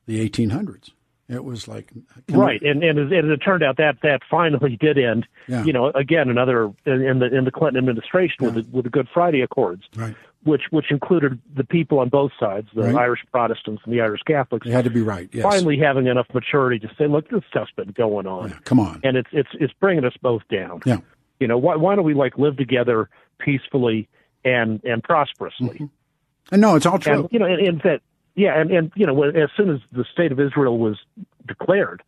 the 0.07 0.27
1800s. 0.27 0.89
It 1.29 1.43
was 1.43 1.67
like 1.67 1.91
Right, 2.29 2.61
and 2.61 2.83
and 2.83 2.97
as, 2.97 3.11
and 3.11 3.29
it 3.31 3.37
turned 3.37 3.61
out 3.63 3.77
that 3.77 3.97
that 4.03 4.21
finally 4.29 4.77
did 4.77 4.97
end. 4.97 5.27
Yeah. 5.47 5.63
You 5.65 5.73
know, 5.73 5.87
again, 5.87 6.29
another 6.29 6.71
in, 6.85 7.01
in 7.01 7.19
the 7.19 7.35
in 7.37 7.43
the 7.45 7.51
Clinton 7.51 7.77
administration 7.77 8.37
with 8.45 8.55
the, 8.55 8.65
with 8.71 8.85
the 8.85 8.89
Good 8.89 9.07
Friday 9.13 9.41
Accords, 9.41 9.83
Right. 9.95 10.15
which 10.43 10.61
which 10.69 10.89
included 10.89 11.39
the 11.53 11.65
people 11.65 11.99
on 11.99 12.07
both 12.07 12.31
sides, 12.39 12.69
the 12.73 12.83
Right. 12.83 12.95
Irish 12.95 13.19
Protestants 13.31 13.81
and 13.83 13.93
the 13.93 13.99
Irish 13.99 14.21
Catholics, 14.25 14.65
They 14.65 14.71
had 14.71 14.85
to 14.85 14.89
be 14.89 15.01
right. 15.01 15.27
Yes. 15.33 15.43
finally 15.43 15.77
having 15.77 16.07
enough 16.07 16.27
maturity 16.33 16.79
to 16.87 16.93
say, 16.97 17.07
look, 17.07 17.29
this 17.29 17.41
stuff's 17.49 17.71
been 17.75 17.89
going 17.91 18.25
on, 18.25 18.49
Yeah, 18.51 18.59
come 18.63 18.79
on. 18.79 19.01
and 19.03 19.17
it's 19.17 19.29
it's 19.33 19.49
it's 19.59 19.73
bringing 19.81 20.05
us 20.05 20.13
both 20.21 20.43
down. 20.49 20.79
Yeah. 20.85 20.99
You 21.41 21.47
know, 21.47 21.57
why 21.57 21.75
why 21.75 21.95
don't 21.95 22.05
we 22.05 22.13
like 22.13 22.37
live 22.37 22.55
together 22.55 23.09
peacefully 23.39 24.07
and 24.45 24.81
and 24.85 25.03
prosperously? 25.03 25.67
Mm-hmm. 25.67 25.85
And 26.53 26.61
no, 26.61 26.75
it's 26.77 26.85
all 26.85 26.99
true. 26.99 27.13
And 27.13 27.27
you 27.31 27.39
know, 27.39 27.45
and, 27.45 27.67
and 27.67 27.81
that 27.81 28.01
yeah, 28.37 28.57
and 28.59 28.71
and 28.71 28.91
you 28.95 29.05
know, 29.05 29.23
as 29.23 29.49
soon 29.57 29.69
as 29.69 29.79
the 29.91 30.05
state 30.13 30.31
of 30.31 30.39
Israel 30.39 30.77
was 30.77 30.97
declared, 31.45 32.01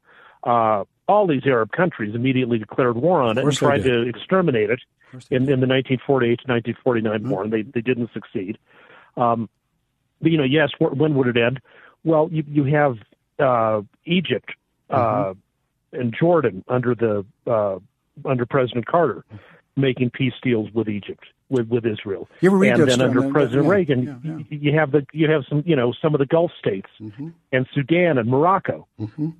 uh, 0.45 0.85
all 1.07 1.27
these 1.27 1.41
Arab 1.45 1.71
countries 1.73 2.15
immediately 2.15 2.57
declared 2.59 2.95
war 2.95 3.21
on 3.21 3.37
it 3.37 3.43
and 3.43 3.51
tried 3.53 3.83
to 3.83 4.07
exterminate 4.07 4.69
it 4.69 4.79
in, 5.31 5.41
in 5.43 5.59
the 5.59 5.67
1948 5.67 6.39
to 6.39 6.47
1949 6.47 7.19
Mm-hmm. 7.19 7.29
war, 7.29 7.43
and 7.43 7.51
they 7.51 7.63
they 7.63 7.81
didn't 7.81 8.11
succeed. 8.13 8.57
Um, 9.17 9.49
but 10.21 10.31
you 10.31 10.37
know, 10.37 10.43
yes, 10.45 10.69
wh- 10.79 10.95
when 10.95 11.15
would 11.15 11.27
it 11.27 11.37
end? 11.37 11.59
Well, 12.05 12.29
you 12.31 12.43
you 12.47 12.63
have 12.65 12.95
uh, 13.39 13.81
Egypt 14.05 14.51
uh, 14.89 14.95
Mm-hmm. 14.95 15.99
and 15.99 16.15
Jordan 16.17 16.63
under 16.67 16.95
the 16.95 17.25
uh, 17.47 17.79
under 18.23 18.45
President 18.45 18.85
Carter. 18.85 19.25
making 19.75 20.09
peace 20.09 20.33
deals 20.43 20.69
with 20.73 20.89
Egypt, 20.89 21.23
with 21.49 21.67
with 21.67 21.85
Israel. 21.85 22.29
You 22.41 22.49
ever 22.49 22.57
read 22.57 22.79
and 22.79 22.89
then 22.89 23.01
under 23.01 23.29
President 23.31 23.65
yeah, 23.65 23.71
Reagan, 23.71 24.21
yeah, 24.23 24.37
yeah. 24.49 24.57
you 24.59 24.77
have 24.77 24.91
the 24.91 25.05
you 25.13 25.29
have 25.29 25.43
some 25.49 25.63
you 25.65 25.75
know 25.75 25.93
some 26.01 26.13
of 26.13 26.19
the 26.19 26.25
Gulf 26.25 26.51
states 26.57 26.89
Mm-hmm. 27.01 27.29
and 27.51 27.67
Sudan 27.73 28.17
and 28.17 28.29
Morocco 28.29 28.87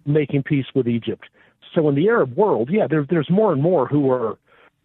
making 0.06 0.44
peace 0.44 0.66
with 0.74 0.88
Egypt. 0.88 1.26
So 1.74 1.88
in 1.90 1.96
the 1.96 2.08
Arab 2.08 2.36
world, 2.36 2.70
yeah, 2.72 2.88
there's 2.88 3.08
there's 3.10 3.30
more 3.30 3.52
and 3.52 3.62
more 3.62 3.88
who 3.88 4.10
are 4.12 4.38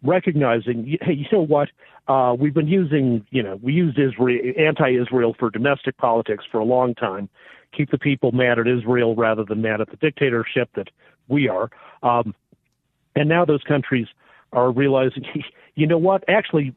recognizing. 0.03 0.97
Hey, 1.01 1.13
you 1.13 1.25
know 1.31 1.41
what? 1.41 1.69
Uh, 2.07 2.35
we've 2.37 2.53
been 2.53 2.67
using 2.67 3.25
you 3.31 3.41
know 3.41 3.59
we 3.61 3.73
used 3.73 3.97
Israel 3.97 4.53
anti-Israel 4.57 5.35
for 5.37 5.49
domestic 5.49 5.97
politics 5.97 6.43
for 6.51 6.59
a 6.59 6.65
long 6.65 6.93
time. 6.95 7.29
Keep 7.75 7.91
the 7.91 7.97
people 7.97 8.31
mad 8.31 8.59
at 8.59 8.67
Israel 8.67 9.15
rather 9.15 9.43
than 9.43 9.61
mad 9.61 9.81
at 9.81 9.89
the 9.89 9.97
dictatorship 9.97 10.69
that 10.75 10.89
we 11.27 11.49
are. 11.49 11.69
Um, 12.03 12.33
and 13.15 13.27
now 13.29 13.45
those 13.45 13.63
countries 13.63 14.07
are 14.53 14.71
realizing, 14.71 15.25
you 15.75 15.87
know 15.87 15.97
what? 15.97 16.23
Actually, 16.29 16.75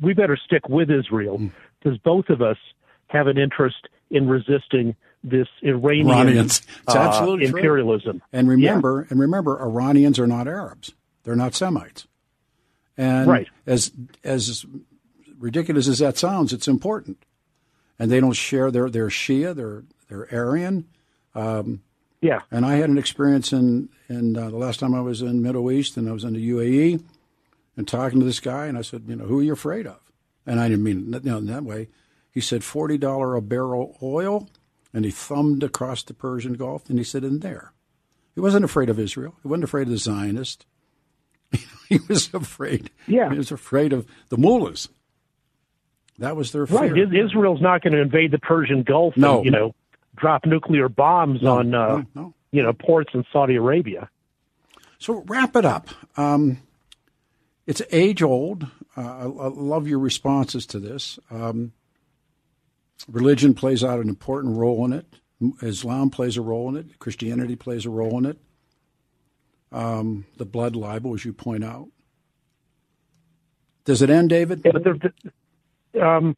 we 0.00 0.14
better 0.14 0.36
stick 0.36 0.68
with 0.68 0.90
Israel 0.90 1.40
because 1.78 1.98
both 1.98 2.28
of 2.28 2.42
us 2.42 2.56
have 3.08 3.26
an 3.26 3.38
interest 3.38 3.88
in 4.10 4.28
resisting 4.28 4.94
this 5.24 5.48
Iranian 5.62 6.38
uh, 6.88 6.92
absolutely 6.96 7.48
true. 7.48 7.58
imperialism. 7.58 8.22
And 8.32 8.48
remember, 8.48 9.06
and 9.10 9.18
remember, 9.18 9.60
Iranians 9.60 10.18
are 10.18 10.26
not 10.26 10.46
Arabs; 10.46 10.92
they're 11.24 11.36
not 11.36 11.54
Semites. 11.54 12.06
And 12.96 13.26
Right. 13.28 13.48
as 13.66 13.92
as 14.24 14.64
ridiculous 15.38 15.88
as 15.88 15.98
that 15.98 16.16
sounds, 16.16 16.52
it's 16.52 16.68
important. 16.68 17.24
And 17.98 18.10
they 18.10 18.20
don't 18.20 18.32
share. 18.32 18.70
They're 18.70 18.88
they're 18.90 19.08
Shia. 19.08 19.54
They're 19.54 19.84
they're 20.08 20.28
Aryan. 20.32 20.86
Yeah, 22.22 22.40
And 22.50 22.64
I 22.64 22.76
had 22.76 22.88
an 22.88 22.96
experience 22.98 23.52
in 23.52 23.88
in 24.08 24.36
uh, 24.36 24.48
the 24.50 24.56
last 24.56 24.80
time 24.80 24.94
I 24.94 25.00
was 25.00 25.20
in 25.22 25.42
Middle 25.42 25.70
East, 25.70 25.96
and 25.96 26.08
I 26.08 26.12
was 26.12 26.24
in 26.24 26.32
the 26.32 26.50
UAE, 26.50 27.02
and 27.76 27.86
talking 27.86 28.20
to 28.20 28.26
this 28.26 28.40
guy, 28.40 28.66
and 28.66 28.76
I 28.78 28.82
said, 28.82 29.04
you 29.06 29.16
know, 29.16 29.24
who 29.26 29.40
are 29.40 29.42
you 29.42 29.52
afraid 29.52 29.86
of? 29.86 30.00
And 30.46 30.60
I 30.60 30.68
didn't 30.68 30.84
mean 30.84 31.12
it, 31.14 31.24
you 31.24 31.30
know, 31.30 31.38
in 31.38 31.46
that 31.46 31.64
way. 31.64 31.88
He 32.30 32.40
said 32.40 32.62
forty 32.64 32.98
dollar 32.98 33.34
a 33.34 33.42
barrel 33.42 33.96
oil, 34.02 34.48
and 34.94 35.04
he 35.04 35.10
thumbed 35.10 35.62
across 35.62 36.02
the 36.02 36.14
Persian 36.14 36.54
Gulf, 36.54 36.88
and 36.88 36.98
he 36.98 37.04
said, 37.04 37.24
in 37.24 37.40
there. 37.40 37.72
He 38.34 38.40
wasn't 38.40 38.64
afraid 38.66 38.90
of 38.90 38.98
Israel. 38.98 39.34
He 39.42 39.48
wasn't 39.48 39.64
afraid 39.64 39.86
of 39.88 39.90
the 39.92 39.96
Zionists. 39.98 40.66
he 41.88 41.98
was 42.08 42.32
afraid. 42.34 42.90
Yeah. 43.06 43.30
he 43.30 43.38
was 43.38 43.50
afraid 43.50 43.92
of 43.94 44.06
the 44.28 44.36
mullahs. 44.36 44.88
That 46.18 46.36
was 46.36 46.52
their 46.52 46.66
fear. 46.66 46.78
right. 46.78 47.14
Israel's 47.14 47.60
not 47.62 47.82
going 47.82 47.92
to 47.94 48.00
invade 48.00 48.30
the 48.30 48.38
Persian 48.38 48.82
Gulf. 48.82 49.16
No. 49.16 49.36
and, 49.36 49.44
you 49.46 49.50
know, 49.50 49.74
drop 50.16 50.44
nuclear 50.46 50.88
bombs 50.88 51.40
No, 51.42 51.58
on 51.58 51.74
uh, 51.74 51.86
no, 51.88 52.06
no. 52.14 52.34
you 52.52 52.62
know 52.62 52.72
ports 52.72 53.10
in 53.14 53.24
Saudi 53.32 53.56
Arabia. 53.56 54.08
So 54.98 55.24
wrap 55.26 55.56
it 55.56 55.64
up. 55.64 55.88
Um, 56.16 56.58
it's 57.66 57.82
age 57.90 58.22
old. 58.22 58.66
Uh, 58.96 59.00
I, 59.00 59.22
I 59.24 59.48
love 59.48 59.86
your 59.88 59.98
responses 59.98 60.66
to 60.66 60.78
this. 60.78 61.18
Um, 61.30 61.72
religion 63.08 63.54
plays 63.54 63.82
out 63.84 64.00
an 64.00 64.08
important 64.08 64.56
role 64.56 64.84
in 64.84 64.92
it. 64.92 65.06
Islam 65.62 66.10
plays 66.10 66.36
a 66.36 66.42
role 66.42 66.68
in 66.70 66.76
it. 66.76 66.98
Christianity 66.98 67.56
plays 67.56 67.84
a 67.84 67.90
role 67.90 68.16
in 68.18 68.26
it. 68.26 68.38
Um, 69.72 70.24
the 70.38 70.46
blood 70.46 70.74
libel, 70.76 71.12
as 71.14 71.24
you 71.24 71.32
point 71.32 71.64
out. 71.64 71.88
Does 73.84 74.00
it 74.02 74.10
end, 74.10 74.30
David? 74.30 74.62
Yeah, 74.64 74.72
there, 74.82 76.06
um, 76.06 76.36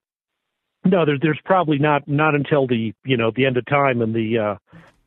no, 0.85 1.05
there, 1.05 1.19
there's 1.21 1.41
probably 1.45 1.79
not 1.79 2.09
not 2.09 2.35
until 2.35 2.67
the 2.67 2.93
you 3.05 3.17
know 3.17 3.31
the 3.35 3.47
end 3.47 3.57
of 3.57 3.67
time 3.67 4.03
and 4.03 4.15
the 4.15 4.39
uh, 4.39 4.55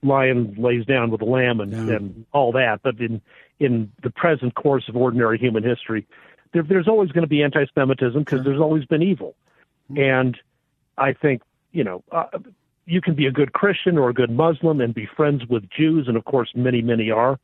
lion 0.03 0.55
lays 0.57 0.85
down 0.85 1.11
with 1.11 1.19
the 1.19 1.25
lamb 1.25 1.59
and, 1.59 1.71
Yeah. 1.71 1.95
and 1.95 2.25
all 2.31 2.51
that. 2.53 2.79
But 2.83 2.99
in 2.99 3.21
in 3.61 3.91
the 4.03 4.09
present 4.09 4.55
course 4.55 4.89
of 4.89 4.95
ordinary 4.95 5.37
human 5.37 5.63
history, 5.63 6.05
there, 6.51 6.63
there's 6.63 6.87
always 6.87 7.11
going 7.11 7.23
to 7.23 7.29
be 7.29 7.43
anti-Semitism 7.43 8.19
because 8.23 8.43
there's 8.43 8.59
always 8.59 8.85
been 8.85 9.01
evil, 9.01 9.35
and 9.95 10.37
I 10.97 11.13
think 11.13 11.41
you 11.71 11.83
know. 11.83 12.03
Uh, 12.11 12.39
you 12.87 12.99
can 12.99 13.13
be 13.13 13.27
a 13.27 13.31
good 13.31 13.53
Christian 13.53 13.97
or 13.97 14.09
a 14.09 14.13
good 14.13 14.31
Muslim 14.31 14.81
and 14.81 14.93
be 14.93 15.05
friends 15.05 15.45
with 15.45 15.69
Jews, 15.69 16.07
and 16.07 16.17
of 16.17 16.25
course, 16.25 16.51
many, 16.55 16.81
many 16.81 17.11
are. 17.11 17.39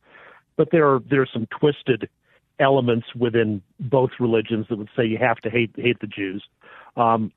But 0.56 0.72
there 0.72 0.92
are 0.92 1.00
there 1.08 1.22
are 1.22 1.28
some 1.32 1.46
twisted 1.46 2.08
elements 2.58 3.06
within 3.14 3.62
both 3.78 4.10
religions 4.18 4.66
that 4.68 4.76
would 4.76 4.90
say 4.96 5.06
you 5.06 5.16
have 5.18 5.38
to 5.38 5.50
hate 5.50 5.70
hate 5.76 6.00
the 6.00 6.06
Jews. 6.06 6.44
Um, 6.96 7.32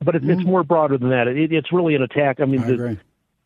but 0.00 0.14
it's, 0.14 0.24
it's 0.26 0.44
more 0.44 0.62
broader 0.62 0.96
than 0.96 1.10
that. 1.10 1.26
It, 1.26 1.52
it's 1.52 1.72
really 1.72 1.94
an 1.94 2.02
attack. 2.02 2.40
I 2.40 2.44
mean, 2.44 2.62
I 2.62 2.66
the, 2.66 2.98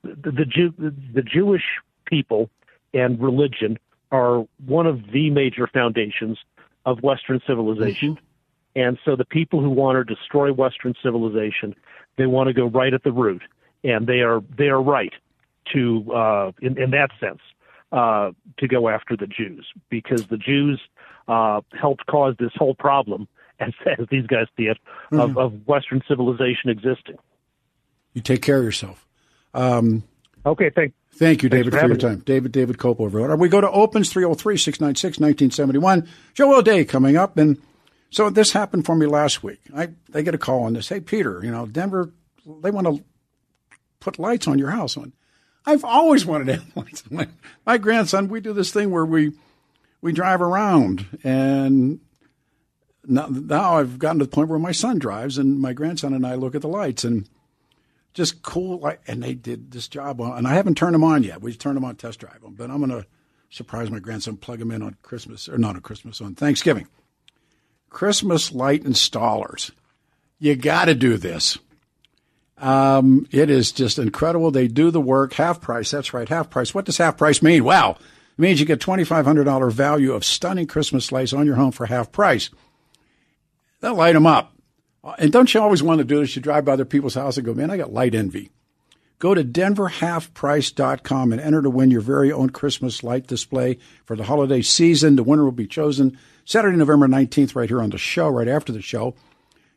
the 0.03 0.31
the, 0.31 0.45
Jew, 0.45 0.75
the 0.79 1.23
Jewish 1.23 1.65
people 2.05 2.51
and 2.93 3.21
religion 3.21 3.79
are 4.11 4.47
one 4.67 4.87
of 4.87 5.01
the 5.13 5.31
major 5.31 5.67
foundations 5.67 6.39
of 6.85 7.03
Western 7.03 7.41
civilization. 7.47 8.19
And 8.77 8.99
so 9.05 9.17
the 9.17 9.25
people 9.25 9.61
who 9.61 9.71
want 9.71 9.97
to 9.97 10.15
destroy 10.15 10.53
Western 10.53 10.95
civilization, 11.03 11.75
they 12.17 12.27
want 12.27 12.49
to 12.49 12.53
go 12.53 12.67
right 12.67 12.93
at 12.93 13.03
the 13.03 13.13
root, 13.13 13.43
and 13.83 14.07
they 14.07 14.21
are 14.21 14.41
they 14.57 14.69
are 14.69 14.81
right 14.81 15.13
to 15.73 16.13
uh, 16.13 16.53
in, 16.61 16.81
in 16.81 16.91
that 16.91 17.11
sense 17.19 17.41
uh, 17.93 18.31
to 18.59 18.69
go 18.69 18.89
after 18.89 19.17
the 19.17 19.27
Jews 19.27 19.67
because 19.89 20.27
the 20.27 20.37
Jews 20.37 20.81
uh, 21.29 21.61
helped 21.79 22.07
cause 22.07 22.35
this 22.39 22.53
whole 22.55 22.75
problem, 22.75 23.27
as, 23.61 23.73
as 23.87 24.07
these 24.11 24.27
guys 24.27 24.47
see 24.57 24.65
it, 24.65 24.79
of, 25.13 25.37
of 25.37 25.67
Western 25.67 26.03
civilization 26.09 26.71
existing. 26.71 27.17
You 28.15 28.23
take 28.23 28.43
care 28.43 28.59
of 28.59 28.65
yourself. 28.65 29.07
Um, 29.55 30.05
Okay, 30.47 30.71
thank 30.75 30.95
Thank 31.13 31.43
you, 31.43 31.49
David, 31.49 31.73
for 31.73 31.81
for, 31.81 31.87
your 31.87 31.97
me. 31.97 32.01
time. 32.01 32.19
David, 32.21 32.53
David 32.53 32.79
Kopel 32.79 33.01
over. 33.01 33.37
We 33.37 33.49
go 33.49 33.61
to 33.61 33.71
Opens 33.71 34.11
303 34.11 34.57
696 34.57 35.19
1971. 35.19 36.09
Joe 36.35 36.57
O'Day 36.59 36.85
coming 36.85 37.17
up. 37.17 37.37
And 37.37 37.61
so 38.11 38.31
this 38.31 38.53
happened 38.53 38.87
for 38.87 38.97
me 38.97 39.07
last 39.07 39.43
week. 39.43 39.61
I 39.77 39.91
They 40.09 40.23
get 40.23 40.35
a 40.35 40.39
call 40.39 40.63
on 40.63 40.73
this. 40.73 40.89
Hey, 40.89 41.01
Peter, 41.01 41.41
you 41.45 41.51
know, 41.51 41.67
Denver, 41.67 42.13
they 42.63 42.71
want 42.71 42.87
to 42.87 43.05
put 44.01 44.19
lights 44.19 44.49
on 44.49 44.59
your 44.59 44.71
house. 44.71 44.97
on. 44.97 45.13
I've 45.67 45.85
always 45.85 46.25
wanted 46.25 46.47
to 46.47 46.53
have 46.55 46.77
lights. 46.77 47.11
My, 47.11 47.29
my 47.67 47.79
grandson, 47.79 48.29
we 48.29 48.41
do 48.41 48.53
this 48.53 48.73
thing 48.73 48.91
where 48.91 49.05
we 49.05 49.33
we 50.03 50.13
drive 50.13 50.41
around, 50.41 51.19
and 51.25 52.01
now, 53.07 53.27
now 53.27 53.77
I've 53.77 53.99
gotten 53.99 54.19
to 54.21 54.25
the 54.25 54.31
point 54.31 54.49
where 54.49 54.59
my 54.59 54.73
son 54.73 54.99
drives, 54.99 55.37
and 55.37 55.61
my 55.61 55.75
grandson 55.75 56.15
and 56.15 56.27
I 56.27 56.37
look 56.37 56.55
at 56.55 56.63
the 56.63 56.69
lights, 56.69 57.05
and 57.05 57.29
just 58.15 58.43
cool. 58.43 58.79
Like, 58.79 59.01
and 59.07 59.23
they 59.23 59.35
did 59.35 59.71
this 59.71 59.89
job 59.89 60.21
on, 60.21 60.39
and 60.39 60.47
I 60.47 60.55
haven't 60.55 60.77
turned 60.77 60.95
them 60.95 61.05
on 61.05 61.23
yet. 61.23 61.41
We 61.41 61.55
turned 61.55 61.77
them 61.77 61.85
on, 61.85 61.97
test 61.97 62.21
drive 62.21 62.43
them, 62.43 62.55
but 62.55 62.71
I'm 62.71 62.79
going 62.79 62.91
to 62.91 63.07
surprise 63.51 63.91
my 63.91 63.99
grandson, 63.99 64.37
plug 64.37 64.59
them 64.59 64.71
in 64.71 64.83
on 64.83 64.97
Christmas, 65.03 65.49
or 65.49 65.59
not 65.59 65.77
on 65.77 65.83
Christmas, 65.83 66.21
on 66.21 66.35
Thanksgiving. 66.35 66.87
Christmas 67.89 68.53
light 68.53 68.85
installers. 68.85 69.73
You 70.39 70.57
got 70.57 70.87
to 70.87 70.95
do 70.95 71.17
this. 71.17 71.59
Um, 72.57 73.27
it 73.31 73.51
is 73.51 73.73
just 73.73 73.99
incredible. 73.99 74.51
They 74.51 74.69
do 74.69 74.91
the 74.91 75.01
work, 75.01 75.35
half 75.35 75.61
price. 75.61 75.91
That's 75.91 76.15
right, 76.15 76.29
half 76.29 76.51
price. 76.51 76.75
What 76.75 76.85
does 76.85 76.99
half 76.99 77.17
price 77.17 77.43
mean? 77.43 77.65
Wow. 77.65 77.93
it 77.93 78.39
means 78.39 78.61
you 78.61 78.67
get 78.67 78.81
$2,500 78.81 79.73
value 79.73 80.13
of 80.13 80.25
stunning 80.25 80.67
Christmas 80.67 81.11
lights 81.11 81.33
on 81.33 81.47
your 81.47 81.57
home 81.57 81.73
for 81.73 81.87
half 81.87 82.13
price. 82.13 82.51
They'll 83.81 83.95
light 83.95 84.13
them 84.13 84.27
up. 84.27 84.53
Uh, 85.03 85.15
and 85.19 85.33
don't 85.33 85.55
you 85.55 85.61
always 85.61 85.83
want 85.83 85.99
to 85.99 86.05
do 86.05 86.21
this? 86.21 86.37
You 86.37 86.43
drive 86.43 86.65
by 86.65 86.73
other 86.73 86.85
people's 86.85 87.15
house 87.15 87.37
and 87.37 87.47
go, 87.47 87.55
man, 87.55 87.71
I 87.71 87.77
got 87.77 87.93
light 87.93 88.15
envy. 88.15 88.51
Go 89.19 89.35
to 89.35 89.43
denverhalfprice.com 89.45 91.33
and 91.33 91.41
enter 91.41 91.63
to 91.63 91.71
win 91.71 91.91
your 91.91 92.01
very 92.01 92.33
own 92.33 92.51
Christmas 92.51 93.03
light 93.03 93.27
display 93.27 93.79
for 94.05 94.17
the 94.17 94.25
holiday 94.25 94.63
season. 94.63 95.17
The 95.17 95.23
winner 95.23 95.45
will 95.45 95.53
be 95.53 95.67
chosen 95.67 96.19
Saturday, 96.47 96.79
November 96.79 97.07
19th, 97.07 97.55
right 97.55 97.69
here 97.69 97.83
on 97.83 97.91
the 97.91 97.99
show, 97.99 98.29
right 98.29 98.49
after 98.49 98.73
the 98.73 98.81
show. 98.81 99.15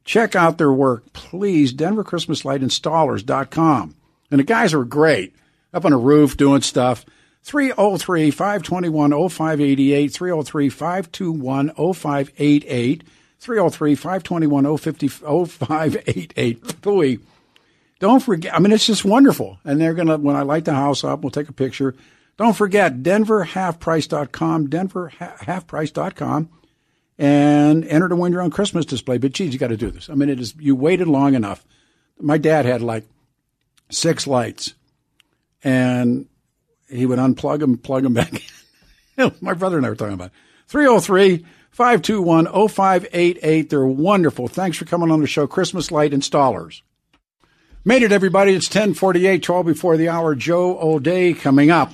Check 0.05 0.33
out 0.35 0.57
their 0.57 0.71
work, 0.71 1.11
please. 1.13 1.73
DenverChristmasLightInstallers.com. 1.73 3.95
And 4.31 4.39
the 4.39 4.43
guys 4.43 4.73
are 4.73 4.85
great 4.85 5.35
up 5.73 5.85
on 5.85 5.93
a 5.93 5.97
roof 5.97 6.37
doing 6.37 6.61
stuff. 6.61 7.05
303 7.43 8.31
521 8.31 9.29
0588, 9.29 10.07
303 10.07 10.69
521 10.69 11.93
0588, 11.93 13.03
303 13.43 13.95
521 13.95 14.77
0588. 14.77 16.81
Boy, 16.81 17.17
don't 17.99 18.21
forget. 18.21 18.55
I 18.55 18.59
mean, 18.59 18.71
it's 18.71 18.87
just 18.87 19.03
wonderful. 19.03 19.59
And 19.65 19.81
they're 19.81 19.93
going 19.93 20.07
to, 20.07 20.17
when 20.17 20.37
I 20.37 20.43
light 20.43 20.65
the 20.65 20.73
house 20.73 21.03
up, 21.03 21.21
we'll 21.21 21.31
take 21.31 21.49
a 21.49 21.53
picture. 21.53 21.95
Don't 22.37 22.55
forget, 22.55 23.03
denverhalfprice.com, 23.03 24.69
denverhalfprice.com, 24.69 26.49
and 27.19 27.85
enter 27.85 28.09
to 28.09 28.15
win 28.15 28.31
your 28.31 28.41
own 28.41 28.49
Christmas 28.49 28.85
display. 28.85 29.17
But 29.17 29.33
geez, 29.33 29.53
you 29.53 29.59
got 29.59 29.67
to 29.67 29.77
do 29.77 29.91
this. 29.91 30.09
I 30.09 30.15
mean, 30.15 30.29
it 30.29 30.39
is, 30.39 30.55
you 30.57 30.75
waited 30.75 31.07
long 31.07 31.35
enough. 31.35 31.63
My 32.19 32.37
dad 32.37 32.65
had 32.65 32.81
like 32.81 33.05
six 33.91 34.25
lights, 34.25 34.73
and 35.63 36.27
he 36.89 37.05
would 37.05 37.19
unplug 37.19 37.59
them, 37.59 37.77
plug 37.77 38.03
them 38.03 38.13
back 38.13 38.33
in. 39.17 39.35
My 39.41 39.53
brother 39.53 39.77
and 39.77 39.85
I 39.85 39.89
were 39.89 39.95
talking 39.95 40.13
about 40.13 40.27
it. 40.27 40.33
303 40.67 41.45
521 41.73 42.69
0588. 42.69 43.69
They're 43.69 43.85
wonderful. 43.85 44.47
Thanks 44.47 44.77
for 44.77 44.85
coming 44.85 45.09
on 45.09 45.21
the 45.21 45.27
show. 45.27 45.47
Christmas 45.47 45.91
Light 45.91 46.11
Installers. 46.11 46.83
Made 47.83 48.03
it, 48.03 48.11
everybody. 48.11 48.53
It's 48.53 48.67
1048, 48.67 49.41
12 49.41 49.65
before 49.65 49.97
the 49.97 50.07
hour. 50.07 50.35
Joe 50.35 50.79
O'Day 50.79 51.33
coming 51.33 51.71
up. 51.71 51.91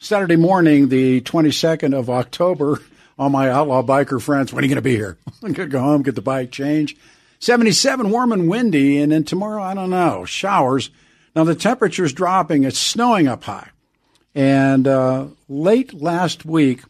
Saturday 0.00 0.36
morning, 0.36 0.88
the 0.88 1.20
22nd 1.20 1.96
of 1.96 2.08
October. 2.08 2.80
all 3.18 3.28
my 3.28 3.50
outlaw 3.50 3.82
biker 3.82 4.20
friends, 4.20 4.50
when 4.50 4.64
are 4.64 4.66
you 4.66 4.74
going 4.74 4.76
to 4.76 4.82
be 4.82 4.96
here? 4.96 5.18
I'm 5.42 5.52
going 5.52 5.68
to 5.68 5.72
go 5.72 5.80
home, 5.80 6.02
get 6.02 6.14
the 6.14 6.22
bike 6.22 6.50
changed. 6.50 6.96
77, 7.40 8.10
warm 8.10 8.32
and 8.32 8.48
windy, 8.48 8.98
and 8.98 9.12
then 9.12 9.24
tomorrow, 9.24 9.62
I 9.62 9.74
don't 9.74 9.90
know, 9.90 10.24
showers. 10.24 10.88
Now 11.36 11.44
the 11.44 11.54
temperature's 11.54 12.14
dropping. 12.14 12.64
It's 12.64 12.78
snowing 12.78 13.28
up 13.28 13.44
high. 13.44 13.68
And 14.34 14.88
uh, 14.88 15.26
late 15.48 15.92
last 15.92 16.46
week, 16.46 16.82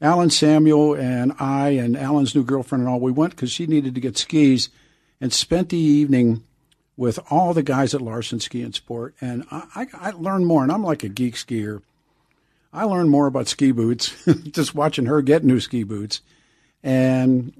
Alan 0.00 0.30
Samuel 0.30 0.94
and 0.94 1.32
I 1.38 1.70
and 1.70 1.96
Alan's 1.96 2.34
new 2.34 2.44
girlfriend 2.44 2.82
and 2.82 2.88
all, 2.88 3.00
we 3.00 3.12
went 3.12 3.34
because 3.34 3.50
she 3.50 3.66
needed 3.66 3.94
to 3.94 4.00
get 4.00 4.16
skis 4.16 4.68
and 5.20 5.32
spent 5.32 5.70
the 5.70 5.78
evening 5.78 6.44
with 6.96 7.18
all 7.30 7.54
the 7.54 7.62
guys 7.62 7.94
at 7.94 8.00
Larson 8.00 8.40
Ski 8.40 8.62
and 8.62 8.74
Sport. 8.74 9.14
And 9.20 9.44
I, 9.50 9.64
I, 9.74 10.08
I 10.08 10.10
learned 10.10 10.46
more, 10.46 10.62
and 10.62 10.70
I'm 10.70 10.84
like 10.84 11.04
a 11.04 11.08
geek 11.08 11.34
skier. 11.34 11.82
I 12.72 12.84
learned 12.84 13.10
more 13.10 13.26
about 13.26 13.48
ski 13.48 13.72
boots 13.72 14.14
just 14.50 14.74
watching 14.74 15.06
her 15.06 15.22
get 15.22 15.44
new 15.44 15.60
ski 15.60 15.84
boots. 15.84 16.20
And 16.82 17.52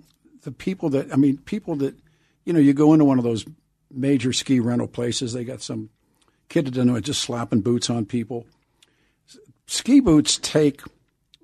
the 0.43 0.53
people 0.53 0.91
that, 0.91 1.13
I 1.13 1.17
mean, 1.17 1.39
people 1.39 1.77
that, 1.77 1.97
you 2.45 2.53
know, 2.53 2.61
you 2.61 2.73
go 2.73 2.93
into 2.93 3.05
one 3.05 3.19
of 3.19 3.25
those 3.25 3.45
major 3.91 4.33
ski 4.33 4.61
rental 4.61 4.87
places, 4.87 5.33
they 5.33 5.45
got 5.45 5.63
some 5.63 5.91
kid 6.49 6.67
that 6.67 6.73
doesn't 6.73 6.89
know 6.89 6.97
it, 6.97 7.05
just 7.05 7.23
slapping 7.23 7.61
boots 7.61 7.91
on 7.91 8.07
people. 8.07 8.47
Ski 9.67 10.01
boots 10.01 10.39
take 10.39 10.83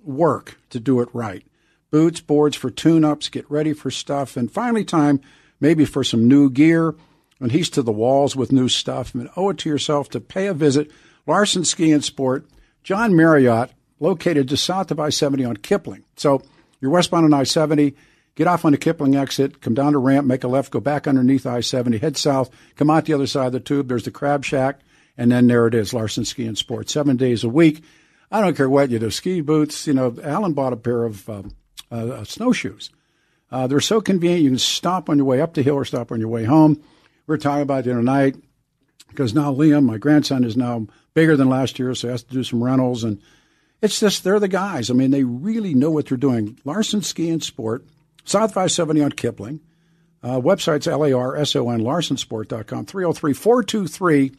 work 0.06 0.58
to 0.70 0.80
do 0.80 1.00
it 1.00 1.08
right. 1.12 1.44
Boots, 1.90 2.20
boards 2.20 2.56
for 2.56 2.70
tune 2.70 3.04
ups, 3.04 3.28
get 3.28 3.50
ready 3.50 3.72
for 3.72 3.90
stuff, 3.90 4.36
and 4.36 4.50
finally, 4.50 4.84
time 4.84 5.20
maybe 5.60 5.84
for 5.84 6.04
some 6.04 6.28
new 6.28 6.50
gear. 6.50 6.94
And 7.40 7.50
he's 7.50 7.70
to 7.70 7.82
the 7.82 7.92
walls 7.92 8.36
with 8.36 8.52
new 8.52 8.68
stuff. 8.68 9.14
And 9.14 9.28
owe 9.36 9.50
it 9.50 9.58
to 9.58 9.68
yourself 9.68 10.08
to 10.10 10.20
pay 10.20 10.46
a 10.46 10.54
visit. 10.54 10.90
Larson 11.26 11.64
Ski 11.64 11.92
and 11.92 12.04
Sport, 12.04 12.46
John 12.82 13.16
Marriott, 13.16 13.70
located 13.98 14.48
just 14.48 14.64
south 14.64 14.90
of 14.90 15.00
I 15.00 15.08
70 15.08 15.44
on 15.44 15.56
Kipling. 15.56 16.04
So 16.16 16.42
you're 16.80 16.90
westbound 16.90 17.24
on 17.24 17.34
I 17.34 17.44
70, 17.44 17.94
get 18.34 18.46
off 18.46 18.64
on 18.64 18.72
the 18.72 18.78
Kipling 18.78 19.16
exit, 19.16 19.60
come 19.60 19.74
down 19.74 19.92
to 19.92 19.98
ramp, 19.98 20.26
make 20.26 20.44
a 20.44 20.48
left, 20.48 20.70
go 20.70 20.80
back 20.80 21.06
underneath 21.06 21.46
I 21.46 21.60
70, 21.60 21.98
head 21.98 22.16
south, 22.16 22.50
come 22.76 22.90
out 22.90 23.06
the 23.06 23.14
other 23.14 23.26
side 23.26 23.46
of 23.46 23.52
the 23.52 23.60
tube. 23.60 23.88
There's 23.88 24.04
the 24.04 24.10
Crab 24.10 24.44
Shack, 24.44 24.80
and 25.16 25.32
then 25.32 25.46
there 25.46 25.66
it 25.66 25.74
is, 25.74 25.94
Larson 25.94 26.24
Ski 26.24 26.46
and 26.46 26.58
Sport, 26.58 26.90
seven 26.90 27.16
days 27.16 27.42
a 27.42 27.48
week. 27.48 27.82
I 28.34 28.40
don't 28.40 28.56
care 28.56 28.68
what 28.68 28.90
you 28.90 28.98
do. 28.98 29.12
Ski 29.12 29.42
boots, 29.42 29.86
you 29.86 29.94
know, 29.94 30.16
Alan 30.20 30.54
bought 30.54 30.72
a 30.72 30.76
pair 30.76 31.04
of 31.04 31.30
um, 31.30 31.54
uh, 31.88 32.24
snowshoes. 32.24 32.90
Uh, 33.48 33.68
they're 33.68 33.78
so 33.78 34.00
convenient. 34.00 34.42
You 34.42 34.50
can 34.50 34.58
stop 34.58 35.08
on 35.08 35.18
your 35.18 35.26
way 35.26 35.40
up 35.40 35.54
the 35.54 35.62
hill 35.62 35.76
or 35.76 35.84
stop 35.84 36.10
on 36.10 36.18
your 36.18 36.30
way 36.30 36.42
home. 36.42 36.82
We 37.28 37.36
are 37.36 37.38
talking 37.38 37.62
about 37.62 37.84
the 37.84 37.92
other 37.92 38.02
night 38.02 38.34
because 39.06 39.34
now 39.34 39.54
Liam, 39.54 39.84
my 39.84 39.98
grandson, 39.98 40.42
is 40.42 40.56
now 40.56 40.88
bigger 41.14 41.36
than 41.36 41.48
last 41.48 41.78
year, 41.78 41.94
so 41.94 42.08
he 42.08 42.10
has 42.10 42.24
to 42.24 42.34
do 42.34 42.42
some 42.42 42.60
rentals. 42.60 43.04
And 43.04 43.22
it's 43.80 44.00
just, 44.00 44.24
they're 44.24 44.40
the 44.40 44.48
guys. 44.48 44.90
I 44.90 44.94
mean, 44.94 45.12
they 45.12 45.22
really 45.22 45.72
know 45.72 45.92
what 45.92 46.06
they're 46.06 46.18
doing. 46.18 46.58
Larson 46.64 47.02
Ski 47.02 47.30
and 47.30 47.40
Sport, 47.40 47.84
South 48.24 48.50
570 48.50 49.00
on 49.00 49.12
Kipling. 49.12 49.60
Uh, 50.24 50.40
website's 50.40 50.88
L-A-R-S-O-N, 50.88 51.82
larsonsport.com, 51.82 52.86
303 52.86 54.32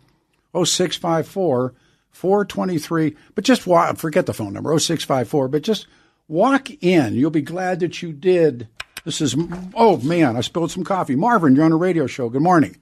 423 2.15 3.15
But 3.35 3.43
just 3.43 3.67
walk, 3.67 3.97
forget 3.97 4.25
the 4.25 4.33
phone 4.33 4.53
number, 4.53 4.77
0654, 4.77 5.49
but 5.49 5.61
just 5.61 5.85
walk 6.27 6.69
in. 6.81 7.13
You'll 7.15 7.29
be 7.29 7.41
glad 7.41 7.81
that 7.81 8.01
you 8.01 8.13
did. 8.13 8.67
This 9.03 9.21
is, 9.21 9.35
oh 9.75 9.97
man, 9.97 10.35
I 10.35 10.41
spilled 10.41 10.71
some 10.71 10.83
coffee. 10.83 11.15
Marvin, 11.15 11.55
you're 11.55 11.65
on 11.65 11.71
a 11.71 11.77
radio 11.77 12.07
show. 12.07 12.29
Good 12.29 12.41
morning. 12.41 12.77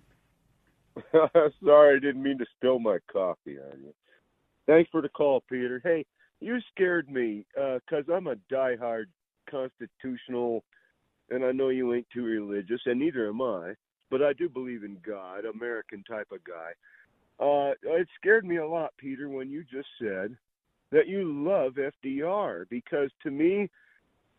Sorry, 1.12 1.98
I 1.98 2.00
didn't 2.00 2.22
mean 2.22 2.38
to 2.38 2.46
spill 2.56 2.80
my 2.80 3.00
coffee 3.12 3.58
on 3.60 3.82
you. 3.82 3.94
Thanks 4.68 4.90
for 4.92 5.02
the 5.02 5.10
call, 5.10 5.44
Peter. 5.50 5.82
Hey, 5.84 6.06
you 6.40 6.60
scared 6.74 7.10
me 7.10 7.46
because 7.56 8.06
uh, 8.10 8.14
I'm 8.14 8.28
a 8.28 8.36
diehard 8.52 9.06
constitutional, 9.50 10.64
and 11.30 11.44
I 11.44 11.52
know 11.52 11.70
you 11.70 11.94
ain't 11.94 12.08
too 12.14 12.24
religious, 12.24 12.82
and 12.86 13.00
neither 13.00 13.28
am 13.28 13.42
I, 13.42 13.74
but 14.12 14.22
I 14.22 14.34
do 14.34 14.48
believe 14.48 14.84
in 14.84 14.98
God, 15.06 15.46
American 15.46 16.04
type 16.04 16.28
of 16.32 16.44
guy. 16.44 16.72
Uh, 17.40 17.72
it 17.84 18.08
scared 18.20 18.46
me 18.46 18.58
a 18.58 18.68
lot, 18.68 18.94
Peter, 18.98 19.30
when 19.30 19.50
you 19.50 19.64
just 19.64 19.88
said 20.00 20.36
that 20.92 21.08
you 21.08 21.24
love 21.24 21.74
FDR 21.74 22.70
because 22.70 23.10
to 23.24 23.32
me, 23.32 23.70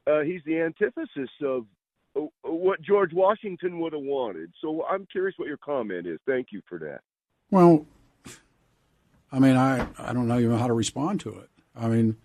uh, 0.07 0.21
he's 0.21 0.41
the 0.47 0.61
antithesis 0.61 1.31
of 1.43 1.67
uh, 2.17 2.21
what 2.43 2.81
George 2.81 3.13
Washington 3.13 3.81
would 3.81 3.93
have 3.93 4.03
wanted. 4.03 4.53
So 4.61 4.85
I'm 4.85 5.07
curious 5.07 5.37
what 5.39 5.49
your 5.49 5.57
comment 5.57 6.07
is. 6.07 6.19
Thank 6.27 6.49
you 6.53 6.63
for 6.69 6.79
that. 6.79 7.01
Well, 7.51 7.87
I 9.33 9.39
mean, 9.41 9.57
I, 9.57 9.87
I 9.99 10.13
don't 10.13 10.29
know 10.29 10.39
even 10.39 10.59
how 10.59 10.69
to 10.69 10.73
respond 10.73 11.21
to 11.21 11.31
it. 11.31 11.51
I 11.75 11.89
mean, 11.89 12.17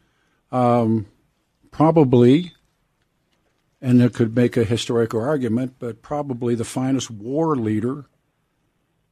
um, 0.51 1.07
probably, 1.71 2.53
and 3.81 4.01
it 4.01 4.13
could 4.13 4.35
make 4.35 4.57
a 4.57 4.63
historical 4.63 5.21
argument, 5.21 5.75
but 5.79 6.03
probably 6.03 6.53
the 6.53 6.65
finest 6.65 7.09
war 7.09 7.55
leader 7.55 8.05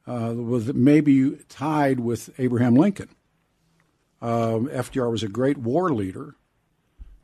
uh, 0.08 0.32
was 0.34 0.72
maybe 0.72 1.32
tied 1.48 2.00
with 2.00 2.30
Abraham 2.38 2.74
Lincoln. 2.74 3.10
Um, 4.22 4.68
FDR 4.68 5.10
was 5.10 5.22
a 5.22 5.28
great 5.28 5.58
war 5.58 5.90
leader, 5.92 6.34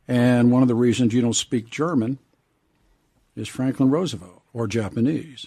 and 0.07 0.53
one 0.53 0.63
of 0.63 0.69
the 0.69 0.75
reasons 0.75 1.15
you 1.15 1.23
don't 1.23 1.33
speak 1.33 1.71
German 1.71 2.19
is 3.35 3.49
Franklin 3.49 3.91
Roosevelt 3.91 4.43
or 4.53 4.69
Japanese. 4.69 5.47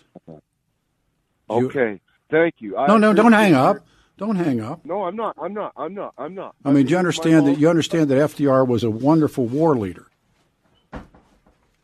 Okay, 1.49 1.91
you, 1.91 1.99
thank 2.29 2.55
you. 2.59 2.75
I 2.75 2.87
no, 2.87 2.97
no, 2.97 3.13
don't 3.13 3.31
hang 3.31 3.53
up. 3.53 3.85
Don't 4.17 4.35
hang 4.35 4.59
up. 4.59 4.83
No, 4.83 5.03
I'm 5.03 5.15
not. 5.15 5.35
I'm 5.39 5.53
not. 5.53 5.73
I'm 5.77 5.93
not. 5.93 6.13
I'm 6.17 6.33
not. 6.33 6.55
I 6.65 6.71
mean, 6.71 6.87
do 6.87 6.91
you 6.91 6.97
understand 6.97 7.47
that? 7.47 7.59
You 7.59 7.69
understand 7.69 8.09
that 8.09 8.15
FDR 8.31 8.67
was 8.67 8.83
a 8.83 8.89
wonderful 8.89 9.45
war 9.45 9.77
leader. 9.77 10.07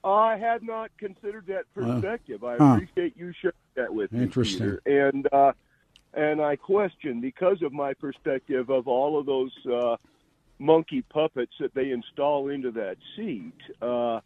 I 0.03 0.37
had 0.37 0.63
not 0.63 0.91
considered 0.97 1.47
that 1.47 1.65
perspective. 1.73 2.43
I 2.43 2.57
huh. 2.57 2.73
appreciate 2.73 3.17
you 3.17 3.31
sharing 3.41 3.55
that 3.75 3.93
with 3.93 4.13
Interesting. 4.13 4.59
me, 4.59 4.65
Interesting. 4.85 5.07
And 5.07 5.33
uh, 5.33 5.53
and 6.13 6.41
I 6.41 6.55
question 6.55 7.21
because 7.21 7.61
of 7.61 7.73
my 7.73 7.93
perspective 7.93 8.69
of 8.69 8.87
all 8.87 9.19
of 9.19 9.25
those 9.25 9.51
uh, 9.65 9.97
monkey 10.59 11.01
puppets 11.01 11.53
that 11.59 11.73
they 11.73 11.91
install 11.91 12.49
into 12.49 12.71
that 12.71 12.97
seat. 13.15 13.55
Uh, 13.81 14.19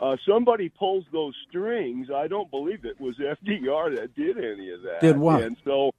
uh, 0.00 0.16
somebody 0.26 0.68
pulls 0.68 1.04
those 1.12 1.34
strings. 1.48 2.08
I 2.14 2.26
don't 2.28 2.50
believe 2.50 2.84
it 2.84 3.00
was 3.00 3.16
FDR 3.18 3.96
that 3.96 4.14
did 4.14 4.38
any 4.38 4.70
of 4.70 4.82
that. 4.82 5.00
Did 5.00 5.16
what? 5.16 5.42
And 5.42 5.56
so, 5.64 5.92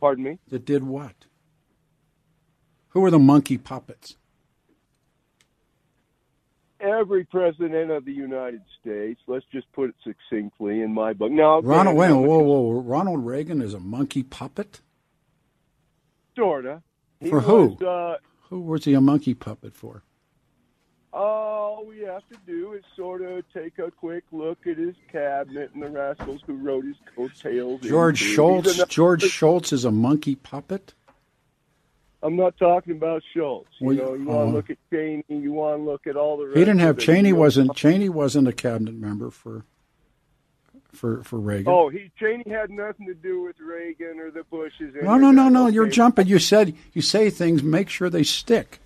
pardon 0.00 0.24
me. 0.24 0.38
That 0.48 0.64
did 0.64 0.84
what? 0.84 1.14
Who 2.88 3.04
are 3.04 3.10
the 3.10 3.18
monkey 3.18 3.56
puppets? 3.56 4.16
Every 6.82 7.24
president 7.24 7.90
of 7.90 8.04
the 8.04 8.12
United 8.12 8.62
States. 8.80 9.20
Let's 9.26 9.46
just 9.52 9.70
put 9.72 9.90
it 9.90 9.94
succinctly 10.04 10.82
in 10.82 10.92
my 10.92 11.12
book. 11.12 11.30
Now, 11.30 11.60
Ronald, 11.60 11.96
wait, 11.96 12.12
whoa, 12.12 12.38
whoa, 12.38 12.80
Ronald 12.80 13.24
Reagan 13.24 13.62
is 13.62 13.74
a 13.74 13.80
monkey 13.80 14.22
puppet. 14.22 14.80
Sorta. 16.36 16.82
He 17.20 17.30
for 17.30 17.40
who? 17.40 17.66
Was, 17.68 17.82
uh, 17.82 18.16
who 18.48 18.60
was 18.60 18.84
he 18.84 18.94
a 18.94 19.00
monkey 19.00 19.34
puppet 19.34 19.74
for? 19.74 20.02
All 21.12 21.84
we 21.84 22.00
have 22.00 22.26
to 22.30 22.36
do 22.46 22.72
is 22.72 22.82
sort 22.96 23.22
of 23.22 23.44
take 23.52 23.78
a 23.78 23.90
quick 23.90 24.24
look 24.32 24.66
at 24.66 24.78
his 24.78 24.94
cabinet 25.10 25.70
and 25.74 25.82
the 25.82 25.90
rascals 25.90 26.40
who 26.46 26.54
wrote 26.56 26.86
his 26.86 26.96
coattails. 27.14 27.82
George 27.82 28.18
Shultz. 28.18 28.82
George 28.86 29.22
Shultz 29.24 29.72
is 29.72 29.84
a 29.84 29.90
monkey 29.90 30.36
puppet. 30.36 30.94
I'm 32.22 32.36
not 32.36 32.56
talking 32.56 32.92
about 32.92 33.22
Schultz. 33.34 33.68
You 33.78 33.88
well, 33.88 33.96
know, 33.96 34.14
you 34.14 34.24
want 34.26 34.46
to 34.46 34.50
uh, 34.50 34.52
look 34.52 34.70
at 34.70 34.78
Cheney. 34.90 35.24
You 35.28 35.52
want 35.52 35.80
to 35.80 35.84
look 35.84 36.06
at 36.06 36.16
all 36.16 36.36
the. 36.36 36.52
he 36.54 36.60
didn't 36.60 36.78
have 36.78 36.98
Cheney. 36.98 37.32
wasn't 37.32 37.74
Cheney 37.74 38.08
wasn't 38.08 38.46
a 38.46 38.52
cabinet 38.52 38.94
member 38.94 39.30
for 39.30 39.64
for 40.92 41.24
for 41.24 41.40
Reagan. 41.40 41.72
Oh, 41.72 41.88
he 41.88 42.10
Cheney 42.18 42.48
had 42.48 42.70
nothing 42.70 43.06
to 43.06 43.14
do 43.14 43.42
with 43.42 43.58
Reagan 43.58 44.20
or 44.20 44.30
the 44.30 44.44
Bushes. 44.44 44.94
No, 45.02 45.16
no, 45.16 45.32
no, 45.32 45.48
no. 45.48 45.66
You're 45.66 45.88
jumping. 45.88 46.28
You 46.28 46.38
said 46.38 46.76
you 46.92 47.02
say 47.02 47.28
things. 47.28 47.62
Make 47.62 47.88
sure 47.88 48.08
they 48.08 48.22
stick. 48.22 48.78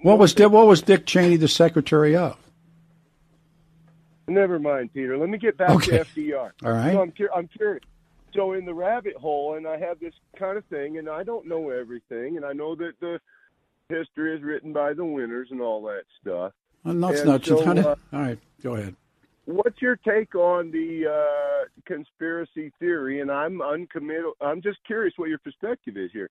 What 0.00 0.18
was 0.18 0.32
Dick, 0.32 0.50
what 0.50 0.66
was 0.66 0.80
Dick 0.80 1.04
Cheney 1.04 1.36
the 1.36 1.48
secretary 1.48 2.16
of? 2.16 2.38
Never 4.26 4.58
mind, 4.58 4.94
Peter. 4.94 5.18
Let 5.18 5.28
me 5.28 5.36
get 5.36 5.58
back 5.58 5.70
okay. 5.70 5.98
to 5.98 6.04
FDR. 6.04 6.52
All 6.64 6.72
right. 6.72 6.92
So 6.92 7.02
I'm, 7.02 7.12
I'm 7.34 7.48
curious 7.48 7.82
so 8.34 8.52
in 8.52 8.64
the 8.64 8.74
rabbit 8.74 9.16
hole, 9.16 9.56
and 9.56 9.66
I 9.66 9.78
have 9.78 10.00
this 10.00 10.14
kind 10.38 10.56
of 10.56 10.64
thing, 10.66 10.98
and 10.98 11.08
I 11.08 11.22
don't 11.22 11.46
know 11.46 11.70
everything, 11.70 12.36
and 12.36 12.44
I 12.44 12.52
know 12.52 12.74
that 12.76 12.92
the 13.00 13.20
history 13.88 14.36
is 14.36 14.42
written 14.42 14.72
by 14.72 14.94
the 14.94 15.04
winners 15.04 15.48
and 15.50 15.60
all 15.60 15.82
that 15.82 16.04
stuff. 16.20 16.52
That's 16.84 17.20
and 17.20 17.28
not 17.28 17.44
so, 17.44 17.60
uh, 17.60 17.94
all 18.12 18.20
right. 18.20 18.38
Go 18.62 18.74
ahead. 18.74 18.96
What's 19.44 19.82
your 19.82 19.96
take 19.96 20.34
on 20.34 20.70
the 20.70 21.06
uh, 21.08 21.68
conspiracy 21.84 22.72
theory? 22.78 23.20
And 23.20 23.30
I'm 23.30 23.60
uncommitted. 23.60 24.24
I'm 24.40 24.62
just 24.62 24.78
curious 24.86 25.14
what 25.16 25.28
your 25.28 25.38
perspective 25.38 25.96
is 25.96 26.10
here. 26.12 26.30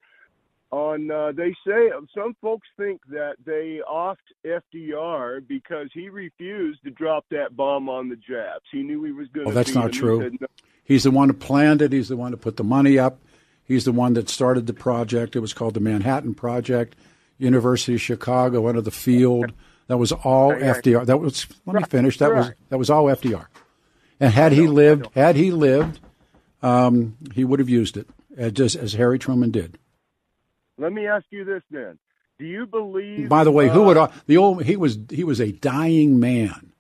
On 0.72 1.11
uh, 1.11 1.34
they 1.36 1.53
say 1.67 1.91
some 2.15 2.34
folks 2.41 2.67
think 2.78 3.01
that 3.09 3.36
they 3.45 3.82
offed 3.89 4.15
FDR 4.45 5.45
because 5.45 5.89
he 5.93 6.07
refused 6.07 6.82
to 6.86 6.91
drop 6.91 7.26
that 7.30 7.57
bomb 7.57 7.89
on 7.89 8.07
the 8.07 8.15
Japs. 8.15 8.65
He 8.72 8.82
knew 8.82 9.03
he 9.03 9.11
was 9.11 9.28
going 9.30 9.47
to. 9.47 9.51
Oh, 9.51 9.53
that's 9.53 9.76
not 9.76 9.91
true. 9.91 10.22
Said, 10.22 10.38
no. 10.39 10.47
He's 10.86 11.03
the 11.03 11.11
one 11.11 11.28
who 11.28 11.34
planned 11.34 11.82
it. 11.82 11.91
He's 11.91 12.07
the 12.07 12.15
one 12.15 12.32
who 12.32 12.38
put 12.38 12.55
the 12.55 12.63
money 12.63 12.97
up. 12.97 13.19
He's 13.65 13.84
the 13.84 13.91
one 13.91 14.13
that 14.13 14.30
started 14.30 14.65
the 14.65 14.74
project. 14.74 15.36
It 15.36 15.39
was 15.39 15.53
called 15.53 15.74
the 15.74 15.82
Manhattan 15.82 16.34
Project. 16.36 16.95
University 17.38 17.95
of 17.95 18.01
Chicago 18.01 18.67
under 18.67 18.82
the 18.82 18.91
field. 18.91 19.51
That 19.88 19.97
was 19.97 20.11
all. 20.11 20.53
FDR. 20.53 21.05
That 21.05 21.17
was 21.17 21.47
let 21.65 21.76
me 21.76 21.84
finish. 21.84 22.17
That 22.19 22.34
was 22.34 22.51
that 22.69 22.78
was 22.78 22.89
all 22.89 23.05
FDR. 23.05 23.47
And 24.22 24.32
had 24.32 24.51
he 24.51 24.67
lived, 24.67 25.07
had 25.15 25.36
he 25.36 25.51
lived, 25.51 25.99
um, 26.61 27.17
he 27.34 27.43
would 27.43 27.59
have 27.59 27.69
used 27.69 27.97
it 27.97 28.07
uh, 28.39 28.49
just 28.49 28.76
as 28.76 28.93
Harry 28.93 29.17
Truman 29.19 29.51
did. 29.51 29.80
Let 30.78 30.93
me 30.93 31.07
ask 31.07 31.26
you 31.30 31.43
this 31.45 31.63
then: 31.69 31.99
Do 32.39 32.45
you 32.45 32.65
believe? 32.65 33.30
By 33.30 33.43
the 33.43 33.51
way, 33.51 33.69
who 33.69 33.84
uh, 33.84 33.86
would 33.86 33.97
off- 33.97 34.26
the 34.26 34.38
old 34.38 34.63
he 34.63 34.76
was 34.76 34.97
he 35.09 35.24
was 35.24 35.39
a 35.39 35.51
dying 35.51 36.19
man. 36.19 36.74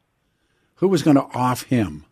Who 0.75 0.87
was 0.87 1.03
going 1.03 1.15
to 1.17 1.23
off 1.23 1.63
him? 1.63 2.05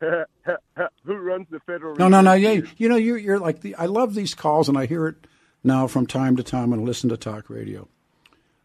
who 0.00 1.14
runs 1.14 1.46
the 1.50 1.60
Federal? 1.60 1.96
No, 1.96 2.08
no, 2.08 2.20
no. 2.20 2.32
Yeah, 2.32 2.62
you 2.76 2.88
know, 2.88 2.96
you're 2.96 3.18
you're 3.18 3.38
like 3.38 3.60
the. 3.60 3.74
I 3.74 3.86
love 3.86 4.14
these 4.14 4.34
calls, 4.34 4.68
and 4.68 4.78
I 4.78 4.86
hear 4.86 5.06
it 5.08 5.16
now 5.64 5.86
from 5.86 6.06
time 6.06 6.36
to 6.36 6.42
time 6.42 6.72
and 6.72 6.84
listen 6.84 7.10
to 7.10 7.16
talk 7.16 7.50
radio. 7.50 7.88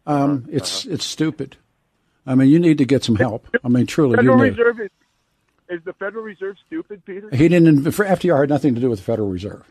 Um, 0.05 0.47
it's 0.49 0.85
it's 0.85 1.05
stupid. 1.05 1.57
I 2.25 2.35
mean, 2.35 2.49
you 2.49 2.59
need 2.59 2.77
to 2.77 2.85
get 2.85 3.03
some 3.03 3.15
help. 3.15 3.47
I 3.63 3.67
mean, 3.67 3.87
truly, 3.87 4.11
you 4.11 4.17
Federal 4.17 4.37
need. 4.37 4.57
Reserve 4.57 4.79
is, 4.81 4.89
is 5.69 5.83
the 5.85 5.93
Federal 5.93 6.23
Reserve 6.23 6.55
stupid, 6.67 7.03
Peter? 7.05 7.29
He 7.33 7.47
didn't. 7.47 7.91
For 7.91 8.05
FDR 8.05 8.41
had 8.41 8.49
nothing 8.49 8.75
to 8.75 8.81
do 8.81 8.89
with 8.89 8.99
the 8.99 9.05
Federal 9.05 9.29
Reserve. 9.29 9.65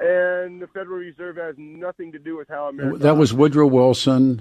And 0.00 0.62
the 0.62 0.66
Federal 0.66 0.98
Reserve 0.98 1.36
has 1.36 1.54
nothing 1.58 2.12
to 2.12 2.18
do 2.18 2.38
with 2.38 2.48
how 2.48 2.68
America. 2.68 2.98
That 2.98 3.18
was 3.18 3.34
Woodrow 3.34 3.66
Wilson, 3.66 4.40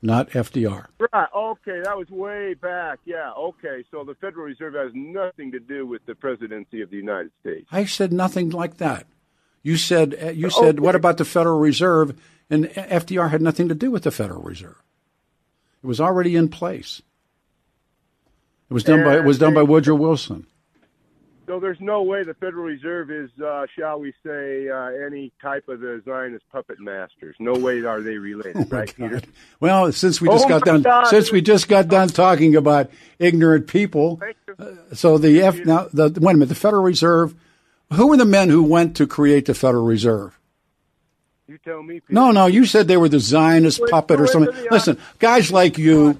not 0.00 0.30
FDR. 0.30 0.86
Right. 1.12 1.28
Okay, 1.34 1.80
that 1.82 1.98
was 1.98 2.08
way 2.10 2.54
back. 2.54 3.00
Yeah. 3.04 3.32
Okay. 3.32 3.84
So 3.90 4.04
the 4.04 4.14
Federal 4.14 4.46
Reserve 4.46 4.74
has 4.74 4.92
nothing 4.94 5.50
to 5.50 5.58
do 5.58 5.84
with 5.84 6.06
the 6.06 6.14
presidency 6.14 6.80
of 6.80 6.90
the 6.90 6.96
United 6.96 7.32
States. 7.40 7.66
I 7.72 7.86
said 7.86 8.12
nothing 8.12 8.50
like 8.50 8.76
that. 8.76 9.06
You 9.64 9.76
said 9.76 10.16
uh, 10.22 10.30
you 10.30 10.48
said 10.48 10.78
what 10.78 10.94
about 10.94 11.18
the 11.18 11.24
Federal 11.24 11.58
Reserve? 11.58 12.16
And 12.48 12.66
FDR 12.66 13.30
had 13.30 13.42
nothing 13.42 13.68
to 13.68 13.74
do 13.74 13.90
with 13.90 14.04
the 14.04 14.10
Federal 14.10 14.42
Reserve. 14.42 14.80
It 15.82 15.86
was 15.86 16.00
already 16.00 16.36
in 16.36 16.48
place. 16.48 17.02
It 18.70 18.74
was 18.74 18.84
done 18.84 19.02
by 19.02 19.16
it 19.16 19.24
was 19.24 19.38
done 19.38 19.54
by 19.54 19.62
Woodrow 19.64 19.96
Wilson. 19.96 20.46
So 21.50 21.58
there's 21.58 21.80
no 21.80 22.02
way 22.02 22.22
the 22.22 22.34
Federal 22.34 22.62
Reserve 22.62 23.10
is, 23.10 23.28
uh, 23.44 23.66
shall 23.76 23.98
we 23.98 24.14
say, 24.24 24.68
uh, 24.68 25.04
any 25.04 25.32
type 25.42 25.68
of 25.68 25.80
the 25.80 26.00
Zionist 26.04 26.44
puppet 26.52 26.78
masters. 26.78 27.34
No 27.40 27.54
way 27.54 27.82
are 27.82 28.00
they 28.00 28.18
related, 28.18 28.70
right, 28.72 28.94
Peter? 28.96 29.20
Well, 29.58 29.90
since 29.90 30.20
we 30.20 30.28
just 30.28 30.44
Oh 30.44 30.48
got 30.48 30.62
done 30.62 30.82
God. 30.82 31.08
since 31.08 31.32
we 31.32 31.40
just 31.40 31.66
got 31.66 31.88
done 31.88 32.06
talking 32.06 32.54
about 32.54 32.88
ignorant 33.18 33.66
people, 33.66 34.20
uh, 34.60 34.66
so 34.92 35.18
the 35.18 35.42
F 35.42 35.56
now 35.64 35.88
the 35.92 36.16
wait 36.20 36.34
a 36.34 36.36
minute 36.36 36.50
the 36.50 36.54
Federal 36.54 36.84
Reserve. 36.84 37.34
Who 37.94 38.06
were 38.06 38.16
the 38.16 38.24
men 38.24 38.48
who 38.48 38.62
went 38.62 38.96
to 38.98 39.08
create 39.08 39.46
the 39.46 39.54
Federal 39.54 39.84
Reserve? 39.84 40.38
You 41.48 41.58
tell 41.58 41.82
me. 41.82 41.94
Peter. 41.94 42.12
No, 42.12 42.30
no, 42.30 42.46
you 42.46 42.64
said 42.64 42.86
they 42.86 42.96
were 42.96 43.08
the 43.08 43.18
Zionist 43.18 43.80
Wait, 43.80 43.90
puppet 43.90 44.20
or 44.20 44.28
something. 44.28 44.54
Listen, 44.70 44.98
guys 45.18 45.50
like 45.50 45.78
you. 45.78 46.16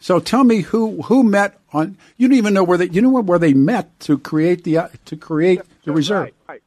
So 0.00 0.18
tell 0.18 0.42
me 0.42 0.62
who 0.62 1.02
who 1.02 1.22
met 1.22 1.56
on. 1.72 1.96
You 2.16 2.28
don't 2.28 2.36
even 2.36 2.54
know 2.54 2.64
where 2.64 2.78
they. 2.78 2.88
You 2.88 3.02
know 3.02 3.10
where 3.10 3.38
they 3.38 3.54
met 3.54 3.98
to 4.00 4.18
create 4.18 4.64
the 4.64 4.78
uh, 4.78 4.88
to 5.06 5.16
create 5.16 5.60
the 5.84 5.92
reserve. 5.92 6.24
Right, 6.24 6.34
right. 6.48 6.62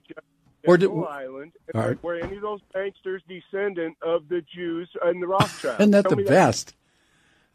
Where 0.65 0.77
did- 0.77 0.89
Island, 0.89 1.51
right. 1.73 1.97
where 2.01 2.23
any 2.23 2.37
of 2.37 2.41
those 2.41 2.59
banksters 2.73 3.19
descendant 3.27 3.97
of 4.01 4.27
the 4.29 4.41
Jews 4.41 4.89
and 5.03 5.21
the 5.21 5.27
Rothschilds. 5.27 5.79
Isn't 5.79 5.91
that 5.91 6.05
Tell 6.07 6.15
the 6.15 6.23
best? 6.23 6.73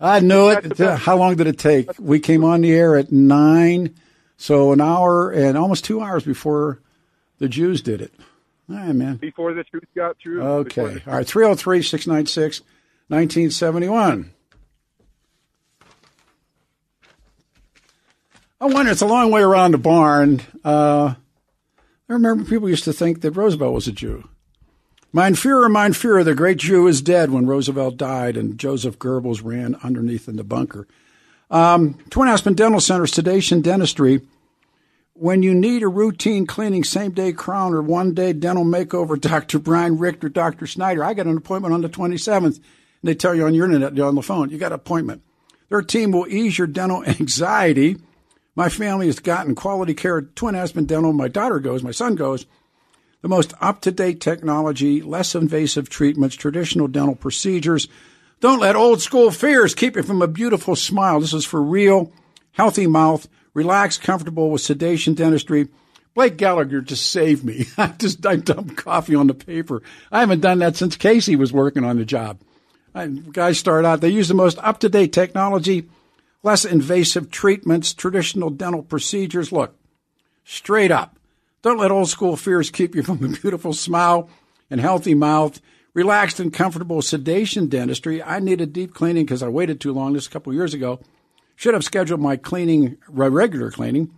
I 0.01 0.21
knew 0.21 0.49
it. 0.49 0.79
How 0.79 1.17
long 1.17 1.37
did 1.37 1.47
it 1.47 1.59
take? 1.59 1.91
We 1.99 2.21
came 2.21 2.45
on 2.45 2.63
the 2.63 2.73
air 2.73 2.97
at 2.97 3.13
nine, 3.13 3.95
so 4.37 4.73
an 4.73 4.81
hour 4.81 5.31
and 5.31 5.59
almost 5.59 5.85
two 5.85 6.01
hours 6.01 6.25
before 6.25 6.81
the 7.39 7.49
Jews 7.49 7.83
did 7.83 8.01
it. 8.01 8.13
All 8.71 8.77
right, 8.77 8.95
man. 8.95 9.17
Before 9.17 9.53
the 9.53 9.65
truth 9.65 9.85
got 9.95 10.17
through. 10.23 10.43
Okay. 10.43 11.03
All 11.07 11.15
right. 11.15 11.27
303 11.27 11.83
696 11.83 12.61
1971. 13.09 14.31
I 18.63 18.67
wonder, 18.67 18.93
it's 18.93 19.01
a 19.01 19.07
long 19.07 19.31
way 19.31 19.41
around 19.41 19.73
the 19.73 19.79
barn. 19.79 20.43
Uh, 20.63 21.15
I 22.09 22.13
remember 22.13 22.45
people 22.45 22.69
used 22.69 22.85
to 22.85 22.93
think 22.93 23.23
that 23.23 23.31
Roosevelt 23.31 23.73
was 23.73 23.89
a 23.89 23.93
Jew. 23.93 24.29
Mein 25.15 25.33
Führer, 25.33 25.71
mein 25.71 25.93
Führer, 25.93 26.23
the 26.23 26.35
great 26.35 26.59
Jew 26.59 26.87
is 26.87 27.01
dead 27.01 27.31
when 27.31 27.47
Roosevelt 27.47 27.97
died 27.97 28.37
and 28.37 28.59
Joseph 28.59 28.99
Goebbels 28.99 29.43
ran 29.43 29.77
underneath 29.83 30.29
in 30.29 30.37
the 30.37 30.45
bunker. 30.45 30.87
Um, 31.51 31.95
Twin 32.11 32.29
Aspen 32.29 32.53
Dental 32.53 32.81
Center, 32.81 33.07
sedation 33.07 33.63
dentistry. 33.63 34.21
When 35.15 35.43
you 35.43 35.55
need 35.55 35.83
a 35.83 35.89
routine 35.89 36.47
cleaning, 36.47 36.85
same 36.85 37.13
day 37.13 37.33
crown, 37.33 37.73
or 37.73 37.81
one 37.81 38.13
day 38.13 38.35
dental 38.35 38.65
makeover, 38.65 39.19
Dr. 39.21 39.59
Brian 39.59 39.97
Richter, 39.99 40.29
Dr. 40.29 40.67
Snyder. 40.67 41.03
I 41.03 41.15
got 41.15 41.27
an 41.27 41.39
appointment 41.39 41.73
on 41.73 41.81
the 41.81 41.89
27th, 41.89 42.57
and 42.57 42.63
they 43.03 43.15
tell 43.15 43.35
you 43.35 43.47
on 43.47 43.55
your 43.55 43.65
internet, 43.65 43.99
on 43.99 44.15
the 44.15 44.23
phone, 44.23 44.51
you 44.51 44.59
got 44.59 44.73
an 44.73 44.77
appointment. 44.77 45.23
Their 45.71 45.83
team 45.83 46.13
will 46.13 46.29
ease 46.29 46.59
your 46.59 46.67
dental 46.67 47.03
anxiety. 47.07 47.97
My 48.55 48.69
family 48.69 49.07
has 49.07 49.19
gotten 49.19 49.55
quality 49.55 49.95
care 49.95 50.19
at 50.19 50.37
Twin 50.37 50.55
Aspen 50.55 50.85
Dental. 50.85 51.13
My 51.13 51.29
daughter 51.29 51.61
goes, 51.61 51.83
my 51.83 51.93
son 51.93 52.15
goes. 52.15 52.47
The 53.23 53.29
most 53.29 53.53
up 53.61 53.83
to 53.83 53.93
date 53.93 54.21
technology, 54.21 55.03
less 55.03 55.35
invasive 55.35 55.89
treatments, 55.89 56.37
traditional 56.37 56.89
dental 56.89 57.15
procedures. 57.15 57.87
Don't 58.41 58.61
let 58.61 58.77
old 58.77 59.03
school 59.03 59.31
fears 59.31 59.75
keep 59.75 59.97
you 59.97 60.03
from 60.03 60.23
a 60.23 60.27
beautiful 60.27 60.75
smile. 60.75 61.21
This 61.21 61.35
is 61.35 61.45
for 61.45 61.63
real, 61.63 62.13
healthy 62.53 62.87
mouth, 62.87 63.29
relaxed, 63.53 64.01
comfortable 64.01 64.51
with 64.51 64.63
sedation 64.63 65.15
dentistry. 65.15 65.69
Blake 66.15 66.39
Gallagher 66.39 66.81
just 66.81 67.13
saved 67.13 67.45
me. 67.45 67.67
I 67.79 67.89
just 67.89 68.25
I 68.27 68.37
dumped 68.37 68.77
coffee 68.77 69.15
on 69.15 69.27
the 69.27 69.35
paper. 69.35 69.83
I 70.11 70.21
haven't 70.21 70.41
done 70.41 70.59
that 70.61 70.77
since 70.77 70.97
Casey 70.97 71.37
was 71.37 71.53
working 71.53 71.85
on 71.85 71.99
the 71.99 72.05
job. 72.05 72.41
I, 72.95 73.07
guys 73.07 73.59
start 73.59 73.85
out. 73.85 74.01
They 74.01 74.09
use 74.09 74.29
the 74.29 74.35
most 74.35 74.59
up 74.59 74.81
to 74.81 74.89
date 74.89 75.13
technology, 75.13 75.89
less 76.43 76.65
invasive 76.65 77.31
treatments, 77.31 77.93
traditional 77.93 78.51
dental 78.51 78.83
procedures. 78.83 79.53
Look, 79.53 79.77
straight 80.45 80.91
up. 80.91 81.17
Don't 81.63 81.79
let 81.79 81.91
old 81.91 82.09
school 82.09 82.37
fears 82.37 82.71
keep 82.71 82.95
you 82.95 83.03
from 83.03 83.23
a 83.25 83.29
beautiful 83.29 83.73
smile 83.73 84.31
and 84.71 84.81
healthy 84.81 85.15
mouth. 85.15 85.61
Relaxed 85.93 86.39
and 86.39 86.53
comfortable 86.53 87.03
sedation 87.03 87.67
dentistry. 87.67 88.23
I 88.23 88.39
needed 88.39 88.73
deep 88.73 88.95
cleaning 88.95 89.25
because 89.25 89.43
I 89.43 89.49
waited 89.49 89.81
too 89.81 89.93
long 89.93 90.13
this 90.13 90.29
a 90.29 90.31
couple 90.31 90.55
years 90.55 90.73
ago. 90.73 91.01
Should 91.57 91.75
have 91.75 91.85
scheduled 91.85 92.21
my 92.21 92.37
cleaning, 92.37 92.97
regular 93.09 93.71
cleaning. 93.73 94.11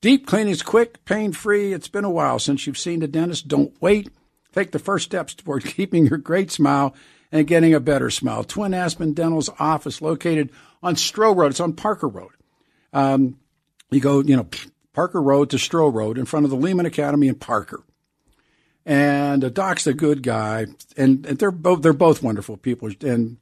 Deep 0.00 0.26
cleaning 0.26 0.52
is 0.52 0.62
quick, 0.62 1.04
pain 1.04 1.32
free. 1.32 1.72
It's 1.72 1.88
been 1.88 2.04
a 2.04 2.10
while 2.10 2.38
since 2.38 2.66
you've 2.66 2.78
seen 2.78 3.00
the 3.00 3.08
dentist. 3.08 3.48
Don't 3.48 3.74
wait. 3.80 4.10
Take 4.52 4.70
the 4.70 4.78
first 4.78 5.04
steps 5.04 5.34
toward 5.34 5.64
keeping 5.76 6.06
your 6.06 6.18
great 6.18 6.50
smile 6.50 6.94
and 7.32 7.46
getting 7.46 7.74
a 7.74 7.80
better 7.80 8.10
smile. 8.10 8.44
Twin 8.44 8.74
Aspen 8.74 9.14
Dental's 9.14 9.50
office 9.58 10.02
located 10.02 10.50
on 10.82 10.94
Stroh 10.94 11.34
Road. 11.34 11.50
It's 11.50 11.60
on 11.60 11.72
Parker 11.72 12.08
Road. 12.08 12.32
Um, 12.92 13.38
you 13.90 14.00
go, 14.00 14.20
you 14.20 14.36
know, 14.36 14.46
Parker 14.92 15.22
Road 15.22 15.50
to 15.50 15.56
Stroh 15.56 15.92
Road 15.92 16.18
in 16.18 16.26
front 16.26 16.44
of 16.44 16.50
the 16.50 16.56
Leman 16.56 16.86
Academy 16.86 17.28
in 17.28 17.36
Parker. 17.36 17.82
And 18.84 19.44
uh, 19.44 19.48
Doc's 19.48 19.86
a 19.86 19.94
good 19.94 20.22
guy, 20.22 20.66
and, 20.96 21.24
and 21.24 21.38
they're 21.38 21.52
both 21.52 21.82
they're 21.82 21.92
both 21.92 22.20
wonderful 22.22 22.56
people. 22.56 22.90
And 23.00 23.36